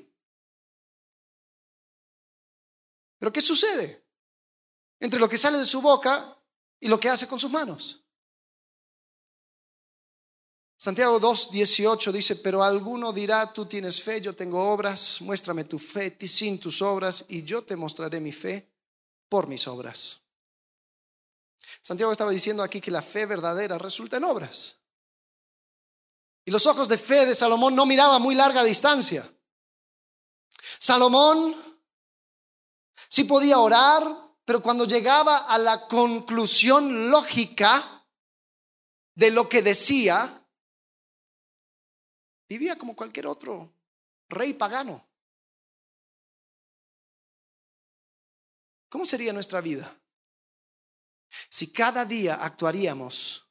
Pero 3.19 3.33
¿qué 3.33 3.41
sucede 3.41 4.07
entre 4.99 5.21
lo 5.21 5.29
que 5.29 5.37
sale 5.37 5.59
de 5.59 5.65
su 5.65 5.83
boca 5.83 6.37
y 6.81 6.89
lo 6.89 6.99
que 6.99 7.11
hace 7.11 7.29
con 7.29 7.39
sus 7.39 7.51
manos? 7.51 8.03
Santiago 10.79 11.21
2, 11.21 11.51
18 11.51 12.11
dice, 12.11 12.37
pero 12.37 12.65
alguno 12.65 13.13
dirá, 13.13 13.53
tú 13.53 13.67
tienes 13.67 14.03
fe, 14.03 14.23
yo 14.23 14.35
tengo 14.35 14.73
obras, 14.73 15.21
muéstrame 15.21 15.65
tu 15.65 15.79
fe 15.79 16.17
sin 16.27 16.59
tus 16.59 16.81
obras 16.81 17.27
y 17.29 17.43
yo 17.43 17.63
te 17.63 17.77
mostraré 17.77 18.19
mi 18.19 18.33
fe 18.33 18.73
por 19.29 19.47
mis 19.47 19.69
obras. 19.69 20.19
Santiago 21.83 22.13
estaba 22.13 22.31
diciendo 22.31 22.63
aquí 22.63 22.81
que 22.81 22.91
la 22.91 23.03
fe 23.03 23.27
verdadera 23.27 23.77
resulta 23.77 24.17
en 24.17 24.25
obras. 24.25 24.80
Y 26.45 26.51
los 26.51 26.67
ojos 26.67 26.89
de 26.89 26.99
fe 26.99 27.27
de 27.27 27.35
Salomón 27.35 27.75
no 27.75 27.87
miraban 27.87 28.21
muy 28.21 28.35
larga 28.35 28.65
distancia. 28.65 29.31
Salomón 30.79 31.55
sí 33.09 33.25
podía 33.25 33.59
orar, 33.59 34.03
pero 34.45 34.63
cuando 34.63 34.85
llegaba 34.85 35.39
a 35.39 35.59
la 35.59 35.87
conclusión 35.87 37.11
lógica 37.11 38.07
de 39.15 39.31
lo 39.31 39.49
que 39.49 39.63
decía, 39.63 40.41
Vivía 42.51 42.77
como 42.77 42.97
cualquier 42.97 43.29
otro 43.29 43.73
rey 44.29 44.55
pagano. 44.55 45.09
¿Cómo 48.89 49.07
sería 49.07 49.33
nuestra 49.33 49.61
vida 49.61 49.97
si 51.49 51.73
cada 51.73 52.05
día 52.05 52.45
actuaríamos 52.45 53.49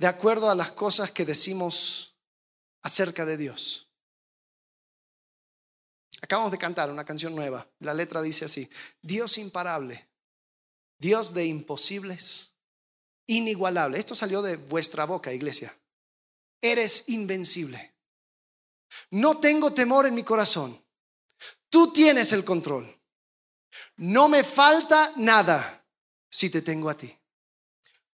de 0.00 0.06
acuerdo 0.06 0.48
a 0.48 0.54
las 0.54 0.70
cosas 0.72 1.10
que 1.10 1.24
decimos 1.24 2.16
acerca 2.82 3.24
de 3.26 3.36
Dios? 3.36 3.88
Acabamos 6.22 6.52
de 6.52 6.58
cantar 6.58 6.90
una 6.90 7.04
canción 7.04 7.34
nueva. 7.34 7.68
La 7.78 7.94
letra 7.94 8.20
dice 8.22 8.46
así, 8.46 8.68
Dios 9.00 9.38
imparable, 9.38 10.08
Dios 10.98 11.32
de 11.34 11.44
imposibles, 11.46 12.52
inigualable. 13.26 13.98
Esto 13.98 14.14
salió 14.14 14.42
de 14.42 14.56
vuestra 14.56 15.04
boca, 15.04 15.32
iglesia 15.32 15.74
eres 16.60 17.04
invencible. 17.08 17.94
No 19.10 19.38
tengo 19.38 19.72
temor 19.72 20.06
en 20.06 20.14
mi 20.14 20.24
corazón. 20.24 20.82
Tú 21.68 21.92
tienes 21.92 22.32
el 22.32 22.44
control. 22.44 23.00
No 23.96 24.28
me 24.28 24.44
falta 24.44 25.12
nada 25.16 25.86
si 26.28 26.50
te 26.50 26.62
tengo 26.62 26.90
a 26.90 26.96
ti. 26.96 27.16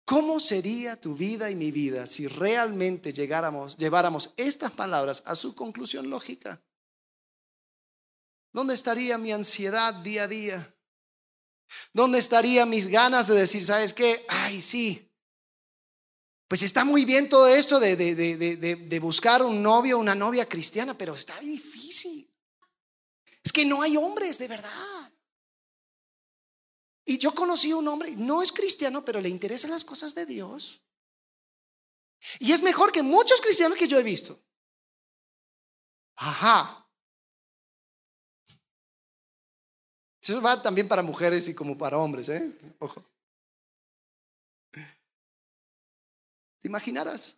¿Cómo 0.05 0.39
sería 0.39 0.99
tu 1.01 1.15
vida 1.15 1.49
y 1.49 1.55
mi 1.55 1.71
vida 1.71 2.05
si 2.05 2.27
realmente 2.27 3.11
llegáramos, 3.11 3.75
lleváramos 3.75 4.33
estas 4.37 4.71
palabras 4.71 5.23
a 5.25 5.35
su 5.35 5.55
conclusión 5.55 6.09
lógica? 6.09 6.61
¿Dónde 8.53 8.75
estaría 8.75 9.17
mi 9.17 9.33
ansiedad 9.33 9.95
día 9.95 10.23
a 10.23 10.27
día? 10.27 10.75
¿Dónde 11.91 12.19
estarían 12.19 12.69
mis 12.69 12.87
ganas 12.87 13.27
de 13.27 13.35
decir, 13.35 13.65
sabes 13.65 13.93
qué? 13.93 14.25
Ay, 14.29 14.61
sí, 14.61 15.05
pues 16.47 16.61
está 16.61 16.85
muy 16.85 17.05
bien 17.05 17.27
todo 17.27 17.47
esto 17.47 17.79
de, 17.79 17.95
de, 17.95 18.99
buscar 18.99 19.41
un 19.41 19.63
novio 19.63 19.97
una 19.97 20.13
novia 20.13 20.47
cristiana, 20.47 20.95
pero 20.95 21.15
está 21.15 21.39
difícil. 21.39 22.31
Es 23.43 23.51
que 23.51 23.65
no 23.65 23.81
hay 23.81 23.97
hombres 23.97 24.37
de 24.37 24.47
verdad. 24.47 25.11
Y 27.05 27.19
yo 27.19 27.33
conocí 27.35 27.71
a 27.71 27.77
un 27.77 27.87
hombre, 27.87 28.15
no 28.15 28.41
es 28.41 28.51
cristiano, 28.51 29.05
pero 29.05 29.21
le 29.21 29.29
interesan 29.29 29.69
las 29.69 29.85
cosas 29.85 30.15
de 30.15 30.25
Dios. 30.25 30.81
Y 32.39 32.51
es 32.51 32.63
mejor 32.63 32.91
que 32.91 33.03
muchos 33.03 33.39
cristianos 33.39 33.77
que 33.77 33.87
yo 33.87 33.99
he 33.99 34.03
visto. 34.03 34.43
Ajá. 36.15 36.89
Eso 40.19 40.41
va 40.41 40.59
también 40.59 40.87
para 40.87 41.03
mujeres 41.03 41.47
y 41.47 41.53
como 41.53 41.77
para 41.77 41.99
hombres, 41.99 42.29
¿eh? 42.29 42.51
Ojo. 42.79 43.05
¿Te 44.73 46.67
imaginarás 46.67 47.37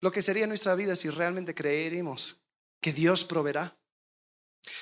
lo 0.00 0.10
que 0.10 0.20
sería 0.20 0.48
nuestra 0.48 0.74
vida 0.74 0.96
si 0.96 1.08
realmente 1.08 1.54
creeremos 1.54 2.42
que 2.80 2.92
Dios 2.92 3.24
proveerá? 3.24 3.78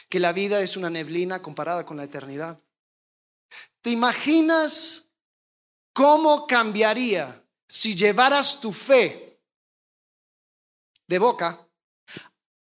Que 0.09 0.19
la 0.19 0.33
vida 0.33 0.63
es 0.63 0.79
una 0.79 0.89
neblina 0.89 1.43
comparada 1.43 1.85
con 1.85 1.99
la 1.99 2.05
eternidad. 2.05 2.62
¿Te 3.83 3.91
imaginas 3.91 5.11
cómo 5.93 6.47
cambiaría 6.47 7.45
si 7.69 7.95
llevaras 7.95 8.61
tu 8.61 8.73
fe 8.73 9.41
de 11.09 11.19
boca 11.19 11.69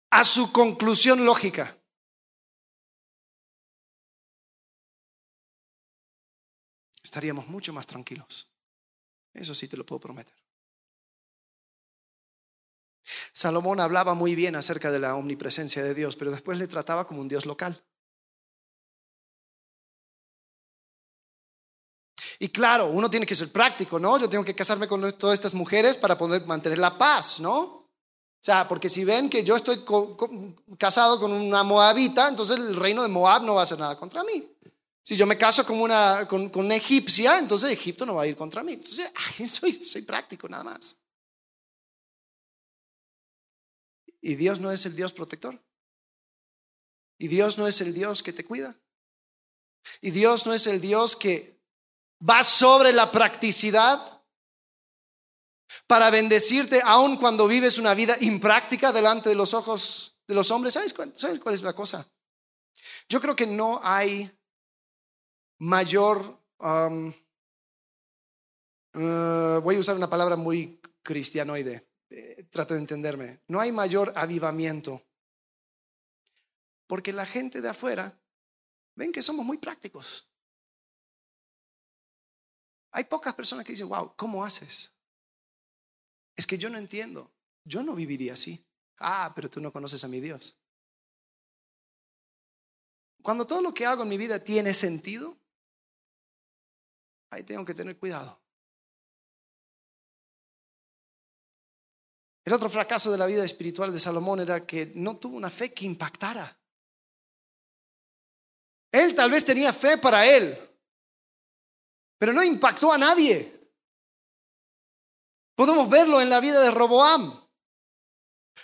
a 0.10 0.24
su 0.24 0.52
conclusión 0.54 1.26
lógica? 1.26 1.78
Estaríamos 7.04 7.48
mucho 7.48 7.74
más 7.74 7.86
tranquilos. 7.86 8.50
Eso 9.34 9.54
sí 9.54 9.68
te 9.68 9.76
lo 9.76 9.86
puedo 9.86 10.00
prometer. 10.00 10.34
Salomón 13.34 13.82
hablaba 13.82 14.14
muy 14.14 14.36
bien 14.36 14.56
acerca 14.56 14.90
de 14.90 15.00
la 15.00 15.16
omnipresencia 15.16 15.84
de 15.84 15.94
Dios, 15.94 16.16
pero 16.16 16.32
después 16.32 16.58
le 16.58 16.68
trataba 16.68 17.06
como 17.06 17.20
un 17.20 17.28
Dios 17.28 17.46
local. 17.46 17.84
Y 22.44 22.50
claro, 22.50 22.88
uno 22.88 23.10
tiene 23.10 23.26
que 23.26 23.36
ser 23.36 23.54
práctico, 23.54 23.98
¿no? 23.98 24.18
Yo 24.18 24.28
tengo 24.28 24.44
que 24.44 24.54
casarme 24.54 24.86
con 24.86 25.10
todas 25.14 25.36
estas 25.36 25.54
mujeres 25.54 25.96
para 25.96 26.18
poder 26.18 26.46
mantener 26.46 26.78
la 26.78 26.98
paz, 26.98 27.40
¿no? 27.40 27.62
O 27.62 27.90
sea, 28.42 28.68
porque 28.68 28.90
si 28.90 29.06
ven 29.06 29.30
que 29.30 29.46
yo 29.46 29.56
estoy 29.56 29.82
casado 30.78 31.22
con 31.22 31.32
una 31.32 31.64
moabita, 31.64 32.28
entonces 32.28 32.58
el 32.58 32.76
reino 32.76 33.02
de 33.02 33.08
Moab 33.08 33.44
no 33.44 33.56
va 33.56 33.62
a 33.62 33.64
hacer 33.64 33.80
nada 33.80 33.96
contra 33.96 34.26
mí. 34.26 34.46
Si 35.02 35.16
yo 35.16 35.26
me 35.26 35.38
caso 35.38 35.66
con 35.66 35.80
una, 35.80 36.28
con, 36.28 36.52
una 36.56 36.76
egipcia, 36.76 37.40
entonces 37.40 37.72
Egipto 37.72 38.06
no 38.06 38.16
va 38.16 38.24
a 38.24 38.28
ir 38.28 38.36
contra 38.36 38.62
mí. 38.62 38.74
Entonces, 38.74 39.10
soy, 39.50 39.76
soy 39.86 40.02
práctico 40.02 40.50
nada 40.50 40.66
más. 40.66 41.02
¿Y 44.20 44.36
Dios 44.36 44.60
no 44.60 44.70
es 44.70 44.86
el 44.86 44.98
Dios 44.98 45.14
protector? 45.14 45.64
¿Y 47.18 47.30
Dios 47.30 47.58
no 47.58 47.70
es 47.70 47.80
el 47.80 47.94
Dios 47.94 48.22
que 48.22 48.34
te 48.34 48.44
cuida? 48.44 48.76
¿Y 50.02 50.12
Dios 50.12 50.46
no 50.46 50.54
es 50.54 50.68
el 50.68 50.82
Dios 50.82 51.16
que 51.16 51.53
va 52.28 52.44
sobre 52.44 52.94
la 52.94 53.12
practicidad 53.12 54.22
para 55.88 56.10
bendecirte 56.10 56.82
aun 56.84 57.18
cuando 57.18 57.48
vives 57.48 57.78
una 57.78 57.94
vida 57.94 58.18
impráctica 58.22 58.92
delante 58.92 59.30
de 59.30 59.36
los 59.36 59.54
ojos 59.54 60.18
de 60.28 60.36
los 60.36 60.50
hombres? 60.52 60.74
¿Sabes 60.74 60.94
cuál, 60.94 61.56
es 61.56 61.64
la 61.64 61.74
cosa? 61.74 62.10
Yo 63.10 63.20
creo 63.20 63.36
que 63.36 63.48
no 63.48 63.80
hay 63.84 64.32
mayor, 65.60 66.40
um, 66.60 67.14
uh, 68.94 69.62
voy 69.62 69.76
a 69.76 69.80
usar 69.80 69.96
una 69.96 70.10
palabra 70.10 70.36
muy 70.36 70.80
cristianoide, 71.02 71.88
eh, 72.10 72.48
trata 72.50 72.74
de 72.76 72.80
entenderme, 72.80 73.42
no 73.48 73.60
hay 73.60 73.72
mayor 73.72 74.14
avivamiento, 74.16 75.04
porque 76.88 77.12
la 77.12 77.26
gente 77.26 77.62
de 77.62 77.70
afuera 77.70 78.18
ven 78.96 79.12
que 79.12 79.22
somos 79.22 79.46
muy 79.46 79.58
prácticos. 79.58 80.30
Hay 82.94 83.06
pocas 83.06 83.34
personas 83.34 83.66
que 83.66 83.74
dicen, 83.74 83.90
wow, 83.90 84.14
¿cómo 84.16 84.46
haces? 84.46 84.92
Es 86.36 86.46
que 86.46 86.60
yo 86.60 86.70
no 86.70 86.78
entiendo, 86.78 87.32
yo 87.64 87.82
no 87.82 87.96
viviría 87.96 88.34
así. 88.34 88.64
Ah, 89.00 89.32
pero 89.36 89.50
tú 89.50 89.60
no 89.60 89.74
conoces 89.74 90.04
a 90.04 90.08
mi 90.08 90.20
Dios. 90.20 90.56
Cuando 93.24 93.48
todo 93.48 93.62
lo 93.62 93.74
que 93.74 93.86
hago 93.86 94.04
en 94.04 94.10
mi 94.10 94.18
vida 94.18 94.44
tiene 94.44 94.76
sentido, 94.76 95.36
ahí 97.32 97.44
tengo 97.44 97.66
que 97.66 97.74
tener 97.74 97.98
cuidado. 97.98 98.40
El 102.46 102.54
otro 102.54 102.70
fracaso 102.70 103.12
de 103.12 103.18
la 103.18 103.26
vida 103.26 103.44
espiritual 103.44 103.92
de 103.92 104.00
Salomón 104.00 104.42
era 104.42 104.68
que 104.68 104.92
no 104.96 105.18
tuvo 105.18 105.38
una 105.38 105.50
fe 105.50 105.74
que 105.74 105.86
impactara. 105.86 106.60
Él 108.92 109.16
tal 109.16 109.32
vez 109.32 109.44
tenía 109.44 109.74
fe 109.74 109.98
para 109.98 110.28
él, 110.28 110.73
pero 112.24 112.32
no 112.32 112.42
impactó 112.42 112.94
a 112.94 112.98
nadie. 112.98 113.70
Podemos 115.58 115.90
verlo 115.90 116.22
en 116.22 116.30
la 116.30 116.40
vida 116.40 116.62
de 116.62 116.72
Roboam. 116.72 117.38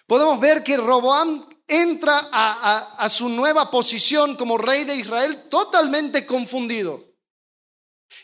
Podemos 0.08 0.40
ver 0.40 0.64
que 0.64 0.78
Roboam 0.78 1.46
entra 1.68 2.30
a, 2.32 3.10
su 3.10 3.28
nueva 3.28 3.70
posición 3.70 4.38
como 4.38 4.58
rey 4.58 4.86
de 4.86 4.96
Israel 4.96 5.50
totalmente 5.50 6.26
confundido. 6.26 7.04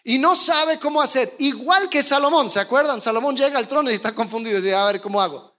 Y 0.05 0.19
no 0.19 0.37
sabe 0.37 0.79
cómo 0.79 1.01
hacer. 1.01 1.35
Igual 1.39 1.89
que 1.89 2.01
Salomón, 2.01 2.49
¿se 2.49 2.61
acuerdan? 2.61 3.01
Salomón 3.01 3.35
llega 3.35 3.59
al 3.59 3.67
trono 3.67 3.91
y 3.91 3.95
está 3.95 4.15
confundido 4.15 4.57
y 4.57 4.61
dice, 4.61 4.73
a 4.73 4.85
ver, 4.85 5.01
¿cómo 5.01 5.21
hago? 5.21 5.53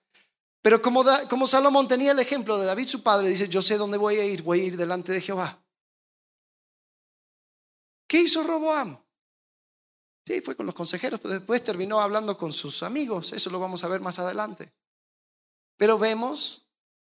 Pero 0.63 0.81
como, 0.81 1.47
Salomón 1.47 1.87
tenía 1.87 2.13
el 2.13 2.19
ejemplo 2.19 2.59
de 2.59 2.65
David, 2.65 2.89
su 2.89 3.03
padre, 3.03 3.29
dice, 3.29 3.47
yo 3.47 3.61
sé 3.61 3.77
dónde 3.77 3.99
voy 3.99 4.17
a 4.17 4.25
ir, 4.25 4.41
voy 4.41 4.61
a 4.63 4.65
ir 4.65 4.79
delante 4.79 5.13
de 5.13 5.21
Jehová. 5.21 5.63
¿Qué 8.09 8.23
hizo 8.23 8.43
Roboam? 8.43 9.05
Sí, 10.27 10.41
fue 10.41 10.57
con 10.57 10.67
los 10.67 10.75
consejeros, 10.75 11.21
pero 11.21 11.35
después 11.35 11.63
terminó 11.63 12.01
hablando 12.01 12.37
con 12.37 12.53
sus 12.53 12.83
amigos. 12.83 13.33
Eso 13.33 13.49
lo 13.49 13.61
vamos 13.61 13.85
a 13.85 13.89
ver 13.89 14.01
más 14.01 14.19
adelante. 14.19 14.73
Pero 15.77 15.99
vemos 15.99 16.69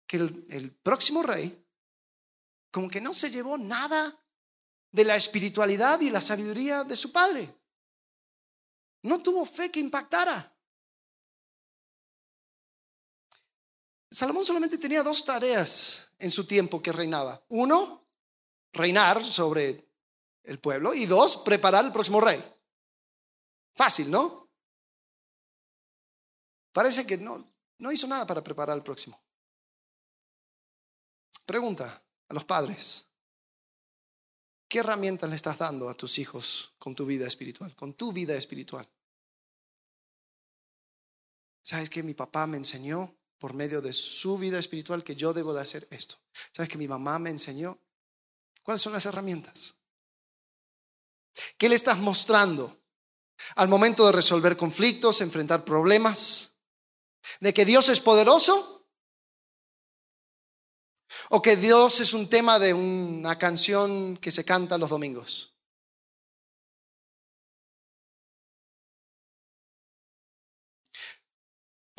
que 0.06 0.18
el, 0.18 0.72
próximo 0.84 1.24
rey, 1.24 1.66
como 2.72 2.88
que 2.88 3.02
no 3.02 3.16
se 3.16 3.32
llevó 3.32 3.58
nada 3.58 4.16
de 4.92 5.06
la 5.06 5.16
espiritualidad 5.16 6.00
y 6.02 6.12
la 6.12 6.22
sabiduría 6.22 6.84
de 6.84 6.96
su 6.96 7.12
padre. 7.12 7.56
No 9.02 9.24
tuvo 9.24 9.44
fe 9.44 9.72
que 9.72 9.80
impactara. 9.80 10.56
Salomón 14.12 14.46
solamente 14.46 14.78
tenía 14.78 15.02
dos 15.02 15.26
tareas 15.26 16.12
en 16.20 16.30
su 16.30 16.46
tiempo 16.46 16.80
que 16.80 16.92
reinaba. 16.92 17.44
Uno, 17.50 18.08
reinar 18.72 19.24
sobre 19.24 19.88
el 20.44 20.60
pueblo. 20.60 20.94
Y 20.94 21.08
dos, 21.08 21.38
preparar 21.38 21.86
el 21.86 21.92
próximo 21.92 22.22
rey. 22.22 22.44
Fácil, 23.76 24.10
¿no? 24.12 24.50
Parece 26.72 27.06
que 27.06 27.18
no, 27.18 27.46
no 27.80 27.92
hizo 27.92 28.08
nada 28.08 28.26
para 28.26 28.44
preparar 28.44 28.76
el 28.76 28.84
próximo. 28.84 29.22
Pregunta 31.46 32.04
a 32.28 32.34
los 32.34 32.46
padres. 32.46 33.08
¿Qué 34.68 34.80
herramientas 34.80 35.30
le 35.30 35.36
estás 35.36 35.58
dando 35.58 35.90
a 35.90 35.96
tus 35.96 36.20
hijos 36.20 36.76
con 36.78 36.94
tu 36.94 37.06
vida 37.06 37.28
espiritual? 37.28 37.76
Con 37.76 37.96
tu 37.96 38.14
vida 38.14 38.36
espiritual. 38.36 38.88
¿Sabes 41.64 41.90
que 41.90 42.04
mi 42.04 42.14
papá 42.14 42.46
me 42.46 42.58
enseñó 42.58 43.16
por 43.40 43.54
medio 43.54 43.82
de 43.82 43.94
su 43.94 44.38
vida 44.38 44.60
espiritual 44.60 45.04
que 45.04 45.16
yo 45.16 45.34
debo 45.34 45.54
de 45.54 45.62
hacer 45.62 45.88
esto? 45.90 46.18
¿Sabes 46.54 46.70
que 46.70 46.78
mi 46.78 46.88
mamá 46.88 47.18
me 47.18 47.32
enseñó? 47.32 47.80
¿Cuáles 48.62 48.82
son 48.82 48.94
las 48.94 49.06
herramientas? 49.08 49.76
¿Qué 51.58 51.68
le 51.68 51.76
estás 51.76 51.98
mostrando 51.98 52.78
al 53.56 53.68
momento 53.68 54.06
de 54.06 54.12
resolver 54.12 54.58
conflictos, 54.58 55.22
enfrentar 55.22 55.64
problemas? 55.64 56.52
¿De 57.40 57.54
que 57.54 57.66
Dios 57.66 57.90
es 57.90 58.00
poderoso? 58.00 58.88
O 61.30 61.42
que 61.42 61.56
Dios 61.56 62.00
es 62.00 62.14
un 62.14 62.30
tema 62.30 62.60
de 62.60 62.74
una 62.74 63.38
canción 63.38 64.18
que 64.18 64.32
se 64.32 64.46
canta 64.46 64.78
los 64.78 64.90
domingos. 64.90 65.50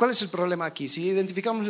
¿Cuál 0.01 0.12
es 0.12 0.22
el 0.22 0.30
problema 0.30 0.64
aquí? 0.64 0.88
Si 0.88 1.09
identificamos 1.09 1.68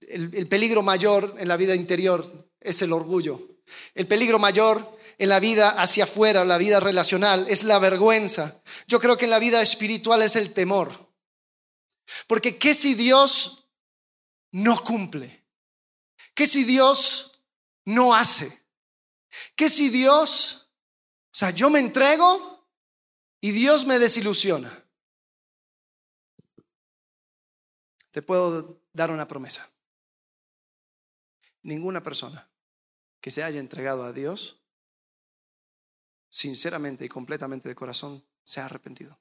el, 0.00 0.46
peligro 0.48 0.80
mayor 0.80 1.34
en 1.38 1.48
la 1.48 1.56
vida 1.56 1.74
interior 1.74 2.48
es 2.60 2.82
el 2.82 2.92
orgullo. 2.92 3.58
El 3.94 4.06
peligro 4.06 4.38
mayor 4.38 4.96
en 5.20 5.28
la 5.28 5.38
vida 5.38 5.68
hacia 5.68 6.04
afuera, 6.04 6.46
la 6.46 6.56
vida 6.56 6.80
relacional, 6.80 7.46
es 7.50 7.62
la 7.62 7.78
vergüenza. 7.78 8.62
Yo 8.88 8.98
creo 8.98 9.18
que 9.18 9.26
en 9.26 9.30
la 9.30 9.38
vida 9.38 9.60
espiritual 9.60 10.22
es 10.22 10.34
el 10.34 10.54
temor. 10.54 11.12
Porque 12.26 12.56
¿qué 12.56 12.74
si 12.74 12.94
Dios 12.94 13.68
no 14.50 14.82
cumple? 14.82 15.44
¿Qué 16.32 16.46
si 16.46 16.64
Dios 16.64 17.38
no 17.84 18.14
hace? 18.14 18.64
¿Qué 19.54 19.68
si 19.68 19.90
Dios, 19.90 20.70
o 21.26 21.36
sea, 21.36 21.50
yo 21.50 21.68
me 21.68 21.80
entrego 21.80 22.66
y 23.42 23.50
Dios 23.50 23.84
me 23.84 23.98
desilusiona? 23.98 24.86
Te 28.10 28.22
puedo 28.22 28.80
dar 28.94 29.10
una 29.10 29.28
promesa. 29.28 29.70
Ninguna 31.60 32.02
persona 32.02 32.50
que 33.20 33.30
se 33.30 33.42
haya 33.42 33.60
entregado 33.60 34.04
a 34.04 34.14
Dios, 34.14 34.59
sinceramente 36.30 37.04
y 37.04 37.08
completamente 37.08 37.68
de 37.68 37.74
corazón, 37.74 38.24
se 38.42 38.60
ha 38.60 38.64
arrepentido. 38.64 39.18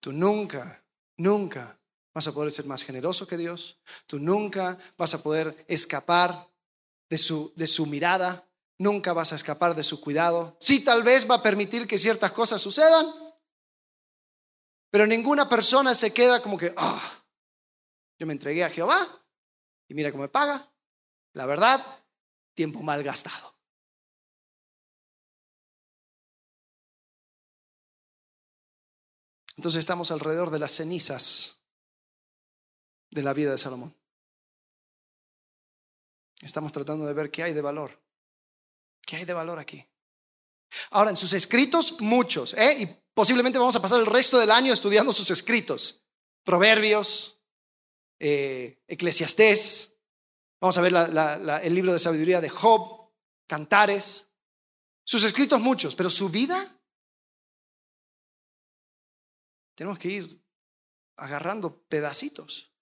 Tú 0.00 0.12
nunca, 0.12 0.84
nunca 1.16 1.80
vas 2.12 2.28
a 2.28 2.32
poder 2.32 2.50
ser 2.50 2.66
más 2.66 2.82
generoso 2.82 3.26
que 3.26 3.38
Dios, 3.38 3.78
tú 4.06 4.18
nunca 4.18 4.78
vas 4.98 5.14
a 5.14 5.22
poder 5.22 5.64
escapar 5.66 6.50
de 7.08 7.16
su, 7.16 7.52
de 7.56 7.66
su 7.66 7.86
mirada, 7.86 8.46
nunca 8.76 9.12
vas 9.12 9.32
a 9.32 9.36
escapar 9.36 9.74
de 9.74 9.82
su 9.82 10.00
cuidado. 10.00 10.56
Sí, 10.60 10.80
tal 10.80 11.02
vez 11.02 11.28
va 11.28 11.36
a 11.36 11.42
permitir 11.42 11.86
que 11.86 11.96
ciertas 11.96 12.32
cosas 12.32 12.60
sucedan, 12.60 13.06
pero 14.90 15.06
ninguna 15.06 15.48
persona 15.48 15.94
se 15.94 16.12
queda 16.12 16.42
como 16.42 16.58
que, 16.58 16.72
ah, 16.76 17.24
yo 18.18 18.26
me 18.26 18.32
entregué 18.32 18.62
a 18.62 18.70
Jehová 18.70 19.26
y 19.88 19.94
mira 19.94 20.12
cómo 20.12 20.22
me 20.22 20.28
paga. 20.28 20.73
La 21.34 21.46
verdad, 21.46 21.84
tiempo 22.54 22.80
mal 22.80 23.02
gastado. 23.02 23.54
Entonces 29.56 29.80
estamos 29.80 30.10
alrededor 30.10 30.50
de 30.50 30.58
las 30.58 30.72
cenizas 30.72 31.58
de 33.10 33.22
la 33.22 33.32
vida 33.32 33.52
de 33.52 33.58
Salomón. 33.58 33.94
Estamos 36.40 36.72
tratando 36.72 37.06
de 37.06 37.14
ver 37.14 37.30
qué 37.30 37.42
hay 37.42 37.52
de 37.52 37.62
valor. 37.62 38.00
¿Qué 39.02 39.16
hay 39.16 39.24
de 39.24 39.32
valor 39.32 39.58
aquí? 39.58 39.86
Ahora, 40.90 41.10
en 41.10 41.16
sus 41.16 41.32
escritos, 41.32 42.00
muchos, 42.00 42.54
¿eh? 42.54 42.76
y 42.80 42.86
posiblemente 43.14 43.58
vamos 43.58 43.76
a 43.76 43.82
pasar 43.82 44.00
el 44.00 44.06
resto 44.06 44.38
del 44.38 44.50
año 44.50 44.72
estudiando 44.72 45.12
sus 45.12 45.30
escritos. 45.30 46.02
Proverbios, 46.42 47.40
eh, 48.18 48.82
Eclesiastés, 48.88 49.93
vamos 50.64 50.78
a 50.78 50.80
ver 50.80 50.94
el 51.62 51.74
libro 51.74 51.92
de 51.92 51.98
sabiduría 51.98 52.40
de 52.40 52.48
Job, 52.48 53.12
Cantares. 53.46 54.30
Sus 55.06 55.22
escritos 55.22 55.60
muchos, 55.60 55.94
pero 55.94 56.08
su 56.08 56.30
vida, 56.30 56.80
tenemos 59.74 59.98
que 59.98 60.08
ir 60.08 60.42
agarrando 61.18 61.82
pedacitos. 61.82 62.72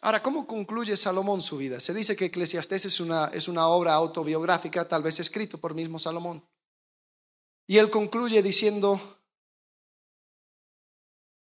Ahora, 0.00 0.22
¿cómo 0.22 0.46
concluye 0.46 0.96
Salomón 0.96 1.42
su 1.42 1.58
vida? 1.58 1.80
Se 1.80 1.92
dice 1.92 2.16
que 2.16 2.26
Eclesiastés 2.26 2.86
es 2.86 2.98
una, 2.98 3.26
es 3.26 3.46
una 3.46 3.68
obra 3.68 3.92
autobiográfica, 3.92 4.88
tal 4.88 5.02
vez 5.02 5.20
escrito 5.20 5.60
por 5.60 5.74
mismo 5.74 5.98
Salomón. 5.98 6.48
Y 7.66 7.76
él 7.76 7.90
concluye 7.90 8.42
diciendo, 8.42 9.18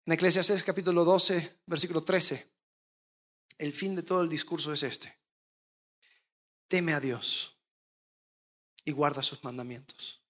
En 0.07 0.13
Eclesiastes 0.13 0.63
capítulo 0.63 1.05
12, 1.05 1.59
versículo 1.67 2.03
13, 2.03 2.54
el 3.57 3.73
fin 3.73 3.95
de 3.95 4.03
todo 4.03 4.21
el 4.21 4.29
discurso 4.29 4.73
es 4.73 4.83
este. 4.83 5.17
Teme 6.67 6.93
a 6.93 6.99
Dios 6.99 7.57
y 8.83 8.91
guarda 8.91 9.23
sus 9.23 9.43
mandamientos, 9.43 10.21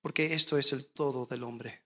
porque 0.00 0.34
esto 0.34 0.58
es 0.58 0.72
el 0.72 0.92
todo 0.92 1.26
del 1.26 1.42
hombre. 1.42 1.84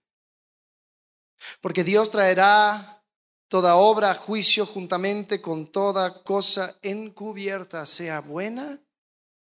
Porque 1.61 1.83
Dios 1.83 2.11
traerá 2.11 3.05
toda 3.47 3.75
obra 3.75 4.13
juicio 4.15 4.65
juntamente 4.65 5.41
con 5.41 5.71
toda 5.71 6.23
cosa 6.23 6.77
encubierta, 6.81 7.85
sea 7.85 8.21
buena 8.21 8.81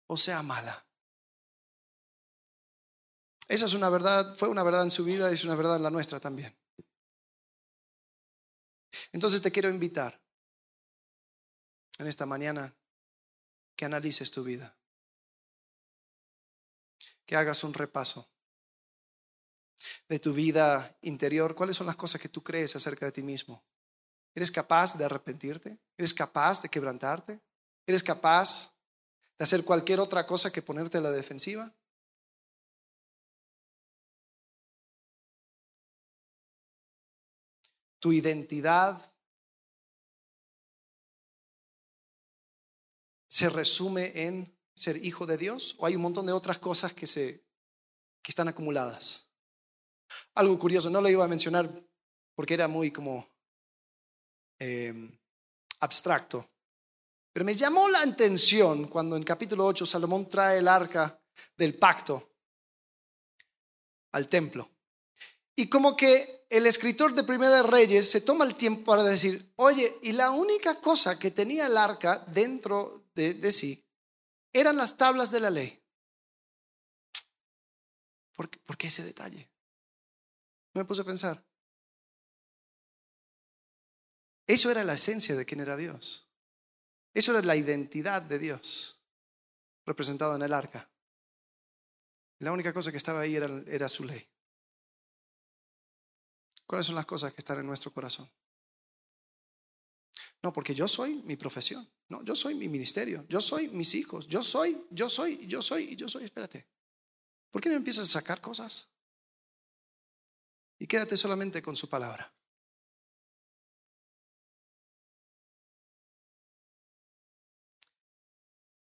o 0.07 0.17
sea 0.17 0.43
mala. 0.43 0.85
Esa 3.47 3.65
es 3.65 3.73
una 3.73 3.89
verdad, 3.89 4.35
fue 4.37 4.47
una 4.47 4.63
verdad 4.63 4.83
en 4.83 4.91
su 4.91 5.03
vida 5.03 5.31
y 5.31 5.33
es 5.33 5.43
una 5.43 5.55
verdad 5.55 5.77
en 5.77 5.83
la 5.83 5.89
nuestra 5.89 6.19
también. 6.19 6.55
Entonces 9.11 9.41
te 9.41 9.51
quiero 9.51 9.69
invitar 9.69 10.21
en 11.99 12.07
esta 12.07 12.25
mañana 12.25 12.73
que 13.75 13.85
analices 13.85 14.31
tu 14.31 14.43
vida, 14.43 14.75
que 17.25 17.35
hagas 17.35 17.63
un 17.63 17.73
repaso 17.73 18.29
de 20.07 20.19
tu 20.19 20.33
vida 20.33 20.97
interior, 21.01 21.55
cuáles 21.55 21.75
son 21.75 21.87
las 21.87 21.95
cosas 21.95 22.19
que 22.19 22.29
tú 22.29 22.43
crees 22.43 22.75
acerca 22.75 23.05
de 23.05 23.11
ti 23.11 23.21
mismo. 23.21 23.63
¿Eres 24.33 24.51
capaz 24.51 24.97
de 24.97 25.05
arrepentirte? 25.05 25.77
¿Eres 25.97 26.13
capaz 26.13 26.61
de 26.61 26.69
quebrantarte? 26.69 27.41
¿Eres 27.85 28.03
capaz 28.03 28.73
de 29.37 29.43
hacer 29.43 29.63
cualquier 29.65 29.99
otra 29.99 30.25
cosa 30.25 30.51
que 30.51 30.61
ponerte 30.61 30.97
a 30.97 31.01
la 31.01 31.11
defensiva? 31.11 31.73
Tu 37.99 38.13
identidad 38.13 39.13
se 43.39 43.49
resume 43.49 44.11
en 44.15 44.53
ser 44.75 44.97
hijo 45.05 45.25
de 45.25 45.37
Dios 45.37 45.73
o 45.77 45.85
hay 45.85 45.95
un 45.95 46.01
montón 46.01 46.25
de 46.25 46.33
otras 46.33 46.59
cosas 46.59 46.93
que, 46.93 47.07
se, 47.07 47.41
que 48.21 48.31
están 48.31 48.49
acumuladas. 48.49 49.29
Algo 50.35 50.59
curioso, 50.59 50.89
no 50.89 50.99
lo 50.99 51.07
iba 51.07 51.23
a 51.23 51.29
mencionar 51.29 51.71
porque 52.35 52.55
era 52.55 52.67
muy 52.67 52.91
como 52.91 53.29
em, 54.59 55.17
abstracto, 55.79 56.49
pero 57.31 57.45
me 57.45 57.55
llamó 57.55 57.87
la 57.87 58.01
atención 58.01 58.89
cuando 58.89 59.15
en 59.15 59.23
capítulo 59.23 59.65
8 59.67 59.85
Salomón 59.85 60.27
trae 60.27 60.57
el 60.57 60.67
arca 60.67 61.17
del 61.55 61.77
pacto 61.77 62.31
al 64.11 64.27
templo. 64.27 64.69
Y 65.55 65.69
como 65.69 65.95
que 65.95 66.45
el 66.49 66.65
escritor 66.65 67.13
de 67.13 67.23
Primera 67.23 67.57
de 67.57 67.63
Reyes 67.63 68.11
se 68.11 68.19
toma 68.19 68.43
el 68.43 68.55
tiempo 68.55 68.83
para 68.83 69.03
decir, 69.03 69.53
oye, 69.55 69.95
y 70.01 70.11
la 70.11 70.31
única 70.31 70.81
cosa 70.81 71.17
que 71.17 71.31
tenía 71.31 71.67
el 71.67 71.77
arca 71.77 72.25
dentro 72.27 73.08
de, 73.19 73.51
sí 73.51 73.85
eran 74.51 74.77
las 74.77 74.97
tablas 74.97 75.29
de 75.29 75.39
la 75.39 75.49
ley. 75.49 75.79
¿Por, 78.35 78.49
¿Por 78.61 78.77
qué 78.77 78.87
ese 78.87 79.03
detalle? 79.03 79.49
Me 80.73 80.85
puse 80.85 81.01
a 81.01 81.05
pensar. 81.05 81.45
Eso 84.47 84.71
era 84.71 84.83
la 84.83 84.93
esencia 84.93 85.35
de 85.35 85.45
quién 85.45 85.59
era 85.59 85.77
Dios. 85.77 86.27
Eso 87.13 87.31
era 87.31 87.45
la 87.45 87.55
identidad 87.55 88.21
de 88.21 88.39
Dios, 88.39 88.99
representada 89.85 90.35
en 90.35 90.41
el 90.41 90.53
arca. 90.53 90.89
La 92.39 92.51
única 92.51 92.73
cosa 92.73 92.91
que 92.91 92.97
estaba 92.97 93.19
ahí 93.19 93.35
era 93.35 93.89
su 93.89 94.05
ley. 94.05 94.27
¿Cuáles 96.65 96.85
son 96.85 96.95
las 96.95 97.07
cosas 97.07 97.33
que 97.33 97.41
están 97.41 97.59
en 97.59 97.65
nuestro 97.65 97.91
corazón? 97.91 98.29
No, 100.41 100.53
porque 100.53 100.73
yo 100.73 100.87
soy 100.87 101.15
mi 101.23 101.35
profesión. 101.35 101.87
No, 102.07 102.23
yo 102.23 102.35
soy 102.35 102.55
mi 102.55 102.67
ministerio. 102.67 103.25
Yo 103.27 103.41
soy 103.41 103.67
mis 103.67 103.93
hijos. 103.93 104.27
Yo 104.27 104.41
soy, 104.41 104.85
yo 104.89 105.09
soy, 105.09 105.45
yo 105.47 105.61
soy, 105.61 105.83
y 105.91 105.95
yo 105.95 106.07
soy. 106.07 106.23
Espérate. 106.23 106.65
¿Por 107.51 107.61
qué 107.61 107.69
no 107.69 107.75
empiezas 107.75 108.09
a 108.09 108.11
sacar 108.19 108.39
cosas? 108.39 108.87
y 110.79 110.87
quédate 110.87 111.17
solamente 111.17 111.61
con 111.61 111.75
su 111.75 111.89
palabra. 111.89 112.33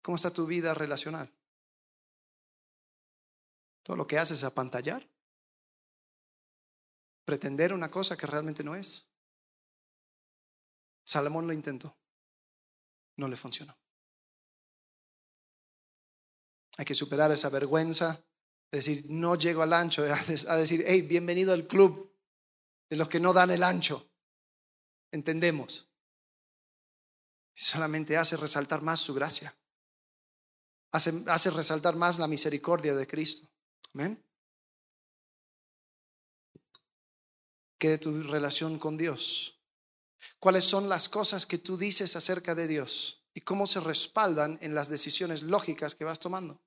¿Cómo 0.02 0.16
está 0.16 0.30
tu 0.30 0.44
vida 0.44 0.74
relacional? 0.74 1.32
Todo 3.84 3.96
lo 3.96 4.06
que 4.06 4.18
haces 4.18 4.38
es 4.38 4.44
apantallar. 4.44 5.08
Pretender 7.24 7.72
una 7.72 7.90
cosa 7.90 8.16
que 8.16 8.26
realmente 8.26 8.62
no 8.64 8.74
es. 8.74 9.06
Salomón 11.04 11.46
lo 11.46 11.52
intentó. 11.52 11.96
No 13.16 13.28
le 13.28 13.36
funcionó. 13.36 13.76
Hay 16.76 16.84
que 16.84 16.94
superar 16.94 17.30
esa 17.30 17.48
vergüenza 17.50 18.24
decir, 18.76 19.04
no 19.08 19.36
llego 19.36 19.62
al 19.62 19.72
ancho, 19.72 20.02
a 20.48 20.56
decir, 20.56 20.84
hey, 20.86 21.02
bienvenido 21.02 21.52
al 21.52 21.66
club 21.66 22.12
de 22.88 22.96
los 22.96 23.08
que 23.08 23.20
no 23.20 23.32
dan 23.32 23.50
el 23.50 23.62
ancho. 23.62 24.08
Entendemos. 25.10 25.88
Solamente 27.54 28.16
hace 28.16 28.36
resaltar 28.36 28.82
más 28.82 29.00
su 29.00 29.14
gracia. 29.14 29.56
Hace, 30.90 31.24
hace 31.26 31.50
resaltar 31.50 31.96
más 31.96 32.18
la 32.18 32.26
misericordia 32.26 32.94
de 32.94 33.06
Cristo. 33.06 33.48
Amén. 33.94 34.22
¿Qué 37.78 37.90
de 37.90 37.98
tu 37.98 38.22
relación 38.24 38.78
con 38.78 38.96
Dios? 38.96 39.53
¿Cuáles 40.38 40.64
son 40.64 40.88
las 40.88 41.08
cosas 41.08 41.46
que 41.46 41.58
tú 41.58 41.76
dices 41.76 42.16
acerca 42.16 42.54
de 42.54 42.68
Dios? 42.68 43.24
¿Y 43.34 43.40
cómo 43.40 43.66
se 43.66 43.80
respaldan 43.80 44.58
en 44.62 44.74
las 44.74 44.88
decisiones 44.88 45.42
lógicas 45.42 45.94
que 45.94 46.04
vas 46.04 46.18
tomando? 46.18 46.62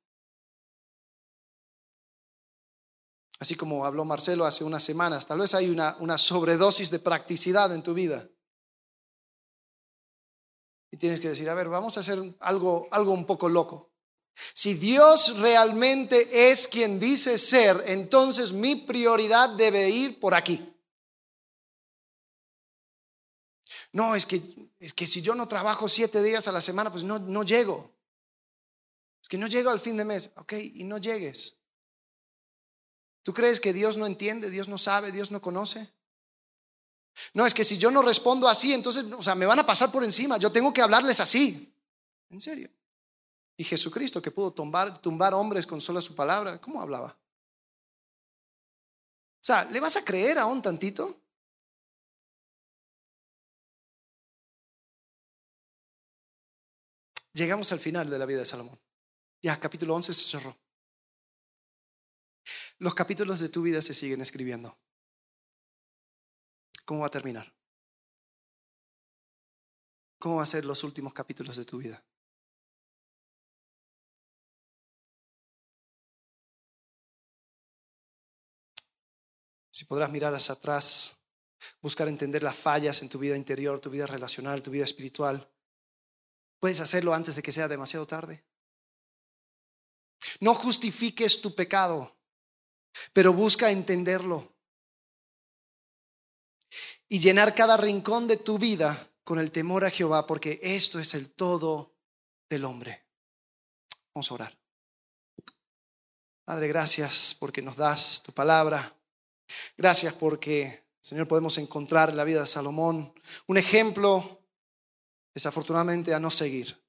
Así 3.39 3.55
como 3.55 3.85
habló 3.85 4.03
Marcelo 4.03 4.45
hace 4.45 4.63
unas 4.63 4.83
semanas, 4.83 5.27
tal 5.27 5.39
vez 5.39 5.53
hay 5.53 5.69
una, 5.69 5.95
una 5.99 6.17
sobredosis 6.17 6.89
de 6.89 6.99
practicidad 6.99 7.73
en 7.73 7.83
tu 7.83 7.93
vida. 7.93 8.27
Y 10.91 10.97
tienes 10.97 11.19
que 11.19 11.29
decir, 11.29 11.49
a 11.49 11.53
ver, 11.53 11.69
vamos 11.69 11.97
a 11.97 11.99
hacer 11.99 12.35
algo, 12.39 12.87
algo 12.91 13.11
un 13.11 13.25
poco 13.25 13.47
loco. 13.47 13.93
Si 14.53 14.73
Dios 14.73 15.37
realmente 15.39 16.49
es 16.51 16.67
quien 16.67 16.99
dice 16.99 17.37
ser, 17.37 17.83
entonces 17.87 18.53
mi 18.53 18.75
prioridad 18.75 19.49
debe 19.49 19.89
ir 19.89 20.19
por 20.19 20.33
aquí. 20.33 20.76
No, 23.97 24.13
es 24.13 24.27
que, 24.27 24.43
es 24.79 24.93
que 24.93 25.07
si 25.07 25.23
yo 25.23 25.33
no 25.33 25.47
trabajo 25.47 25.89
siete 25.89 26.21
días 26.21 26.47
a 26.47 26.51
la 26.51 26.61
semana, 26.61 26.91
pues 26.91 27.03
no, 27.03 27.17
no 27.17 27.41
llego. 27.41 27.95
Es 29.19 29.27
que 29.27 29.39
no 29.39 29.47
llego 29.47 29.71
al 29.71 29.79
fin 29.79 29.97
de 29.97 30.05
mes. 30.05 30.31
Ok, 30.35 30.53
y 30.53 30.83
no 30.83 30.99
llegues. 30.99 31.57
¿Tú 33.23 33.33
crees 33.33 33.59
que 33.59 33.73
Dios 33.73 33.97
no 33.97 34.05
entiende, 34.05 34.51
Dios 34.51 34.67
no 34.67 34.77
sabe, 34.77 35.11
Dios 35.11 35.31
no 35.31 35.41
conoce? 35.41 35.91
No, 37.33 37.47
es 37.47 37.55
que 37.55 37.63
si 37.63 37.79
yo 37.79 37.89
no 37.89 38.03
respondo 38.03 38.47
así, 38.47 38.71
entonces, 38.71 39.03
o 39.11 39.23
sea, 39.23 39.33
me 39.33 39.47
van 39.47 39.57
a 39.57 39.65
pasar 39.65 39.91
por 39.91 40.03
encima. 40.03 40.37
Yo 40.37 40.51
tengo 40.51 40.71
que 40.71 40.83
hablarles 40.83 41.19
así. 41.19 41.73
En 42.29 42.39
serio. 42.39 42.69
Y 43.57 43.63
Jesucristo, 43.63 44.21
que 44.21 44.29
pudo 44.29 44.53
tumbar, 44.53 45.01
tumbar 45.01 45.33
hombres 45.33 45.65
con 45.65 45.81
sola 45.81 46.01
su 46.01 46.13
palabra, 46.13 46.61
¿cómo 46.61 46.83
hablaba? 46.83 47.17
O 49.41 49.43
sea, 49.47 49.65
¿le 49.65 49.79
vas 49.79 49.97
a 49.97 50.05
creer 50.05 50.37
a 50.37 50.45
un 50.45 50.61
tantito? 50.61 51.19
Llegamos 57.37 57.71
al 57.71 57.79
final 57.79 58.09
de 58.09 58.17
la 58.17 58.25
vida 58.25 58.39
de 58.39 58.45
Salomón. 58.45 58.81
Ya, 59.43 59.59
capítulo 59.59 59.93
11 59.93 60.11
se 60.11 60.25
cerró. 60.25 60.57
Los 62.79 62.95
capítulos 62.95 63.39
de 63.39 63.49
tu 63.49 63.61
vida 63.61 63.79
se 63.79 63.93
siguen 63.93 64.21
escribiendo. 64.21 64.75
¿Cómo 66.83 67.01
va 67.01 67.07
a 67.07 67.11
terminar? 67.11 67.53
¿Cómo 70.17 70.37
van 70.37 70.43
a 70.43 70.47
ser 70.47 70.65
los 70.65 70.83
últimos 70.83 71.13
capítulos 71.13 71.55
de 71.57 71.65
tu 71.65 71.77
vida? 71.77 72.03
Si 79.69 79.85
podrás 79.85 80.09
mirar 80.09 80.33
hacia 80.33 80.55
atrás, 80.55 81.15
buscar 81.83 82.07
entender 82.07 82.41
las 82.41 82.55
fallas 82.55 83.03
en 83.03 83.09
tu 83.09 83.19
vida 83.19 83.37
interior, 83.37 83.79
tu 83.79 83.91
vida 83.91 84.07
relacional, 84.07 84.63
tu 84.63 84.71
vida 84.71 84.85
espiritual, 84.85 85.47
puedes 86.59 86.79
hacerlo 86.79 87.13
antes 87.13 87.35
de 87.35 87.43
que 87.43 87.51
sea 87.51 87.67
demasiado 87.67 88.05
tarde. 88.05 88.43
No 90.39 90.53
justifiques 90.55 91.41
tu 91.41 91.53
pecado 91.55 92.17
pero 93.13 93.33
busca 93.33 93.71
entenderlo 93.71 94.53
y 97.09 97.19
llenar 97.19 97.55
cada 97.55 97.77
rincón 97.77 98.27
de 98.27 98.37
tu 98.37 98.57
vida 98.57 99.11
con 99.23 99.39
el 99.39 99.51
temor 99.51 99.85
a 99.85 99.89
Jehová, 99.89 100.25
porque 100.25 100.59
esto 100.61 100.99
es 100.99 101.13
el 101.13 101.31
todo 101.31 101.95
del 102.49 102.65
hombre. 102.65 103.05
Vamos 104.13 104.31
a 104.31 104.33
orar. 104.33 104.57
Padre, 106.45 106.67
gracias 106.67 107.35
porque 107.37 107.61
nos 107.61 107.75
das 107.75 108.21
tu 108.23 108.31
palabra. 108.31 108.93
Gracias 109.77 110.13
porque 110.13 110.85
Señor, 111.01 111.27
podemos 111.27 111.57
encontrar 111.57 112.09
en 112.09 112.17
la 112.17 112.23
vida 112.23 112.41
de 112.41 112.47
Salomón 112.47 113.13
un 113.47 113.57
ejemplo, 113.57 114.41
desafortunadamente, 115.37 116.15
a 116.15 116.19
no 116.19 116.31
seguir. 116.31 116.83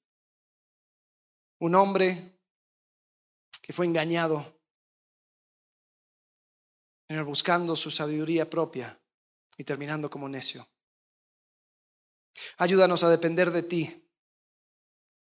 Un 1.61 1.75
hombre 1.75 2.41
que 3.61 3.75
fue 3.75 3.85
engañado, 3.85 4.59
buscando 7.27 7.77
su 7.77 7.91
sabiduría 7.91 8.49
propia 8.49 8.99
y 9.59 9.65
terminando 9.65 10.09
como 10.09 10.31
necio. 10.31 10.67
Ayúdanos 12.57 13.05
a 13.05 13.11
depender 13.11 13.51
de 13.51 13.65
ti 13.65 14.11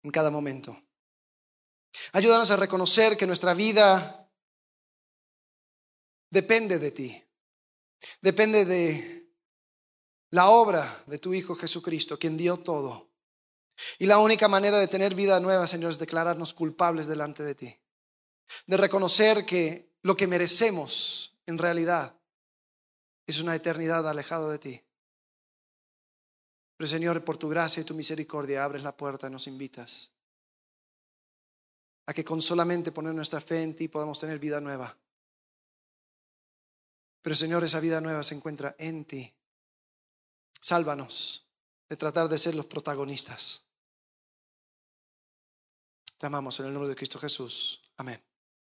en 0.04 0.10
cada 0.12 0.30
momento. 0.30 0.80
Ayúdanos 2.12 2.52
a 2.52 2.56
reconocer 2.56 3.16
que 3.16 3.26
nuestra 3.26 3.52
vida 3.52 4.30
depende 6.30 6.78
de 6.78 6.90
ti. 6.92 7.24
Depende 8.20 8.64
de 8.64 9.18
la 10.30 10.50
obra 10.50 11.02
de 11.06 11.18
tu 11.18 11.32
Hijo 11.32 11.54
Jesucristo, 11.54 12.18
quien 12.18 12.36
dio 12.36 12.58
todo. 12.58 13.07
Y 13.98 14.06
la 14.06 14.18
única 14.18 14.48
manera 14.48 14.78
de 14.78 14.88
tener 14.88 15.14
vida 15.14 15.40
nueva, 15.40 15.66
Señor, 15.66 15.90
es 15.90 15.98
declararnos 15.98 16.54
culpables 16.54 17.06
delante 17.06 17.42
de 17.42 17.54
ti. 17.54 17.76
De 18.66 18.76
reconocer 18.76 19.44
que 19.44 19.92
lo 20.02 20.16
que 20.16 20.26
merecemos 20.26 21.36
en 21.46 21.58
realidad 21.58 22.14
es 23.26 23.40
una 23.40 23.54
eternidad 23.54 24.08
alejado 24.08 24.50
de 24.50 24.58
ti. 24.58 24.84
Pero 26.76 26.88
Señor, 26.88 27.24
por 27.24 27.36
tu 27.36 27.48
gracia 27.48 27.80
y 27.80 27.84
tu 27.84 27.94
misericordia, 27.94 28.64
abres 28.64 28.82
la 28.82 28.96
puerta 28.96 29.26
y 29.26 29.30
nos 29.30 29.46
invitas 29.46 30.10
a 32.06 32.14
que 32.14 32.24
con 32.24 32.40
solamente 32.40 32.90
poner 32.90 33.14
nuestra 33.14 33.40
fe 33.40 33.62
en 33.62 33.76
ti 33.76 33.88
podamos 33.88 34.18
tener 34.18 34.38
vida 34.38 34.62
nueva. 34.62 34.96
Pero 37.20 37.36
Señor, 37.36 37.64
esa 37.64 37.80
vida 37.80 38.00
nueva 38.00 38.22
se 38.22 38.34
encuentra 38.34 38.74
en 38.78 39.04
ti. 39.04 39.34
Sálvanos 40.58 41.46
de 41.88 41.96
tratar 41.96 42.28
de 42.28 42.38
ser 42.38 42.54
los 42.54 42.64
protagonistas. 42.64 43.67
Te 46.18 46.26
amamos 46.26 46.58
en 46.58 46.66
el 46.66 46.72
nombre 46.72 46.88
de 46.88 46.96
Cristo 46.96 47.18
Jesús. 47.18 47.80
Amén. 47.96 48.27